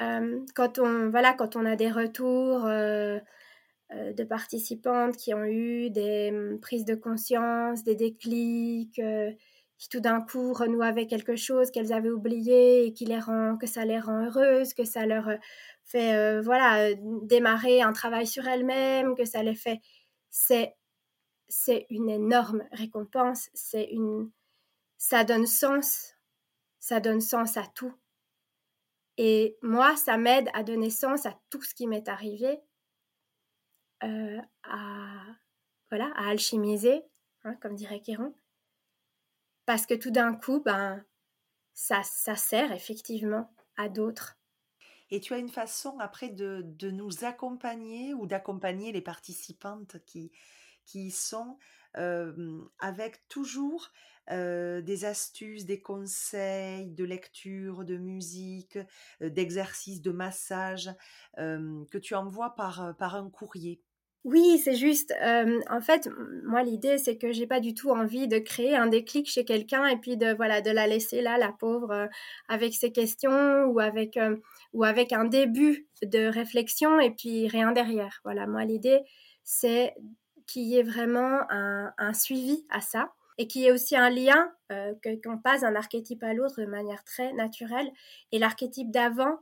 [0.00, 3.18] Euh, quand on voilà quand on a des retours euh,
[3.90, 9.00] de participantes qui ont eu des hum, prises de conscience des déclics
[9.78, 13.56] qui tout d'un coup renouent avec quelque chose qu'elles avaient oublié et qui les rend,
[13.56, 15.36] que ça les rend heureuses, que ça leur euh,
[15.84, 19.80] fait euh, voilà euh, démarrer un travail sur elles-mêmes, que ça les fait,
[20.30, 20.74] c'est
[21.48, 24.30] c'est une énorme récompense, c'est une
[24.98, 26.14] ça donne sens
[26.80, 27.92] ça donne sens à tout.
[29.16, 32.60] Et moi, ça m'aide à donner sens à tout ce qui m'est arrivé,
[34.00, 34.06] à,
[35.90, 37.02] voilà, à alchimiser,
[37.44, 38.32] hein, comme dirait Kéron.
[39.68, 41.04] Parce que tout d'un coup, ben,
[41.74, 44.38] ça, ça sert effectivement à d'autres.
[45.10, 50.32] Et tu as une façon après de, de nous accompagner ou d'accompagner les participantes qui,
[50.86, 51.58] qui y sont
[52.78, 53.90] avec toujours
[54.30, 58.78] des astuces, des conseils de lecture, de musique,
[59.20, 60.90] d'exercice, de massage
[61.36, 63.82] que tu envoies par, par un courrier?
[64.30, 65.14] Oui, c'est juste.
[65.70, 66.08] en fait,
[66.44, 69.86] moi, l'idée, c'est que j'ai pas du tout envie de créer un déclic chez quelqu'un
[69.86, 72.08] et puis de voilà de la laisser là, la pauvre,
[72.46, 74.18] avec ses questions ou avec
[74.74, 78.20] ou avec un début de réflexion et puis rien derrière.
[78.22, 79.00] Voilà, moi, l'idée,
[79.44, 79.94] c'est
[80.46, 84.52] qu'il y ait vraiment un, suivi à ça et qu'il y ait aussi un lien,
[84.72, 84.92] euh,
[85.24, 87.90] qu'on passe d'un archétype à l'autre de manière très naturelle.
[88.32, 89.38] Et l'archétype d'avant,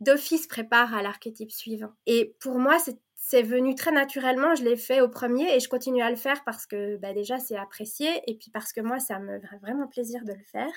[0.00, 1.92] d'office, prépare à l'archétype suivant.
[2.06, 2.98] Et pour moi, c'est
[3.42, 4.54] venu très naturellement.
[4.54, 7.38] Je l'ai fait au premier et je continue à le faire parce que bah, déjà,
[7.38, 10.72] c'est apprécié et puis parce que moi, ça me fait vraiment plaisir de le faire.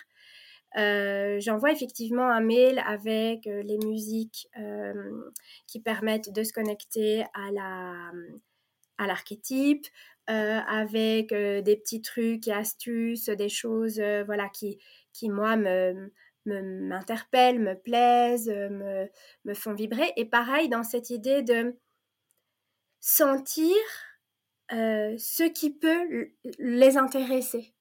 [0.78, 4.48] Euh, j'envoie effectivement un mail avec euh, les musiques
[5.68, 8.12] qui permettent de se connecter à la
[8.98, 9.88] à l'archétype,
[10.30, 14.80] euh, avec euh, des petits trucs et astuces, des choses euh, voilà qui,
[15.12, 16.12] qui moi me
[16.46, 20.12] m'interpellent, me, plaisent, me font vibrer.
[20.18, 21.78] Et pareil dans cette idée de
[23.04, 23.76] sentir
[24.70, 27.76] ce qui peut les intéresser.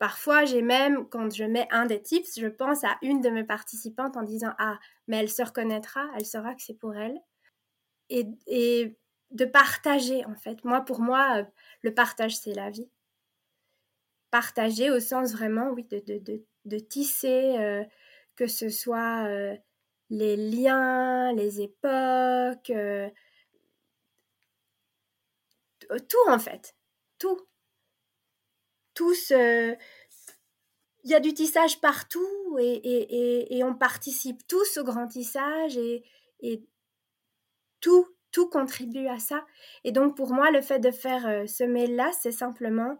[0.00, 3.44] parfois, j'ai même, quand je mets un des tips, je pense à une de mes
[3.44, 7.18] participantes en disant Ah, mais elle se reconnaîtra, elle saura que c'est pour elle.
[8.10, 8.96] Et,
[9.30, 10.64] de partager en fait.
[10.64, 11.44] Moi, pour moi, euh,
[11.82, 12.88] le partage, c'est la vie.
[14.30, 17.84] Partager au sens vraiment, oui, de, de, de, tisser, euh,
[18.36, 19.54] que ce soit euh,
[20.08, 22.72] les liens, les époques,
[26.08, 26.74] tout en fait,
[27.18, 27.38] tout.
[28.94, 29.76] Tout ce...
[31.04, 35.76] Il y a du tissage partout et, et, et, on participe tous au grand tissage
[35.76, 36.04] et,
[36.40, 36.62] et
[37.80, 39.44] tout tout contribue à ça.
[39.84, 42.98] Et donc pour moi, le fait de faire euh, ce mail-là, c'est simplement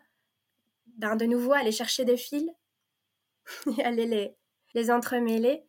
[0.97, 2.51] ben, de nouveau aller chercher des fils
[3.79, 4.37] et aller les,
[4.75, 5.65] les entremêler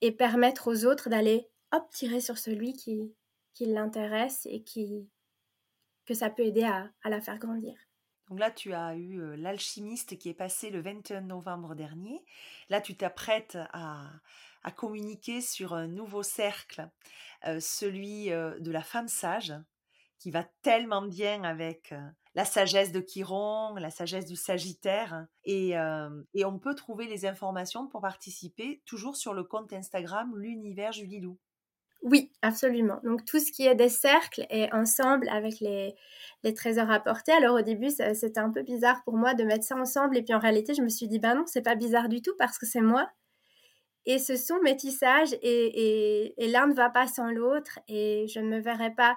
[0.00, 3.14] et permettre aux autres d'aller hop tirer sur celui qui,
[3.54, 5.08] qui l'intéresse et qui
[6.06, 7.74] que ça peut aider à, la faire grandir.
[8.28, 12.24] Donc là, tu as eu euh, l'alchimiste qui est passé le 21 novembre dernier.
[12.70, 14.10] Là, tu t'apprêtes à,
[14.76, 16.88] communiquer sur un nouveau cercle,
[17.58, 19.52] celui de la femme sage,
[20.20, 21.92] qui va tellement bien avec
[22.36, 25.26] la sagesse de Chiron, la sagesse du Sagittaire.
[25.44, 25.70] Et,
[26.34, 31.38] et, on peut trouver les informations pour participer toujours sur le compte Instagram L'Univers Julilou.
[32.02, 33.00] Oui, absolument.
[33.04, 35.94] Donc tout ce qui est des cercles est ensemble avec les,
[36.42, 37.32] les trésors apportés.
[37.32, 40.16] Alors au début, c'était un peu bizarre pour moi de mettre ça ensemble.
[40.16, 42.34] Et puis en réalité, je me suis dit, bah non, c'est pas bizarre du tout
[42.38, 43.08] parce que c'est moi.
[44.04, 48.48] Et ce sont métissages et, et, l'un ne va pas sans l'autre et je ne
[48.48, 49.16] me verrai pas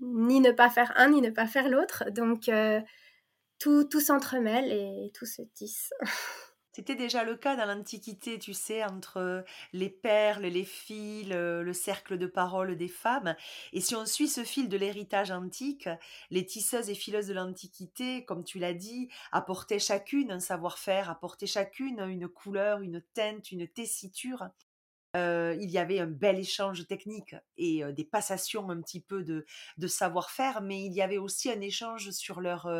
[0.00, 2.04] ni ne pas faire un ni ne pas faire l'autre.
[2.10, 2.80] Donc euh,
[3.60, 5.92] tout, tout s'entremêle et tout se tisse.
[6.80, 9.44] C'était déjà le cas dans l'Antiquité, tu sais, entre
[9.74, 13.36] les perles, les fils, le cercle de parole des femmes.
[13.74, 15.90] Et si on suit ce fil de l'héritage antique,
[16.30, 21.44] les tisseuses et fileuses de l'Antiquité, comme tu l'as dit, apportaient chacune un savoir-faire, apportaient
[21.44, 24.48] chacune une couleur, une teinte, une tessiture
[25.14, 29.44] il y avait un bel échange technique et des passations un petit peu de,
[29.86, 32.70] savoir-faire, mais il y avait aussi un échange sur leur,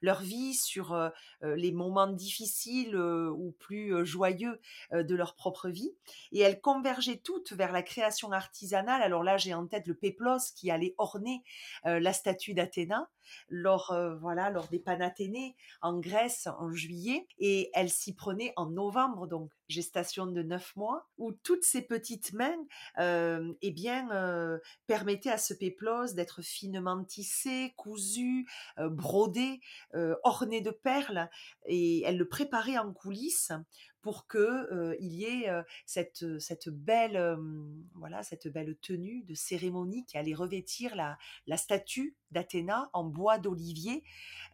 [0.00, 1.10] leur vie, sur
[1.42, 4.60] les moments difficiles ou plus joyeux
[4.92, 5.92] de leur propre vie.
[6.32, 9.02] Et elles convergeaient toutes vers la création artisanale.
[9.02, 11.42] Alors là, j'ai en tête le péplos qui allait orner
[11.84, 13.08] la statue d'Athéna
[13.48, 17.26] lors, voilà, lors des Panathénées en Grèce en juillet.
[17.38, 22.32] Et elle s'y prenait en novembre, donc gestation de neuf mois, où toutes ces petites
[22.32, 22.58] mains,
[22.98, 28.46] euh, eh bien, euh, permettaient à ce péplos d'être finement tissé, cousu,
[28.78, 29.60] euh, brodé,
[30.24, 31.28] orné de perles,
[31.66, 33.52] et elle le préparait en coulisses
[34.02, 35.50] pour que il y ait
[35.84, 37.36] cette cette belle
[37.94, 43.38] voilà cette belle tenue de cérémonie qui allait revêtir la la statue d'Athéna en bois
[43.38, 44.02] d'olivier.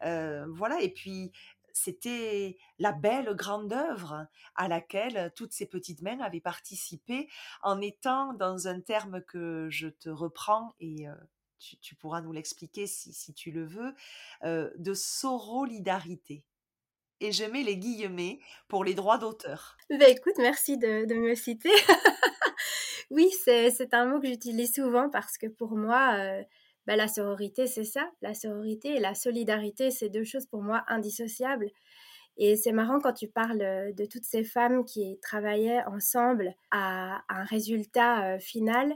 [0.01, 1.31] Voilà et puis
[1.77, 7.29] c'était la belle grande œuvre à laquelle toutes ces petites mains avaient participé
[7.63, 11.05] en étant dans un terme que je te reprends et
[11.59, 13.95] tu, pourras nous l'expliquer si, tu le veux,
[14.43, 16.45] de sorolidarité.
[17.21, 19.77] et je mets les guillemets pour les droits d'auteur.
[19.91, 21.71] Ben écoute, merci de, me citer.
[23.11, 26.43] oui, c'est un mot que j'utilise souvent parce que pour moi, euh,
[26.87, 28.11] ben, la sororité, c'est ça.
[28.23, 31.71] La sororité et la solidarité, c'est deux choses pour moi indissociables.
[32.37, 37.23] Et c'est marrant quand tu parles euh, de toutes ces femmes qui travaillaient ensemble à,
[37.29, 38.95] un résultat euh, final.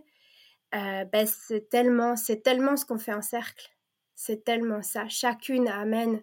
[0.73, 2.15] ben c'est tellement,
[2.45, 3.71] tellement ce qu'on fait en cercle.
[4.15, 5.09] C'est tellement ça.
[5.09, 6.23] Chacune amène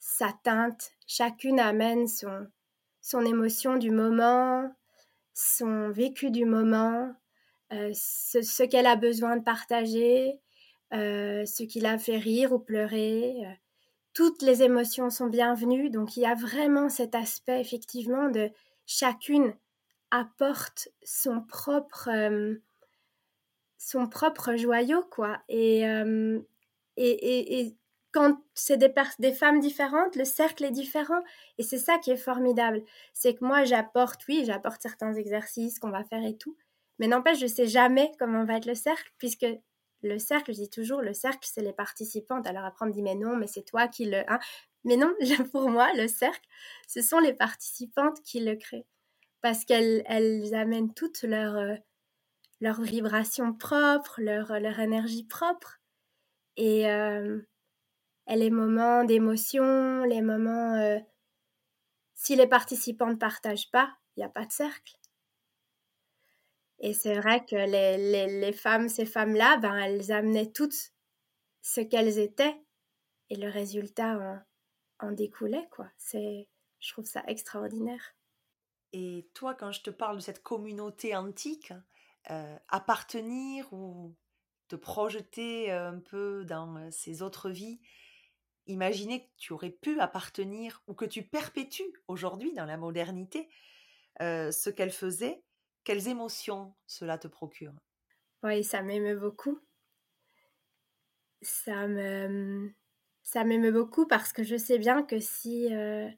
[0.00, 2.48] sa teinte, chacune amène son,
[3.00, 4.68] son émotion du moment,
[5.34, 7.14] son vécu du moment,
[7.72, 10.38] euh, ce, qu'elle a besoin de partager,
[10.92, 13.34] euh, ce qui l'a fait rire ou pleurer.
[13.46, 13.52] Euh,
[14.14, 18.50] toutes les émotions sont bienvenues, donc il y a vraiment cet aspect effectivement de
[18.86, 19.54] chacune
[20.10, 22.10] apporte son propre
[23.78, 25.80] son propre joyau quoi et,
[26.98, 27.76] et, et,
[28.12, 31.22] quand c'est des, des femmes différentes, le cercle est différent.
[31.58, 32.82] Et c'est ça qui est formidable.
[33.14, 36.56] C'est que moi, j'apporte, oui, j'apporte certains exercices qu'on va faire et tout.
[36.98, 39.46] Mais n'empêche, je sais jamais comment va être le cercle, puisque
[40.02, 42.46] le cercle, je dis toujours, le cercle, c'est les participantes.
[42.46, 44.22] Alors après, on me dit, mais non, mais c'est toi qui le...
[44.30, 44.38] Hein.
[44.84, 45.14] Mais non,
[45.52, 46.46] pour moi, le cercle,
[46.88, 48.86] ce sont les participantes qui le créent.
[49.40, 51.74] Parce qu'elles elles amènent toutes leur, euh,
[52.60, 55.80] leur vibration propre, leur, leur énergie propre.
[56.56, 57.40] Et, euh,
[58.28, 60.74] les moments d'émotion, les moments...
[60.76, 60.98] Euh,
[62.14, 64.94] si les participants ne partagent pas, il n'y a pas de cercle.
[66.82, 70.92] Et c'est vrai que les, femmes, ces femmes-là, ben, elles amenaient toutes
[71.62, 72.60] ce qu'elles étaient
[73.30, 74.44] et le résultat
[74.98, 75.68] en, découlait.
[75.70, 75.88] Quoi.
[75.96, 76.48] C'est,
[76.80, 78.14] je trouve ça extraordinaire.
[78.92, 81.72] Et toi, quand je te parle de cette communauté antique,
[82.30, 84.14] euh, appartenir ou
[84.68, 87.80] te projeter un peu dans euh, ces autres vies,
[88.66, 93.48] imaginer que tu aurais pu appartenir ou que tu perpétues aujourd'hui dans la modernité
[94.20, 95.42] euh, ce qu'elle faisait,
[95.84, 97.72] quelles émotions cela te procure?
[98.42, 99.58] Oui, ça m'émeut beaucoup.
[101.42, 102.72] Ça me
[103.44, 106.08] m'émeut beaucoup parce que je sais bien que si euh,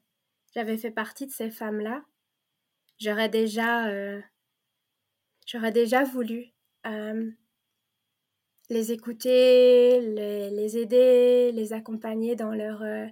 [0.53, 2.03] j'avais fait partie de ces femmes-là,
[2.99, 4.21] j'aurais déjà euh,
[5.71, 6.53] déjà voulu
[8.69, 13.05] les écouter, les, aider, les accompagner dans leur, euh,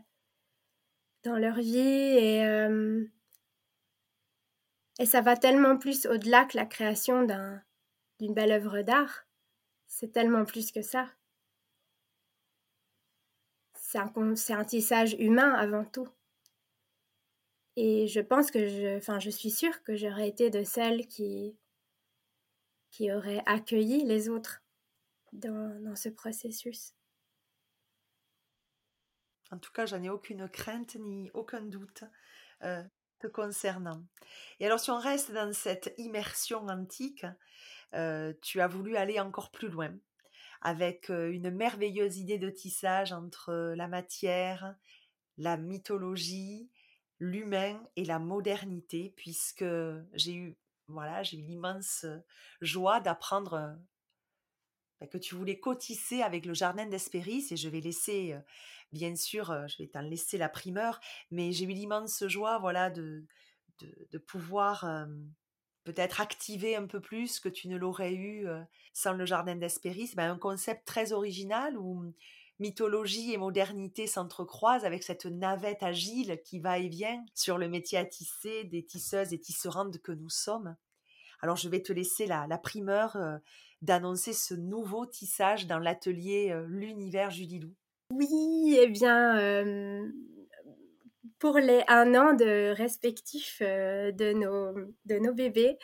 [1.23, 2.41] dans leur vie.
[2.41, 3.05] Euh,
[4.99, 7.23] et ça va tellement plus au-delà que la création
[8.19, 9.25] d'une belle œuvre d'art.
[9.87, 11.09] C'est tellement plus que ça.
[13.75, 16.09] C'est un, un, tissage humain avant tout.
[17.75, 21.55] Et je pense que je, enfin, je suis sûre que j'aurais été de celles qui,
[22.91, 24.63] qui auraient accueilli les autres
[25.31, 26.93] dans, ce processus.
[29.51, 32.03] En tout cas, j'en ai aucune crainte ni aucun doute
[32.63, 32.83] euh,
[33.27, 34.03] concernant.
[34.59, 37.25] Et alors, si on reste dans cette immersion antique,
[37.93, 39.93] euh, tu as voulu aller encore plus loin
[40.61, 44.75] avec euh, une merveilleuse idée de tissage entre la matière,
[45.37, 46.69] la mythologie,
[47.19, 49.65] l'humain et la modernité, puisque
[50.13, 52.05] j'ai eu voilà, j'ai eu l'immense
[52.61, 53.77] joie d'apprendre
[55.11, 58.35] que tu voulais cotisser avec le jardin d'Espéris et je vais laisser,
[58.91, 60.99] bien sûr, je vais t'en laisser la primeur,
[61.31, 63.25] mais j'ai eu l'immense joie, voilà, de,
[63.79, 64.85] de, pouvoir
[65.83, 68.47] peut-être activer un peu plus que tu ne l'aurais eu
[68.93, 70.13] sans le jardin d'Espéris.
[70.15, 72.13] Ben, un concept très original où mmh,
[72.59, 77.97] mythologie et modernité s'entrecroisent avec cette navette agile qui va et vient sur le métier
[77.97, 80.75] à tisser des tisseuses et tisserandes que nous sommes.
[81.43, 83.17] Alors je vais te laisser la, la primeur
[83.83, 87.75] d'annoncer ce nouveau tissage dans l'atelier euh, L'Univers Julilou
[88.11, 90.07] Oui, eh bien, euh,
[91.37, 94.73] pour les un an de respectif euh, de, nos,
[95.05, 95.77] de nos bébés,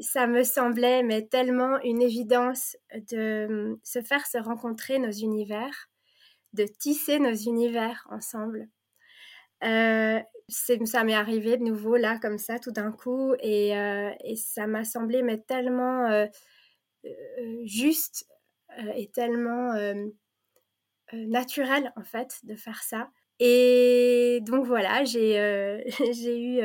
[0.00, 2.76] ça me semblait mais tellement une évidence
[3.12, 5.90] de se faire se rencontrer nos univers,
[6.52, 8.68] de tisser nos univers ensemble.
[10.48, 14.84] Ça m'est arrivé de nouveau là comme ça tout d'un coup et, et ça m'a
[14.84, 16.28] semblé mais tellement
[17.04, 18.26] euh, juste
[18.78, 20.06] euh, et tellement euh,
[21.12, 23.10] naturel en fait de faire ça.
[23.40, 25.36] Et donc voilà, j'ai
[26.58, 26.60] eu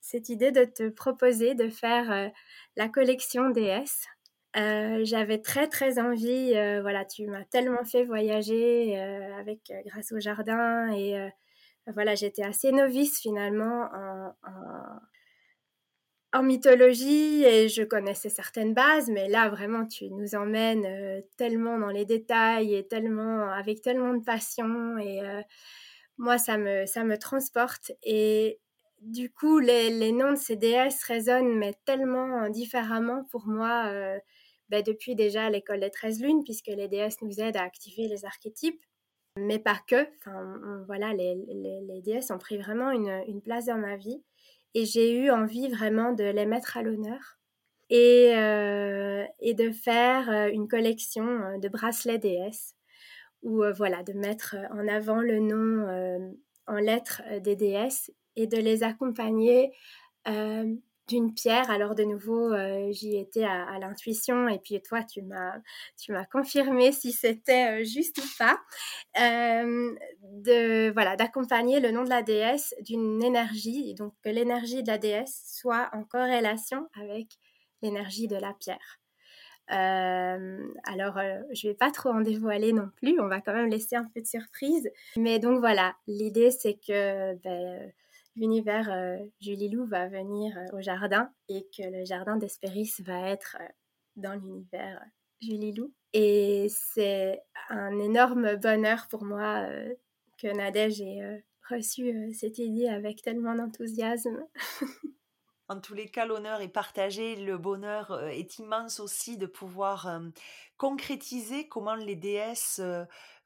[0.00, 2.30] cette idée de te proposer de faire
[2.76, 4.06] la collection DS.
[4.54, 11.16] J'avais très très envie, voilà, tu m'as tellement fait voyager avec grâce au jardin et
[11.94, 14.32] voilà, j'étais assez novice finalement en,
[16.32, 21.78] en mythologie et je connaissais certaines bases, mais là vraiment tu nous emmènes euh, tellement
[21.78, 25.40] dans les détails et tellement avec tellement de passion et euh,
[26.18, 27.92] moi, ça me, ça me transporte.
[28.02, 28.60] Et
[29.00, 34.18] du coup, les, les noms de ces déesses résonnent, mais tellement différemment pour moi, euh,
[34.68, 38.24] ben, depuis déjà l'école des 13 lunes, puisque les déesses nous aident à activer les
[38.24, 38.82] archétypes,
[39.38, 40.06] mais pas que.
[40.18, 44.22] Enfin, voilà, les, déesses ont pris vraiment une, place dans ma vie.
[44.74, 47.38] Et j'ai eu envie vraiment de les mettre à l'honneur
[47.90, 52.74] et, euh, de faire euh, une collection euh, de bracelets déesses
[53.42, 55.86] ou voilà, de mettre en avant le nom
[56.66, 59.70] en lettres des déesses et de les accompagner
[61.08, 61.70] d'une pierre.
[61.70, 65.54] Alors de nouveau, euh, j'y étais à, l'intuition et puis toi, tu m'as,
[65.96, 68.58] tu m'as confirmé si c'était euh, juste ou pas.
[69.18, 74.88] Euh, de voilà, d'accompagner le nom de la déesse d'une énergie, donc que l'énergie de
[74.88, 77.28] la déesse soit en corrélation avec
[77.82, 79.00] l'énergie de la pierre.
[79.70, 83.20] Alors, euh, je vais pas trop en dévoiler non plus.
[83.20, 84.90] On va quand même laisser un peu de surprise.
[85.16, 87.92] Mais donc voilà, l'idée c'est que ben,
[88.38, 93.28] l'univers euh, Julie Lou va venir euh, au jardin et que le jardin d'Espéris va
[93.28, 93.66] être euh,
[94.16, 95.02] dans l'univers
[95.40, 95.92] Julie Lou.
[96.12, 99.94] Et c'est un énorme bonheur pour moi euh,
[100.38, 101.38] que Nadège ait euh,
[101.68, 104.44] reçu cette idée avec tellement d'enthousiasme.
[105.70, 110.06] En tous les cas, l'honneur est partagé, le bonheur euh, est immense aussi de pouvoir
[110.06, 110.20] euh,
[110.78, 113.04] concrétiser comment les déesses euh,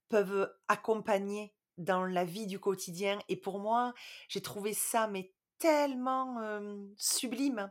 [0.09, 1.53] peuvent accompagner
[1.83, 3.19] dans la vie du quotidien.
[3.29, 3.95] Et pour moi,
[4.29, 6.39] j'ai trouvé ça mais tellement
[6.97, 7.71] sublime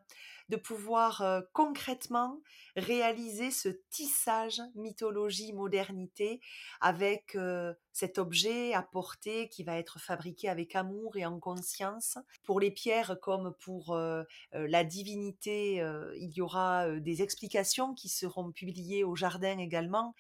[0.52, 2.42] de pouvoir euh, concrètement
[2.76, 6.42] réaliser ce tissage mythologie modernité
[6.82, 12.18] avec euh, cet objet à porter qui va être fabriqué avec amour et en conscience.
[12.44, 15.78] Pour les pierres comme pour euh, la divinité,
[16.18, 20.16] il y aura des explications qui seront publiées au jardin également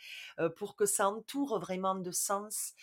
[0.57, 2.73] pour que ça entoure vraiment de sens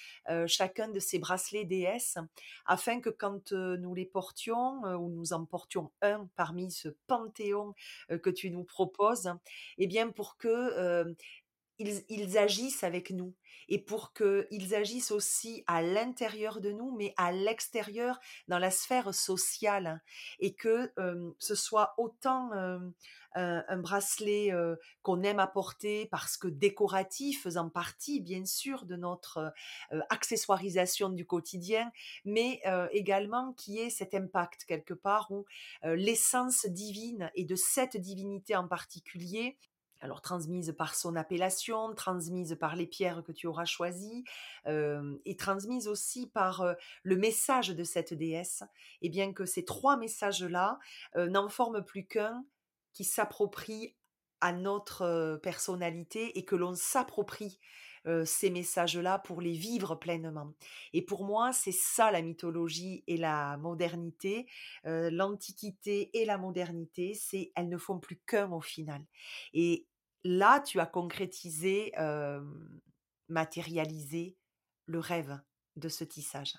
[0.46, 2.18] chacun de ces bracelets déesses
[2.66, 7.37] afin que quand nous les portions ou nous en portions un parmi ce panthéon
[8.22, 9.30] que tu nous proposes,
[9.78, 11.14] eh bien pour que
[11.78, 13.34] ils, agissent avec nous.
[13.68, 18.18] Et pour qu'ils agissent aussi à l'intérieur de nous, mais à l'extérieur,
[18.48, 20.02] dans la sphère sociale,
[20.40, 22.78] et que euh, ce soit autant euh,
[23.34, 28.96] un, un, bracelet euh, qu'on aime apporter parce que décoratif, faisant partie bien sûr de
[28.96, 29.52] notre
[30.08, 31.90] accessoirisation du quotidien,
[32.24, 35.44] mais également qui ait cet impact quelque part où
[35.82, 39.58] l'essence divine et de cette divinité en particulier
[40.00, 44.24] alors transmise par son appellation, transmise par les pierres que tu auras choisies,
[44.66, 48.62] euh, et transmise aussi par euh, le message de cette déesse,
[49.02, 50.78] et bien que ces trois messages-là
[51.16, 52.44] euh, n'en forment plus qu'un
[52.92, 53.96] qui s'approprie
[54.40, 57.58] à notre personnalité et que l'on s'approprie
[58.24, 60.54] ces messages-là pour les vivre pleinement.
[60.92, 64.46] Et pour moi, c'est ça la mythologie et la modernité,
[64.86, 69.04] euh, l'antiquité et la modernité, c'est elles ne font plus qu'un au final.
[69.52, 69.86] Et
[70.24, 72.40] là, tu as concrétisé, euh,
[73.28, 74.36] matérialisé
[74.86, 75.40] le rêve
[75.76, 76.54] de ce tissage.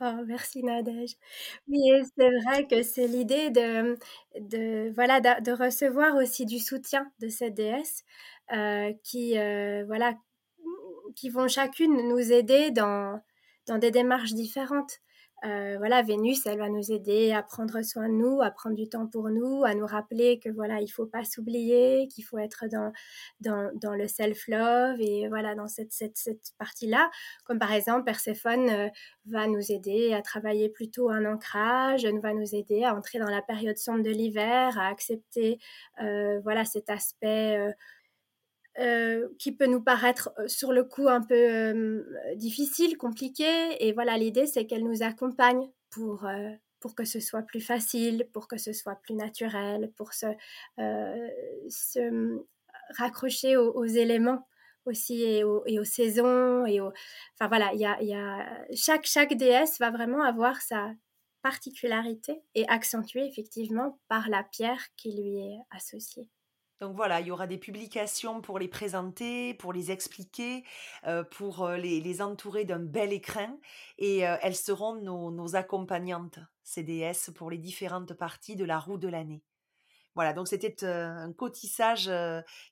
[0.00, 1.16] Oh, merci Nadège.
[1.68, 1.78] Oui,
[2.16, 3.96] c'est vrai que c'est l'idée de,
[5.52, 8.04] recevoir aussi du soutien de cette déesse
[8.52, 9.84] euh, qui, euh,
[11.16, 13.20] qui vont chacune nous aider dans
[13.66, 15.00] des démarches différentes.
[15.44, 18.88] Euh, voilà, Vénus, elle va nous aider à prendre soin de nous, à prendre du
[18.88, 22.64] temps pour nous, à nous rappeler que voilà, il faut pas s'oublier, qu'il faut être
[22.70, 22.92] dans,
[23.40, 27.10] dans, dans le self-love et voilà, dans cette, cette, cette partie-là.
[27.44, 28.88] Comme par exemple, Perséphone euh,
[29.26, 33.42] va nous aider à travailler plutôt un ancrage, va nous aider à entrer dans la
[33.42, 35.58] période sombre de l'hiver, à accepter
[36.02, 37.74] euh, voilà cet aspect
[38.78, 42.04] euh, qui peut nous paraître euh, sur le coup un peu euh,
[42.36, 43.44] difficile, compliqué.
[43.80, 46.28] Et voilà, l'idée, c'est qu'elle nous accompagne pour,
[46.78, 50.26] pour que ce soit plus facile, pour que ce soit plus naturel, pour se,
[52.96, 54.46] raccrocher aux, éléments
[54.84, 56.64] aussi et aux, saisons.
[56.66, 56.80] Et.
[56.80, 58.46] Enfin voilà, il y y a...
[58.74, 60.92] Chaque, chaque déesse va vraiment avoir sa
[61.42, 66.28] particularité et accentuée effectivement par la pierre qui lui est associée.
[66.80, 70.64] Donc voilà, il y aura des publications pour les présenter, pour les expliquer,
[71.06, 73.58] euh, pour euh, les, entourer d'un bel écrin.
[73.98, 79.08] Et euh, elles seront nos, accompagnantes, CDS, pour les différentes parties de la roue de
[79.08, 79.42] l'année.
[80.14, 82.10] Voilà, donc c'était un cotissage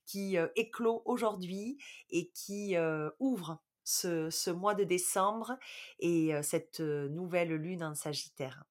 [0.05, 1.79] qui éclot aujourd'hui
[2.11, 2.75] et qui
[3.21, 5.57] ouvre ce, mois de décembre
[6.01, 8.65] et cette nouvelle lune en Sagittaire.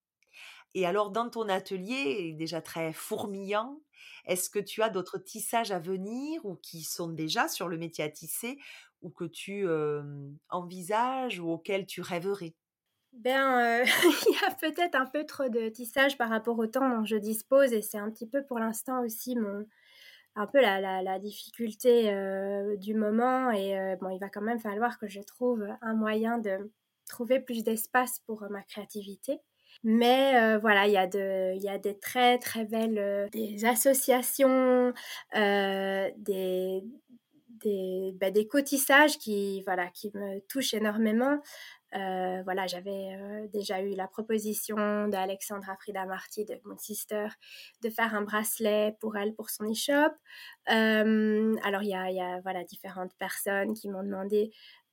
[0.76, 3.80] Et alors, dans ton atelier, déjà très fourmillant,
[4.26, 8.04] est-ce que tu as d'autres tissages à venir ou qui sont déjà sur le métier
[8.04, 8.60] à tisser
[9.02, 9.66] ou que tu
[10.50, 12.56] envisages ou auquel tu rêverais?
[13.14, 13.86] Ben,
[14.28, 17.16] il y a peut-être un peu trop de tissage par rapport au temps dont je
[17.16, 19.66] dispose et c'est un petit peu pour l'instant aussi mon,
[20.36, 22.12] un peu la, la, difficulté
[22.78, 26.70] du moment et bon, il va quand même falloir que je trouve un moyen de
[27.08, 29.40] trouver plus d'espace pour ma créativité.
[29.84, 31.06] Mais voilà, il y, a
[31.56, 34.94] y a des très très belles des associations,
[35.34, 36.84] des,
[37.66, 41.40] des, bah, des cotissages qui, voilà, qui me touchent énormément.
[41.96, 47.28] Euh, voilà, j'avais euh, déjà eu la proposition d'Alexandra Frida Marty de Moon Sister
[47.82, 50.14] de faire un bracelet pour elle pour son e-shop.
[50.72, 54.52] Euh, alors il y a, y a, voilà différentes personnes qui m'ont demandé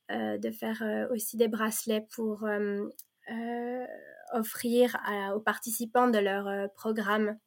[0.09, 2.45] de faire aussi des bracelets pour
[4.33, 4.97] offrir
[5.35, 7.37] aux participants de leur programme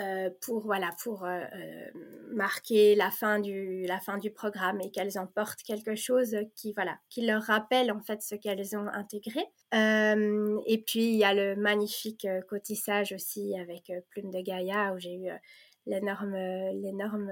[0.00, 1.90] euh, pour voilà pour euh, euh,
[2.32, 6.98] marquer la fin du la fin du programme et qu'elles emportent quelque chose qui voilà
[7.10, 9.42] qui leur rappelle en fait ce qu'elles ont intégré.
[9.72, 15.14] Et puis il y a le magnifique cotissage aussi avec Plume de Gaïa où j'ai
[15.14, 15.28] eu
[15.86, 16.34] l'énorme
[16.72, 17.30] l'énorme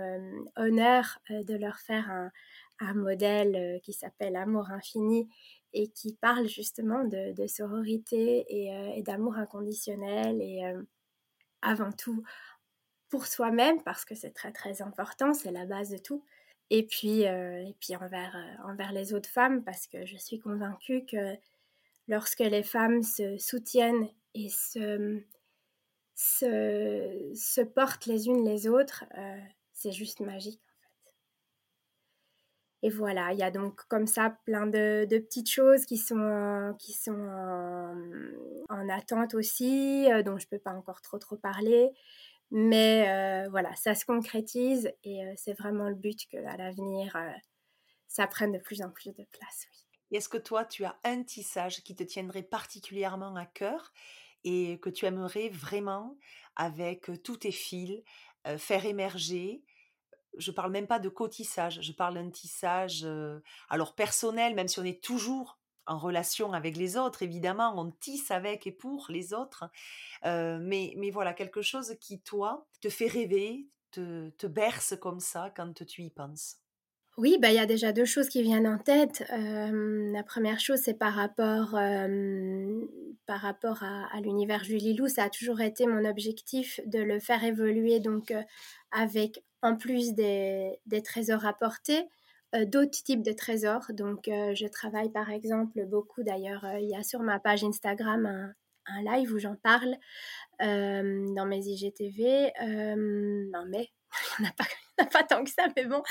[0.54, 2.30] honneur de leur faire un,
[2.78, 5.28] un modèle qui s'appelle Amour infini
[5.72, 10.62] et qui parle justement de, sororité et, et d'amour inconditionnel et
[11.62, 12.22] avant tout
[13.08, 16.24] pour soi-même parce que c'est très très important, c'est la base de tout.
[16.70, 20.38] Et puis, euh, et puis envers, euh, envers les autres femmes parce que je suis
[20.38, 21.36] convaincue que
[22.08, 25.20] lorsque les femmes se soutiennent et se,
[26.14, 29.38] se, portent les unes les autres, euh,
[29.74, 30.62] c'est juste magique.
[32.82, 36.92] Et voilà, il y a donc comme ça plein de, petites choses qui sont, qui
[36.92, 37.94] sont en,
[38.68, 41.92] en attente aussi, dont je ne peux pas encore trop trop parler.
[42.54, 47.32] Mais euh, voilà, ça se concrétise et euh, c'est vraiment le but qu'à l'avenir, euh,
[48.08, 49.66] ça prenne de plus en plus de place.
[50.10, 53.94] Est-ce que toi, tu as un tissage qui te tiendrait particulièrement à cœur
[54.44, 56.18] et que tu aimerais vraiment,
[56.54, 58.02] avec tous tes fils,
[58.58, 59.62] faire émerger
[60.38, 63.06] je parle même pas de cotissage, je parle d'un tissage
[63.68, 68.30] alors personnel, même si on est toujours en relation avec les autres, évidemment, on tisse
[68.30, 69.64] avec et pour les autres,
[70.24, 75.50] mais, mais voilà, quelque chose qui, toi, te fait rêver, te, te berce comme ça
[75.54, 76.61] quand tu y penses.
[77.18, 79.24] Oui, bah, il y a déjà deux choses qui viennent en tête.
[79.32, 82.80] Euh, la première chose, c'est par rapport, euh,
[83.26, 85.08] par rapport à, l'univers Julie Lou.
[85.08, 88.32] Ça a toujours été mon objectif de le faire évoluer donc
[88.92, 92.08] avec, en plus des, des trésors apportés,
[92.54, 93.86] euh, d'autres types de trésors.
[93.92, 97.64] Donc, euh, je travaille par exemple beaucoup, d'ailleurs, euh, il y a sur ma page
[97.64, 98.54] Instagram un,
[98.86, 99.96] un live où j'en parle
[100.60, 102.52] dans mes IGTV.
[102.60, 103.88] non, mais
[104.38, 104.64] il n'y en, a pas
[105.28, 106.02] tant que ça, mais bon.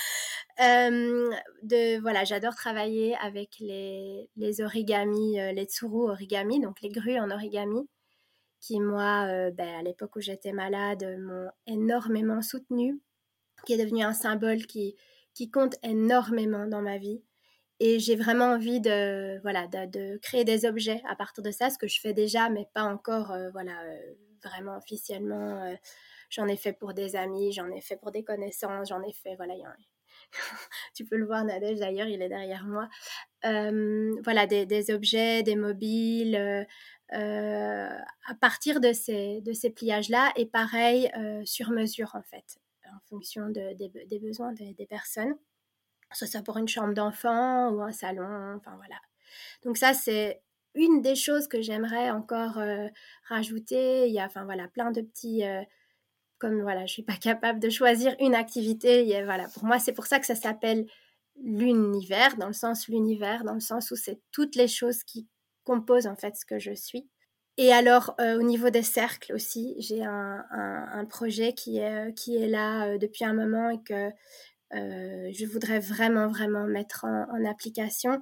[0.60, 7.32] de, voilà, j'adore travailler avec les, les origamis, les tsuru origami, donc les grues en
[7.32, 7.88] origami,
[8.60, 12.99] qui, moi, ben, à l'époque où j'étais malade, m'ont énormément soutenue,
[13.66, 14.95] qui est devenu un symbole qui,
[15.34, 17.22] qui compte énormément dans ma vie.
[17.80, 21.78] Et j'ai vraiment envie de, voilà, de, créer des objets à partir de ça, ce
[21.78, 24.14] que je fais déjà, mais pas encore euh, voilà, euh,
[24.44, 25.76] vraiment officiellement.
[26.32, 29.14] Euh, j'en ai fait pour des amis, j'en ai fait pour des connaissances, j'en ai
[29.14, 29.53] fait, voilà,
[30.95, 32.88] tu peux le voir, Nadège d'ailleurs, il est derrière moi.
[33.44, 36.68] voilà, des, objets, des mobiles,
[37.10, 41.12] à partir de ces, de ces pliages-là, et pareil,
[41.45, 42.60] sur mesure en fait
[42.94, 45.36] en fonction des, besoins des, personnes,
[46.12, 48.98] soit ça pour une chambre d'enfant ou un salon, enfin voilà.
[49.64, 50.41] Donc ça, c'est
[50.74, 52.88] une des choses que j'aimerais encore euh,
[53.28, 54.08] rajouter.
[54.08, 55.64] Il y a enfin voilà plein de petits euh,
[56.41, 59.23] comme voilà, je suis pas capable de choisir une activité.
[59.23, 60.88] Voilà, pour moi, c'est pour ça que ça s'appelle
[61.43, 65.27] l'univers, dans le sens l'univers, dans le sens où c'est toutes les choses qui
[65.63, 67.07] composent en fait ce que je suis.
[67.57, 72.38] Et alors, euh, au niveau des cercles aussi, j'ai un, un, projet qui est, qui
[72.38, 74.09] est là euh, depuis un moment et que
[74.73, 78.22] euh, je voudrais vraiment, vraiment mettre en, application.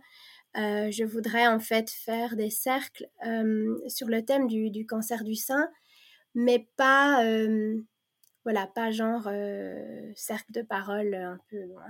[0.55, 3.07] je voudrais en fait faire des cercles
[3.87, 5.69] sur le thème du, cancer du sein,
[6.33, 7.23] mais pas,
[8.43, 9.29] voilà, pas genre
[10.15, 11.87] cercle de parole un peu loin.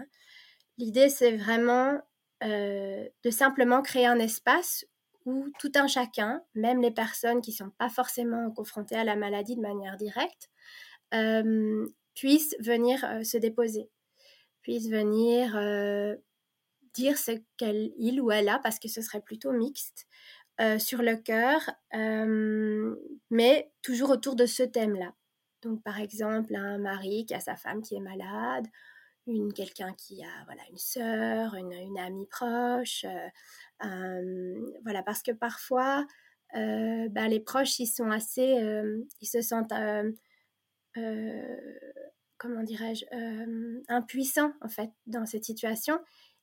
[0.77, 1.99] L'idée, c'est vraiment
[2.41, 4.85] de simplement créer un espace
[5.25, 9.15] où tout un chacun, même les personnes qui ne sont pas forcément confrontées à la
[9.15, 10.49] maladie de manière directe,
[11.13, 13.89] euh, puissent venir euh, se déposer,
[14.61, 16.15] puissent venir euh,
[16.93, 20.07] dire ce qu'il ou elle a, parce que ce serait plutôt mixte,
[20.77, 21.61] sur le cœur,
[23.29, 25.13] mais toujours autour de ce thème-là.
[25.61, 28.67] Donc, par exemple, un mari qui a sa femme qui est malade,
[29.27, 33.05] une quelqu'un qui a voilà une sœur, une, amie proche,
[33.79, 36.05] voilà parce que parfois
[36.53, 38.57] bah, les proches ils sont assez,
[39.21, 39.73] ils se sentent
[42.37, 43.05] comment dirais-je
[43.87, 45.99] impuissants en fait dans cette situation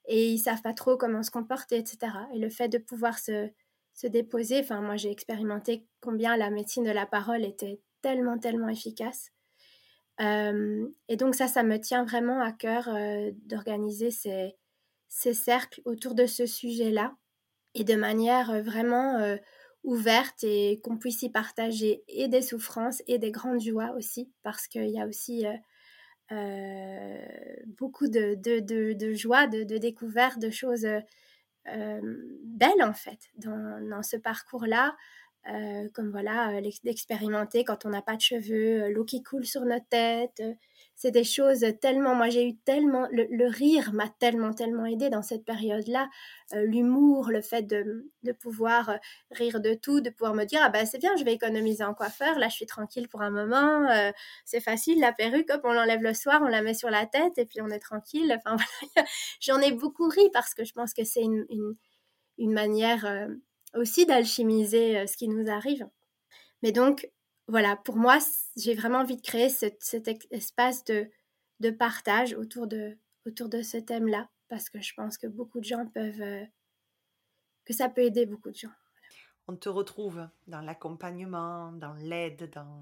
[0.07, 2.13] et ils savent pas trop comment se comporter etc.
[2.35, 3.51] Et le fait de pouvoir se
[3.97, 4.61] se déposer.
[4.61, 9.33] Enfin, moi, j'ai expérimenté combien la médecine de la parole était tellement, tellement efficace.
[10.21, 14.55] Euh, et donc ça, ça me tient vraiment à cœur euh, d'organiser ces,
[15.09, 17.17] ces, cercles autour de ce sujet-là
[17.75, 19.37] et de manière euh, vraiment
[19.83, 24.69] ouverte et qu'on puisse y partager et des souffrances et des grandes joies aussi, parce
[24.69, 25.45] qu'il y a aussi
[27.79, 28.61] beaucoup de, de,
[28.95, 30.87] de, joie, de, découvertes, de choses
[31.65, 34.97] belle en fait dans, ce parcours-là.
[35.95, 40.43] Comme voilà, d'expérimenter quand on n'a pas de cheveux, l'eau qui coule sur notre tête,
[40.97, 45.23] c'est des choses tellement, moi j'ai eu tellement, le, rire m'a tellement, tellement aidé dans
[45.23, 46.09] cette période-là,
[46.55, 48.97] euh, l'humour, le fait de, de, pouvoir euh,
[49.31, 51.93] rire de tout, de pouvoir me dire, ah ben c'est bien, je vais économiser en
[51.93, 54.11] coiffeur, là je suis tranquille pour un moment, euh,
[54.47, 57.37] c'est facile, la perruque, hop, on l'enlève le soir, on la met sur la tête
[57.37, 58.57] et puis on est tranquille, enfin
[58.95, 59.09] voilà,
[59.41, 61.47] j'en ai beaucoup ri parce que je pense que c'est une,
[62.39, 63.05] une, manière
[63.75, 65.89] aussi d'alchimiser ce qui nous arrive.
[66.63, 67.11] Mais donc,
[67.49, 68.19] voilà, pour moi,
[68.57, 74.29] j'ai vraiment envie de créer cet espace de, partage autour de, autour de ce thème-là,
[74.49, 76.45] parce que je pense que beaucoup de gens peuvent, euh,
[77.65, 78.73] que ça peut aider beaucoup de gens.
[79.49, 82.81] On te retrouve dans l'accompagnement, dans l'aide, dans,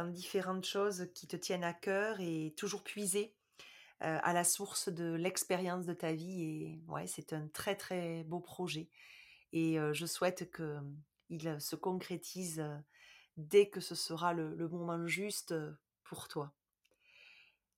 [0.00, 3.32] euh, différentes choses qui te tiennent à cœur et toujours puiser
[4.02, 6.42] euh, à la source de l'expérience de ta vie.
[6.42, 8.90] Et ouais, c'est un très très beau projet.
[9.56, 12.60] Et je souhaite qu'il se concrétise
[13.36, 15.54] dès que ce sera le, moment juste
[16.02, 16.52] pour toi.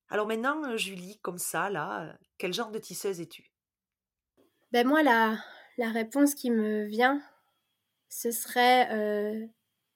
[0.09, 3.53] Alors maintenant, Julie, comme ça, là, quel genre de tisseuse es-tu?
[4.73, 5.39] Ben moi, la,
[5.77, 7.21] la réponse qui me vient,
[8.09, 9.51] ce serait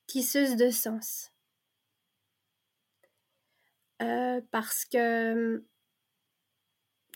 [0.07, 1.33] tisseuse de sens.
[4.51, 5.65] parce que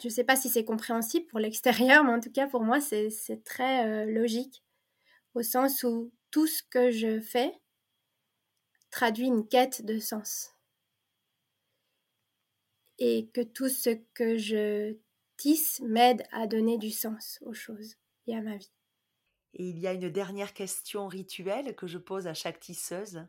[0.01, 2.81] je ne sais pas si c'est compréhensible pour l'extérieur, mais en tout cas pour moi,
[2.81, 3.11] c'est
[3.45, 4.65] très logique,
[5.35, 7.53] au sens où tout ce que je fais,
[8.91, 10.51] traduit une quête de sens.
[12.99, 14.97] Et que tout ce que je
[15.37, 17.97] tisse m'aide à donner du sens aux choses
[18.27, 18.73] et à ma vie.
[19.55, 23.27] Et il y a une dernière question rituelle que je pose à chaque tisseuse,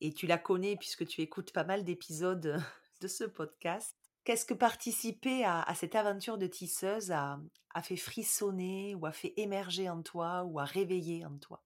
[0.00, 2.60] et tu la connais puisque tu écoutes pas mal d'épisodes
[3.00, 3.95] de ce podcast.
[4.26, 7.38] Qu'est-ce que participer à, cette aventure de tisseuse a,
[7.80, 11.62] fait frissonner ou a fait émerger en toi ou a réveillé en toi?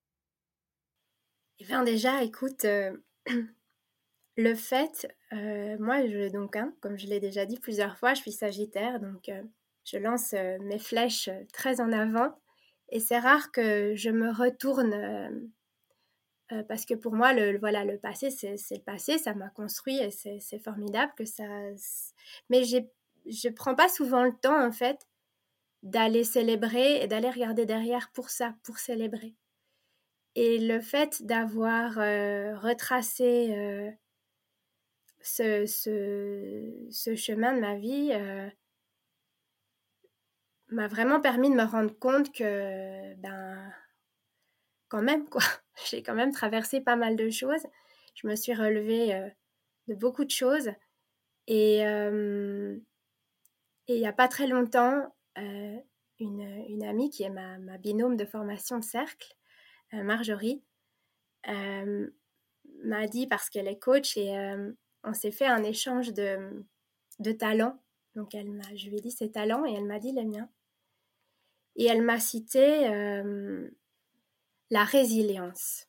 [1.57, 2.95] Eh bien déjà, écoute, euh,
[4.37, 8.21] le fait, euh, moi, je, donc, hein, comme je l'ai déjà dit plusieurs fois, je
[8.21, 9.41] suis Sagittaire, donc euh,
[9.83, 12.39] je lance mes flèches très en avant.
[12.89, 15.49] Et c'est rare que je me retourne
[16.67, 20.11] parce que pour moi, le, voilà, le passé, c'est le passé, ça m'a construit et
[20.11, 21.43] c'est formidable que ça.
[22.49, 25.07] Mais je ne prends pas souvent le temps, en fait,
[25.83, 29.35] d'aller célébrer et d'aller regarder derrière pour ça, pour célébrer.
[30.35, 33.91] Et le fait d'avoir euh, retracé euh,
[35.21, 38.49] ce, ce, chemin de ma vie euh,
[40.69, 43.73] m'a vraiment permis de me rendre compte que, ben,
[44.87, 45.43] quand même, quoi,
[45.89, 47.65] j'ai quand même traversé pas mal de choses.
[48.15, 49.31] Je me suis relevée
[49.87, 50.69] de beaucoup de choses.
[51.47, 52.81] Et il
[53.87, 58.77] n'y a pas très longtemps, une, une, amie qui est ma, ma binôme de formation
[58.77, 59.35] de cercle,
[59.93, 60.63] euh, Marjorie,
[61.49, 62.09] euh,
[62.83, 64.71] m'a dit, parce qu'elle est coach, et euh,
[65.03, 66.63] on s'est fait un échange de,
[67.19, 67.77] de talents.
[68.15, 70.49] Donc, elle m'a, je lui ai dit ses talents et elle m'a dit les miens.
[71.75, 72.87] Et elle m'a cité
[74.71, 75.87] la résilience.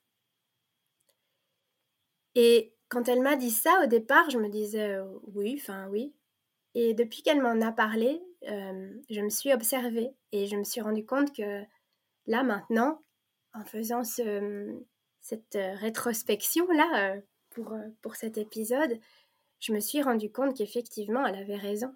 [2.35, 4.99] Et quand elle m'a dit ça, au départ, je me disais
[5.35, 6.15] oui, enfin oui.
[6.75, 11.07] Et depuis qu'elle m'en a parlé, je me suis observée et je me suis rendu
[11.07, 11.63] compte que
[12.27, 13.03] là, maintenant,
[13.55, 18.99] en faisant cette euh, rétrospection-là euh, pour, euh, pour cet épisode,
[19.61, 21.95] je me suis rendu compte qu'effectivement, elle avait raison,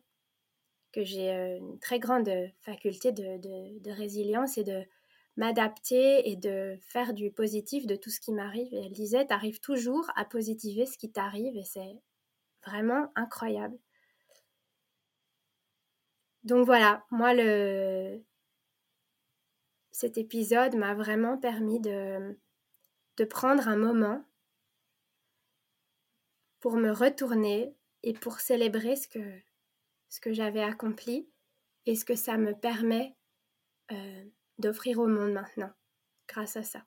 [0.92, 2.30] que j'ai une très grande
[2.60, 3.38] faculté de,
[3.80, 4.84] de, résilience et de
[5.36, 8.72] m'adapter et de faire du positif de tout ce qui m'arrive.
[8.72, 12.00] Et elle disait, tu arrives toujours à positiver ce qui t'arrive et c'est
[12.64, 13.78] vraiment incroyable.
[16.44, 18.22] Donc voilà, moi, le,
[19.90, 22.38] cet épisode m'a vraiment permis de,
[23.16, 24.24] de prendre un moment
[26.60, 29.40] pour me retourner et pour célébrer ce que,
[30.08, 31.28] ce que j'avais accompli
[31.86, 33.16] et ce que ça me permet
[33.92, 34.24] euh,
[34.58, 35.72] d'offrir au monde maintenant
[36.28, 36.84] grâce à ça.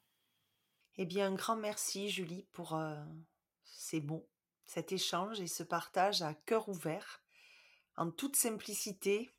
[0.98, 2.96] Eh bien, un grand merci, Julie, pour euh,
[3.64, 4.28] ces mots,
[4.66, 7.24] cet échange et ce partage à cœur ouvert,
[7.96, 9.32] en toute simplicité,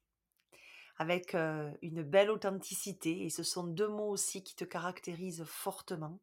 [0.96, 3.24] avec euh, une belle authenticité.
[3.24, 6.18] Et ce sont deux mots aussi qui te caractérisent fortement.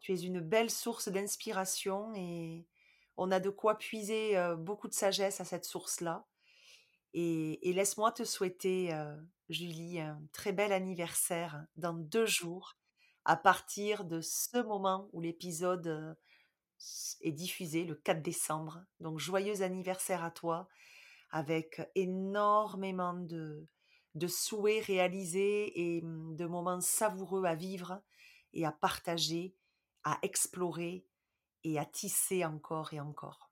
[0.00, 2.66] Tu es une belle source d'inspiration et
[3.16, 6.26] on a de quoi puiser euh, beaucoup de sagesse à cette source-là.
[7.14, 8.90] Et, laisse-moi te souhaiter,
[9.48, 12.76] Julie, un très bel anniversaire dans deux jours
[13.24, 16.16] à partir de ce moment où l'épisode
[17.20, 18.84] est diffusé, le 4 décembre.
[19.00, 20.68] Donc joyeux anniversaire à toi,
[21.30, 23.66] avec énormément de,
[24.14, 28.00] de souhaits réalisés et mmh, de moments savoureux à vivre
[28.52, 29.54] et à partager,
[30.04, 31.06] à explorer
[31.64, 33.51] et à tisser encore et encore.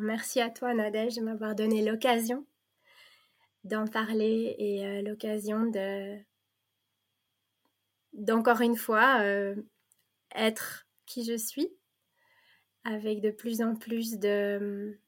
[0.00, 2.46] Merci à toi Nadège de m'avoir donné l'occasion
[3.64, 6.18] d'en parler et l'occasion de
[8.12, 9.54] d'encore une fois euh,
[10.34, 11.68] être qui je suis
[12.84, 14.98] avec de plus en plus de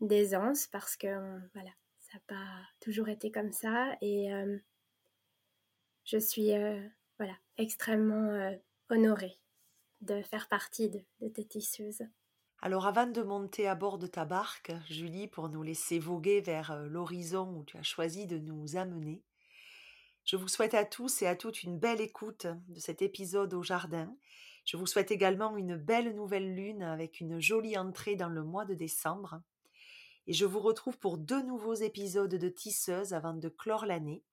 [0.00, 1.08] d'aisance parce que
[1.54, 4.58] voilà ça n'a pas toujours été comme ça et euh,
[6.04, 6.80] je suis euh,
[7.18, 8.56] voilà extrêmement
[8.90, 9.38] honorée
[10.02, 12.02] de faire partie de, de tes tisseuses.
[12.60, 16.76] Alors avant de monter à bord de ta barque, Julie, pour nous laisser voguer vers
[16.86, 19.22] l'horizon où tu as choisi de nous amener,
[20.24, 23.62] je vous souhaite à tous et à toutes une belle écoute de cet épisode au
[23.62, 24.12] jardin.
[24.64, 28.64] Je vous souhaite également une belle nouvelle lune avec une jolie entrée dans le mois
[28.64, 29.40] de décembre.
[30.26, 34.24] Et je vous retrouve pour deux nouveaux épisodes de Tisseuse avant de clore l'année.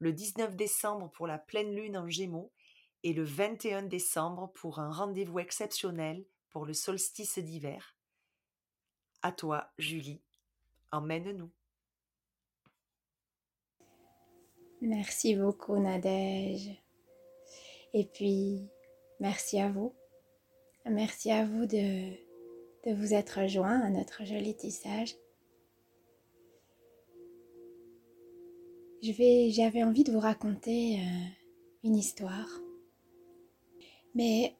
[0.00, 2.50] Le 19 décembre pour la pleine lune en Gémeaux
[3.04, 7.96] et le 21 décembre pour un rendez-vous exceptionnel pour le solstice d'hiver.
[9.22, 10.22] À toi, Julie.
[10.90, 11.50] Emmène-nous.
[14.80, 16.70] Merci beaucoup Nadège.
[17.94, 18.68] Et puis,
[19.20, 19.94] merci à vous.
[20.84, 22.10] Merci à vous de,
[22.84, 25.14] de vous être joint à notre joli tissage.
[29.02, 31.26] J'avais envie de vous raconter euh,
[31.84, 32.48] une histoire.
[34.14, 34.56] Mais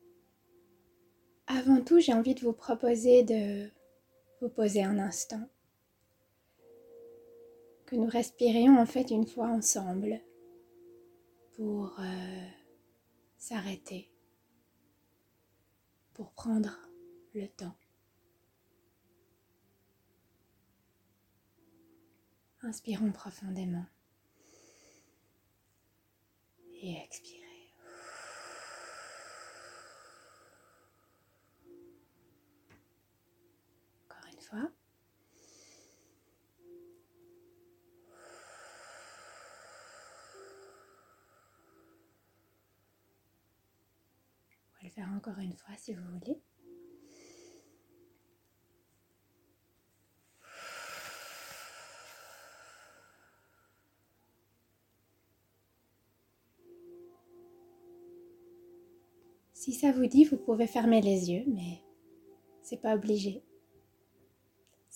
[1.57, 3.71] avant tout, j'ai envie de vous proposer de
[4.41, 5.49] vous poser un instant.
[7.87, 10.21] Que nous respirions en fait une fois ensemble
[11.57, 12.49] pour euh,
[13.37, 14.11] s'arrêter,
[16.15, 16.79] pour prendre
[17.35, 17.77] le temps.
[22.63, 23.85] Inspirons profondément.
[26.81, 26.97] Et
[34.53, 34.73] Encore une fois.
[44.95, 46.39] faire encore une fois si vous voulez.
[59.55, 61.81] Si ça vous dit, vous pouvez fermer les yeux, mais
[62.63, 63.45] c'est pas obligé.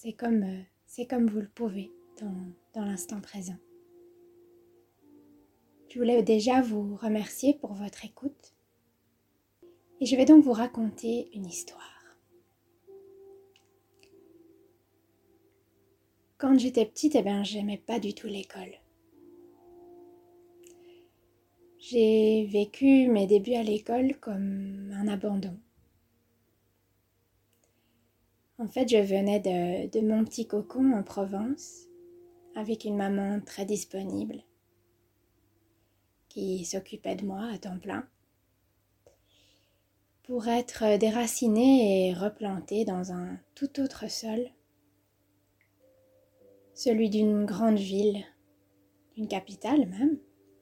[0.06, 3.56] C'est comme, euh, c'est comme vous le pouvez dans, l'instant présent.
[5.88, 8.54] Je voulais déjà vous remercier pour votre écoute
[10.00, 12.04] et je vais donc vous raconter une histoire.
[16.38, 18.78] Quand j'étais petite, eh bien, j'aimais pas du tout l'école.
[21.80, 25.58] J'ai vécu mes débuts à l'école comme un abandon.
[28.58, 31.84] En fait, je venais de, mon petit cocon en Provence
[32.54, 34.42] avec une maman très disponible
[36.28, 38.08] qui s'occupait de moi à temps plein
[40.22, 44.50] pour être déraciné et replanté dans un tout autre sol,
[46.74, 48.24] celui d'une grande ville,
[49.14, 50.18] d'une capitale même,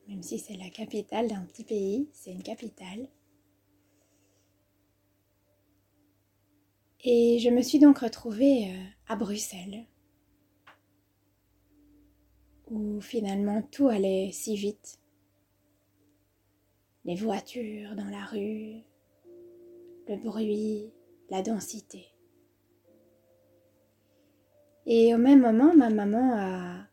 [0.08, 3.08] même si c'est la capitale d'un petit pays, c'est une capitale.
[7.06, 9.84] Et je me suis donc retrouvée euh, à Bruxelles,
[12.70, 14.98] où finalement tout allait si vite.
[17.04, 18.80] Les voitures dans la rue,
[20.08, 20.94] le bruit,
[21.28, 22.06] la densité.
[24.86, 26.88] Et au même moment, ma maman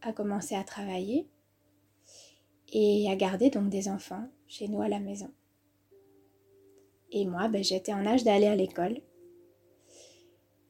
[0.00, 1.28] a, commencé à travailler
[2.72, 5.30] et a gardé donc des enfants chez nous à la maison.
[7.10, 9.02] Et moi, ben, j'étais en âge d'aller à l'école.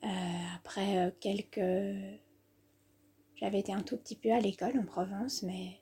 [0.05, 0.07] Euh,
[0.57, 2.19] après après quelques...
[3.37, 5.81] J'avais été un tout petit peu à l'école en Provence, mais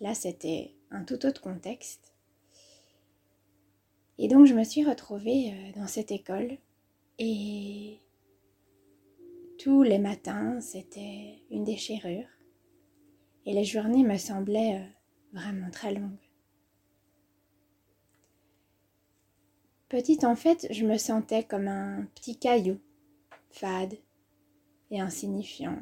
[0.00, 2.14] là c'était un tout autre contexte.
[4.18, 6.58] Et donc je me suis retrouvée dans cette école
[7.18, 8.00] et
[9.58, 12.26] tous les matins c'était une déchirure
[13.46, 14.86] et les journées me semblaient
[15.32, 16.18] vraiment très longues.
[19.88, 22.80] Petite en fait, je me sentais comme un petit caillou,
[23.54, 23.98] fade
[24.90, 25.78] et insignifiant,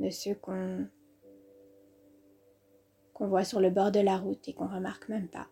[0.00, 0.88] de ceux qu'on
[3.12, 5.48] qu'on voit sur le bord de la route et qu'on remarque même pas.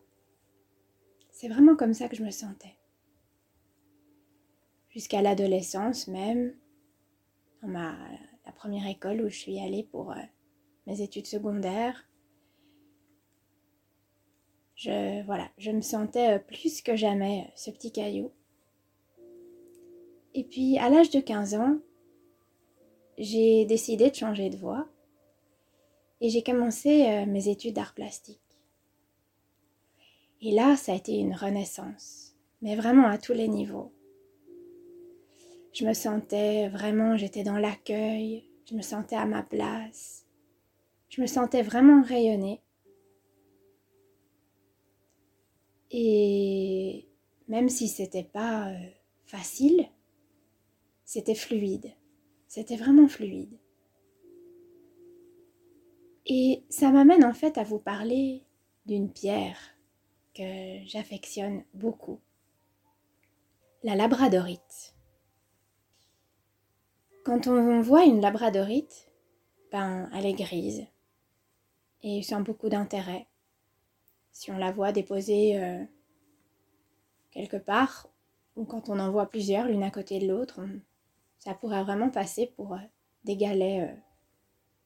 [1.30, 2.76] C'est vraiment comme ça que je me sentais.
[4.90, 6.54] Jusqu'à l'adolescence même,
[7.62, 7.96] dans ma,
[8.44, 10.22] la première école où je suis allée pour euh,
[10.86, 12.04] mes études secondaires,
[14.74, 18.32] je, voilà, je me sentais euh, plus que jamais euh, ce petit caillou.
[20.34, 21.78] Et puis à l'âge de 15 ans,
[23.18, 24.88] j'ai décidé de changer de voie
[26.20, 28.40] et j'ai commencé euh, mes études d'art plastique.
[30.40, 33.92] Et là, ça a été une renaissance, mais vraiment à tous les niveaux.
[35.72, 40.26] Je me sentais vraiment, j'étais dans l'accueil, je me sentais à ma place,
[41.08, 42.62] je me sentais vraiment rayonnée.
[45.90, 47.06] Et
[47.48, 48.78] même si c'était pas euh,
[49.26, 49.88] facile,
[51.12, 51.92] c'était fluide.
[52.48, 53.58] C'était vraiment fluide.
[56.24, 58.46] Et ça m'amène en fait à vous parler
[58.86, 59.58] d'une pierre
[60.34, 62.18] que j'affectionne beaucoup.
[63.82, 64.94] La labradorite.
[67.24, 69.12] Quand on voit une labradorite,
[69.70, 70.86] ben elle est grise
[72.02, 73.26] et sans beaucoup d'intérêt
[74.30, 75.84] si on la voit déposée euh,
[77.32, 78.08] quelque part,
[78.56, 80.58] ou quand on en voit plusieurs l'une à côté de l'autre,
[81.42, 82.78] ça pourrait vraiment passer pour euh,
[83.24, 83.96] des galets euh,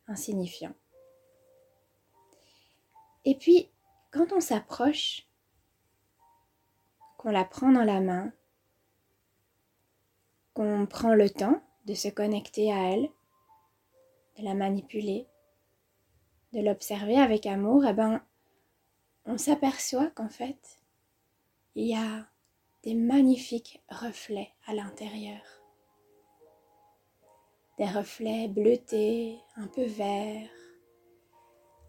[0.09, 0.73] insignifiants.
[3.27, 3.69] Et puis,
[4.11, 5.29] quand on s'approche,
[7.19, 8.33] qu'on la prend dans la main,
[10.55, 13.11] qu'on prend le temps de se connecter à elle,
[14.39, 15.27] de la manipuler,
[16.55, 18.25] de l'observer avec amour, eh ben,
[19.27, 20.79] on s'aperçoit qu'en fait,
[21.75, 22.27] il y a
[22.83, 25.56] des magnifiques reflets à l'intérieur.
[27.79, 30.49] Des reflets bleutés, un peu verts,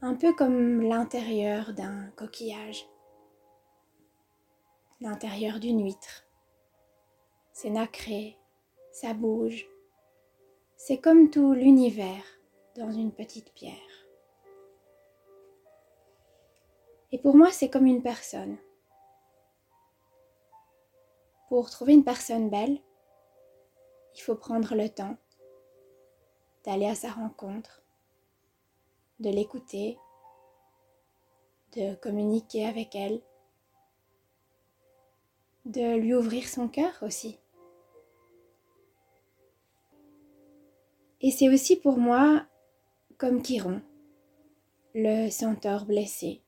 [0.01, 2.85] un peu comme l'intérieur d'un coquillage,
[4.99, 6.26] l'intérieur d'une huître.
[7.53, 8.38] C'est nacré,
[8.91, 9.65] ça bouge.
[10.76, 12.23] C'est comme tout l'univers
[12.76, 13.73] dans une petite pierre.
[17.14, 18.57] Et pour moi, c'est comme une personne.
[21.47, 22.81] Pour trouver une personne belle,
[24.15, 25.15] il faut prendre le temps
[26.68, 27.81] d'aller à sa rencontre,
[29.22, 29.98] de l'écouter,
[31.77, 33.22] de communiquer avec elle,
[35.64, 37.39] de lui ouvrir son cœur aussi.
[41.22, 42.45] Et c'est aussi pour moi
[43.18, 43.81] comme Chiron,
[44.94, 46.41] le centaure blessé,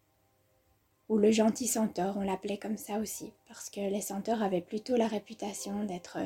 [1.07, 4.97] ou le gentil centaure, on l'appelait comme ça aussi, parce que les centaures avaient plutôt
[4.97, 6.17] la réputation d'être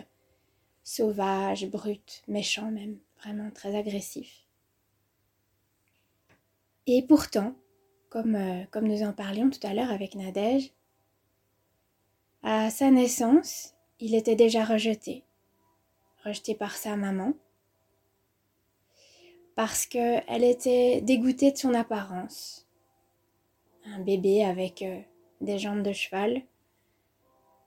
[0.84, 4.46] sauvages, bruts, méchants même, vraiment très agressifs.
[6.86, 7.56] Et pourtant,
[8.10, 10.72] comme, euh, comme nous en parlions tout à l'heure avec Nadège,
[12.44, 15.24] à sa naissance, il était déjà rejeté,
[16.26, 17.34] rejeté par sa maman,
[19.56, 22.68] parce qu'elle était dégoûtée de son apparence,
[23.86, 25.00] un bébé avec euh,
[25.42, 26.42] des jambes de cheval.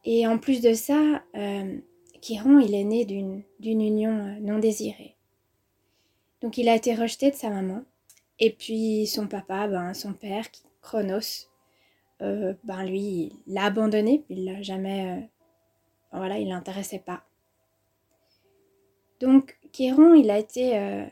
[0.04, 1.78] Et en plus de ça, euh,
[2.20, 5.15] Chiron, il est né d'une union euh, non désirée.
[6.40, 7.82] Donc il a été rejeté de sa maman.
[8.38, 10.46] Et puis son papa, ben, son père,
[10.82, 11.48] Chronos,
[12.20, 14.24] ben lui, il l'a abandonné.
[14.28, 15.30] Il l'a jamais...
[16.12, 17.24] voilà, il l'intéressait pas.
[19.20, 21.08] Donc Chiron, il a été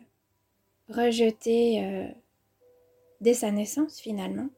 [0.89, 2.13] rejeté
[3.21, 4.49] dès sa naissance finalement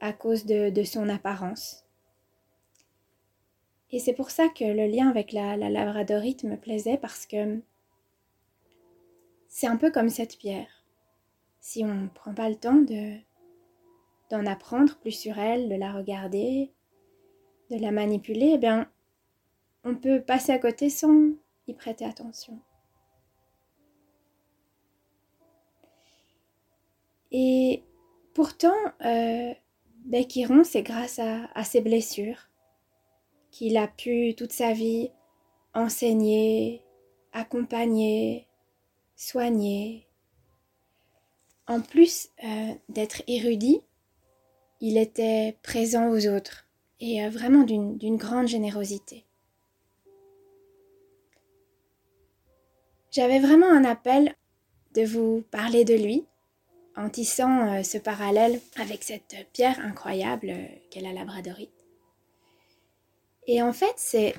[0.00, 1.84] à cause de, son apparence.
[3.92, 7.60] Et c'est pour ça que le lien avec la labradorite me plaisait parce que
[9.50, 10.86] c'est un peu comme cette pierre.
[11.58, 13.16] Si on ne prend pas le temps de
[14.30, 16.72] d'en apprendre plus sur elle, de la regarder,
[17.68, 18.88] de la manipuler, eh bien,
[19.82, 21.32] on peut passer à côté sans
[21.66, 22.60] y prêter attention.
[27.32, 27.82] Et
[28.34, 29.52] pourtant, euh,
[30.62, 32.48] c'est grâce à, ses blessures
[33.50, 35.10] qu'il a pu toute sa vie
[35.74, 36.84] enseigner,
[37.32, 38.46] accompagner,
[39.20, 40.06] soigner.
[41.66, 43.82] En plus euh, d'être érudit,
[44.80, 46.66] il était présent aux autres
[47.00, 49.26] et euh, vraiment d'une grande générosité.
[53.10, 54.34] J'avais vraiment un appel
[54.94, 56.24] de vous parler de lui
[56.96, 60.54] en tissant euh, ce parallèle avec cette pierre incroyable
[60.90, 61.70] qu'est la labradorite.
[63.46, 63.94] Et en fait,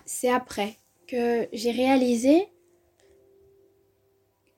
[0.06, 0.76] c'est après
[1.08, 2.48] que j'ai réalisé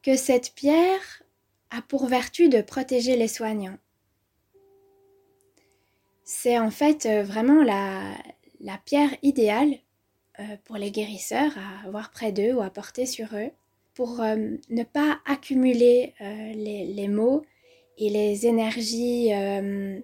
[0.04, 1.24] que cette pierre
[1.72, 3.78] a pour vertu de protéger les soignants.
[6.24, 8.16] C'est en fait euh, vraiment la,
[8.86, 9.74] pierre idéale
[10.40, 13.50] euh, pour les guérisseurs à avoir près d'eux ou à porter sur eux
[13.94, 14.36] pour euh,
[14.70, 17.44] ne pas accumuler les, les, maux
[17.98, 20.02] et les énergies un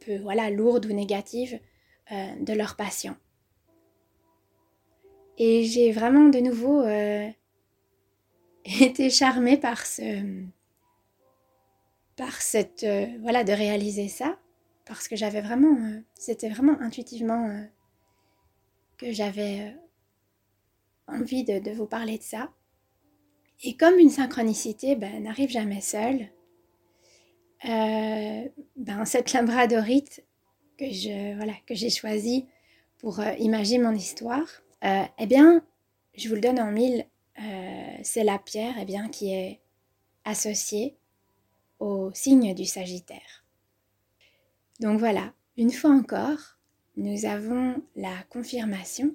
[0.00, 1.60] peu voilà, lourdes ou négatives
[2.10, 3.16] de leurs patients.
[5.36, 6.82] Et j'ai vraiment de nouveau
[8.80, 10.44] été charmée par ce
[12.16, 12.86] par cette
[13.20, 14.38] voilà de réaliser ça
[14.86, 17.62] parce que j'avais vraiment, euh, c'était vraiment intuitivement euh,
[18.96, 19.70] que j'avais euh,
[21.08, 22.50] envie de, vous parler de ça.
[23.64, 26.28] Et comme une synchronicité ben, n'arrive jamais seule,
[27.64, 30.24] ben, cette labradorite
[30.78, 32.46] que je voilà que j'ai choisie
[32.98, 34.46] pour imaginer mon histoire,
[34.82, 35.64] eh bien,
[36.16, 37.06] je vous le donne en mille,
[37.38, 39.60] c'est la pierre eh bien, qui est
[40.24, 40.96] associée
[41.78, 43.44] au signe du Sagittaire.
[44.80, 46.58] Donc voilà, une fois encore,
[46.96, 49.14] nous avons la confirmation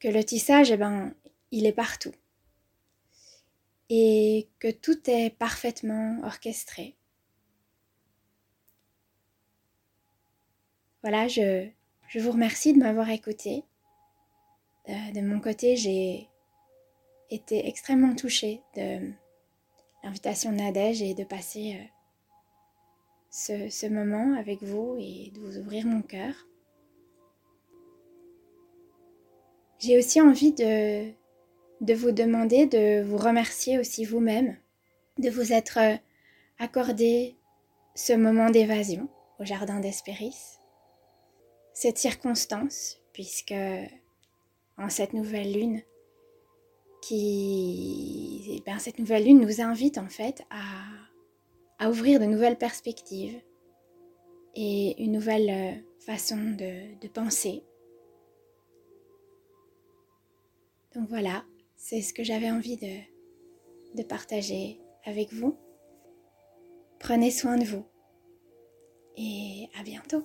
[0.00, 1.14] que le tissage, eh ben,
[1.50, 2.12] il est partout.
[3.88, 6.96] Et que tout est parfaitement orchestré.
[11.02, 11.68] Voilà, je,
[12.18, 13.62] vous remercie de m'avoir écouté.
[14.88, 16.28] Euh, de mon côté, j'ai
[17.30, 19.12] été extrêmement touchée de
[20.02, 21.76] l'invitation de Nadège et de passer
[23.50, 26.34] euh, ce, moment avec vous et de vous ouvrir mon cœur.
[29.78, 31.10] J'ai aussi envie de,
[31.80, 34.56] de vous demander de vous remercier aussi vous-même,
[35.18, 35.78] de vous être
[36.58, 37.36] accordé
[37.94, 39.08] ce moment d'évasion
[39.38, 40.58] au Jardin d'Espéris,
[41.74, 43.54] cette circonstance, puisque
[44.78, 45.82] en cette nouvelle lune,
[47.14, 50.42] ben, cette nouvelle lune nous invite en fait
[51.78, 53.40] à ouvrir de nouvelles perspectives
[54.56, 57.62] et une nouvelle euh, façon de, penser.
[60.94, 61.44] Donc voilà,
[61.76, 65.56] c'est ce que j'avais envie de partager avec vous.
[66.98, 67.86] Prenez soin de vous
[69.16, 70.24] et à bientôt.